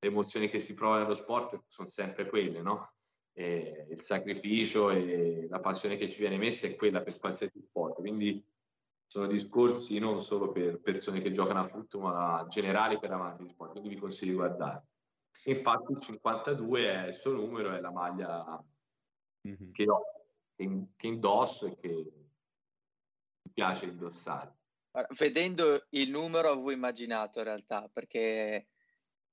le 0.00 0.08
emozioni 0.08 0.48
che 0.48 0.60
si 0.60 0.74
provano 0.74 1.02
nello 1.02 1.14
sport 1.16 1.64
sono 1.66 1.88
sempre 1.88 2.28
quelle, 2.28 2.60
no? 2.60 2.92
E 3.32 3.86
il 3.90 4.00
sacrificio 4.00 4.90
e 4.90 5.46
la 5.48 5.60
passione 5.60 5.96
che 5.96 6.08
ci 6.08 6.20
viene 6.20 6.36
messa 6.36 6.66
è 6.66 6.76
quella 6.76 7.02
per 7.02 7.18
qualsiasi 7.18 7.60
sport, 7.60 7.96
quindi 7.96 8.44
sono 9.08 9.26
discorsi 9.26 9.98
non 9.98 10.22
solo 10.22 10.52
per 10.52 10.80
persone 10.80 11.20
che 11.20 11.32
giocano 11.32 11.60
a 11.60 11.64
football, 11.64 12.02
ma 12.02 12.46
generali 12.46 12.98
per 12.98 13.10
amanti 13.10 13.44
di 13.44 13.48
sport, 13.48 13.72
quindi 13.72 13.88
vi 13.88 13.96
consiglio 13.96 14.32
di 14.32 14.36
guardare. 14.36 14.86
Infatti 15.44 15.92
il 15.92 16.00
52 16.00 16.92
è 16.92 17.06
il 17.06 17.14
suo 17.14 17.32
numero, 17.32 17.74
è 17.74 17.80
la 17.80 17.90
maglia 17.90 18.62
mm-hmm. 19.48 19.72
che 19.72 19.88
ho, 19.88 20.02
che, 20.54 20.88
che 20.94 21.06
indosso 21.06 21.66
e 21.68 21.76
che 21.76 21.88
mi 21.88 23.50
piace 23.50 23.86
indossare. 23.86 24.56
Vedendo 25.16 25.86
il 25.90 26.10
numero 26.10 26.50
avevo 26.50 26.70
immaginato 26.70 27.38
in 27.38 27.44
realtà, 27.46 27.88
perché 27.90 28.68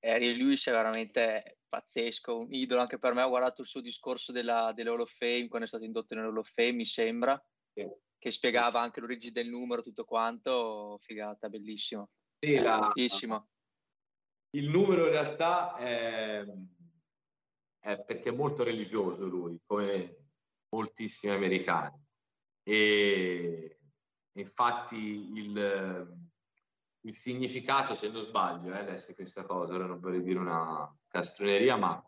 Harry 0.00 0.34
Lewis 0.34 0.66
è 0.68 0.70
veramente 0.70 1.58
pazzesco, 1.68 2.38
un 2.38 2.54
idolo 2.54 2.80
anche 2.80 2.98
per 2.98 3.12
me. 3.12 3.22
Ho 3.22 3.28
guardato 3.28 3.60
il 3.60 3.66
suo 3.66 3.82
discorso 3.82 4.32
della, 4.32 4.72
dell'Hall 4.74 5.00
of 5.00 5.12
Fame, 5.12 5.48
quando 5.48 5.66
è 5.66 5.68
stato 5.68 5.84
indotto 5.84 6.14
nell'Hall 6.14 6.38
of 6.38 6.50
Fame, 6.50 6.72
mi 6.72 6.86
sembra, 6.86 7.38
sì. 7.74 7.86
Che 8.26 8.32
spiegava 8.32 8.80
anche 8.80 8.98
l'origine 8.98 9.30
del 9.30 9.48
numero, 9.48 9.82
tutto 9.82 10.04
quanto. 10.04 10.98
Figata, 11.00 11.48
bellissimo. 11.48 12.10
Sì, 12.40 12.58
la, 12.58 12.92
il 14.50 14.68
numero 14.68 15.04
in 15.04 15.10
realtà 15.12 15.76
è, 15.76 16.44
è, 17.78 18.02
perché 18.02 18.30
è 18.30 18.32
molto 18.32 18.64
religioso 18.64 19.26
lui, 19.26 19.60
come 19.64 20.30
moltissimi 20.70 21.34
americani. 21.34 22.04
E 22.64 23.78
infatti 24.32 24.96
il, 24.96 26.18
il 27.02 27.14
significato, 27.14 27.94
se 27.94 28.10
non 28.10 28.24
sbaglio, 28.24 28.74
eh, 28.74 28.78
adesso 28.78 29.14
questa 29.14 29.44
cosa, 29.44 29.74
ora 29.74 29.86
non 29.86 30.00
vorrei 30.00 30.24
dire 30.24 30.40
una 30.40 30.92
castroneria, 31.06 31.76
ma 31.76 32.04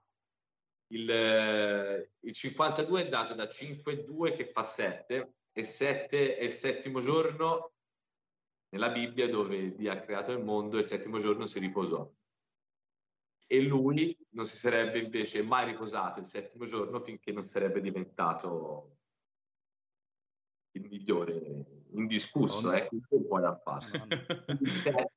il, 0.89 2.11
il 2.19 2.35
52 2.35 3.03
è 3.03 3.09
dato 3.09 3.35
da 3.35 3.45
5-2 3.45 4.35
che 4.35 4.47
fa 4.47 4.65
7 4.65 5.35
e 5.59 5.65
7 5.65 6.37
è 6.37 6.45
il 6.45 6.53
settimo 6.53 7.01
giorno 7.01 7.73
nella 8.69 8.91
Bibbia 8.91 9.29
dove 9.29 9.75
Dio 9.75 9.91
ha 9.91 9.97
creato 9.97 10.31
il 10.31 10.45
mondo 10.45 10.77
e 10.77 10.83
il 10.83 10.87
settimo 10.87 11.19
giorno 11.19 11.47
si 11.47 11.59
riposò 11.59 12.09
e 13.45 13.61
lui 13.63 14.17
non 14.31 14.47
si 14.47 14.57
sarebbe 14.57 15.01
invece 15.01 15.43
mai 15.43 15.67
riposato 15.67 16.21
il 16.21 16.27
settimo 16.27 16.65
giorno 16.65 17.01
finché 17.01 17.33
non 17.33 17.43
sarebbe 17.43 17.81
diventato 17.81 18.99
il 20.73 20.87
migliore 20.89 21.65
indiscusso, 21.91 22.71
ecco 22.71 22.95
il 22.95 23.27
poi 23.27 23.45
ha 23.45 23.57
fatto. 23.57 24.07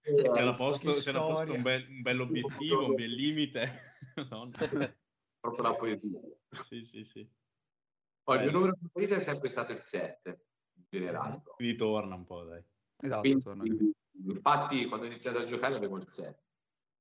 Se 0.01 0.41
l'ha 0.41 0.53
posto, 0.53 0.93
se 0.93 1.11
l'ha 1.11 1.19
posto 1.19 1.53
un, 1.53 1.61
bel, 1.61 1.85
un 1.87 2.01
bel 2.01 2.21
obiettivo, 2.21 2.87
un 2.87 2.95
bel 2.95 3.11
limite. 3.11 3.95
Proprio 5.39 5.61
la 5.61 5.75
poesia. 5.75 6.19
Sì, 6.49 6.83
sì, 6.85 7.03
sì. 7.03 7.29
Poi 8.23 8.37
il 8.37 8.43
mio 8.43 8.51
numero 8.51 8.77
preferito 8.77 9.15
è 9.15 9.19
sempre 9.19 9.49
stato 9.49 9.71
il 9.71 9.81
7, 9.81 10.45
in 10.75 10.83
generale. 10.89 11.41
Quindi 11.55 11.75
torna 11.75 12.15
un 12.15 12.25
po', 12.25 12.43
dai. 12.43 12.63
Esatto, 12.97 13.21
Quindi, 13.21 13.91
infatti 14.27 14.85
quando 14.85 15.05
ho 15.05 15.09
iniziato 15.09 15.39
a 15.39 15.45
giocare 15.45 15.75
avevo 15.75 15.97
il 15.97 16.07
7 16.07 16.49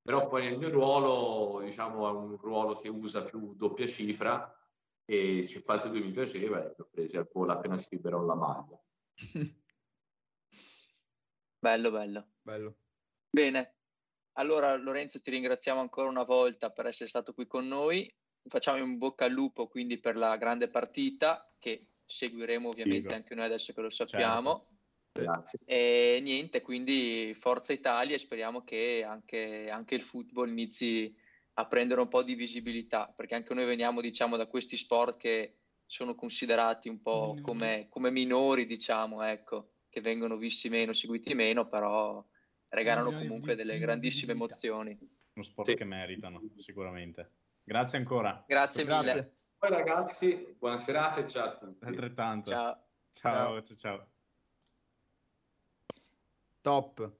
però 0.02 0.28
poi 0.28 0.44
nel 0.44 0.58
mio 0.58 0.70
ruolo, 0.70 1.60
diciamo, 1.62 2.08
è 2.08 2.12
un 2.12 2.36
ruolo 2.38 2.78
che 2.78 2.88
usa 2.88 3.22
più 3.22 3.54
doppia 3.54 3.86
cifra 3.86 4.52
e 5.04 5.46
52 5.46 6.00
mi 6.00 6.10
piaceva 6.10 6.64
e 6.64 6.74
l'ho 6.76 6.88
preso 6.90 7.18
al 7.18 7.28
volo 7.30 7.52
appena 7.52 7.76
si 7.76 7.88
liberò 7.96 8.24
la 8.24 8.34
maglia. 8.34 8.82
bello, 11.58 11.90
bello. 11.90 12.28
Bello. 12.40 12.76
Bene, 13.28 13.76
allora 14.32 14.74
Lorenzo 14.76 15.20
ti 15.20 15.30
ringraziamo 15.30 15.80
ancora 15.80 16.08
una 16.08 16.24
volta 16.24 16.70
per 16.70 16.86
essere 16.86 17.08
stato 17.08 17.34
qui 17.34 17.46
con 17.46 17.68
noi, 17.68 18.10
facciamo 18.48 18.78
in 18.78 18.98
bocca 18.98 19.26
al 19.26 19.32
lupo 19.32 19.68
quindi 19.68 19.98
per 19.98 20.16
la 20.16 20.36
grande 20.36 20.68
partita 20.68 21.52
che 21.58 21.90
seguiremo 22.04 22.68
ovviamente 22.68 23.02
Figo. 23.02 23.14
anche 23.14 23.34
noi 23.34 23.44
adesso 23.44 23.72
che 23.72 23.80
lo 23.80 23.90
sappiamo. 23.90 24.50
Certo. 24.58 24.78
Grazie. 25.12 25.58
E 25.64 26.20
niente, 26.22 26.60
quindi 26.62 27.34
Forza 27.34 27.72
Italia 27.72 28.14
e 28.14 28.18
speriamo 28.18 28.62
che 28.62 29.04
anche, 29.06 29.68
anche, 29.68 29.94
il 29.94 30.02
football 30.02 30.48
inizi 30.48 31.14
a 31.54 31.66
prendere 31.66 32.00
un 32.00 32.08
po' 32.08 32.22
di 32.22 32.34
visibilità, 32.34 33.12
perché 33.14 33.34
anche 33.34 33.54
noi 33.54 33.64
veniamo 33.64 34.00
diciamo 34.00 34.36
da 34.36 34.46
questi 34.46 34.76
sport 34.76 35.16
che 35.16 35.56
sono 35.84 36.14
considerati 36.14 36.88
un 36.88 37.02
po' 37.02 37.34
minori. 37.34 37.40
Come, 37.42 37.86
come, 37.88 38.10
minori, 38.10 38.66
diciamo, 38.66 39.22
ecco, 39.22 39.72
che 39.88 40.00
vengono 40.00 40.36
visti 40.36 40.68
meno, 40.68 40.92
seguiti 40.92 41.34
meno, 41.34 41.68
però 41.68 42.24
regalano 42.68 43.12
comunque 43.12 43.56
delle 43.56 43.78
grandissime 43.78 44.32
emozioni. 44.32 44.96
Uno 45.32 45.44
sport 45.44 45.70
sì. 45.70 45.74
che 45.74 45.84
meritano, 45.84 46.40
sicuramente. 46.56 47.32
Grazie 47.70 47.98
ancora. 47.98 48.42
Grazie, 48.48 48.84
Grazie. 48.84 49.14
mille. 49.14 49.36
Poi 49.56 49.70
ragazzi, 49.70 50.56
buona 50.58 50.76
serata 50.76 51.20
e 51.20 51.28
ciao 51.28 51.44
a 51.44 51.56
tutti. 51.56 51.84
Altrettanto. 51.84 52.50
Ciao. 52.50 52.86
Ciao, 53.12 53.62
ciao. 53.62 53.76
ciao. 53.76 54.06
Top. 56.62 57.19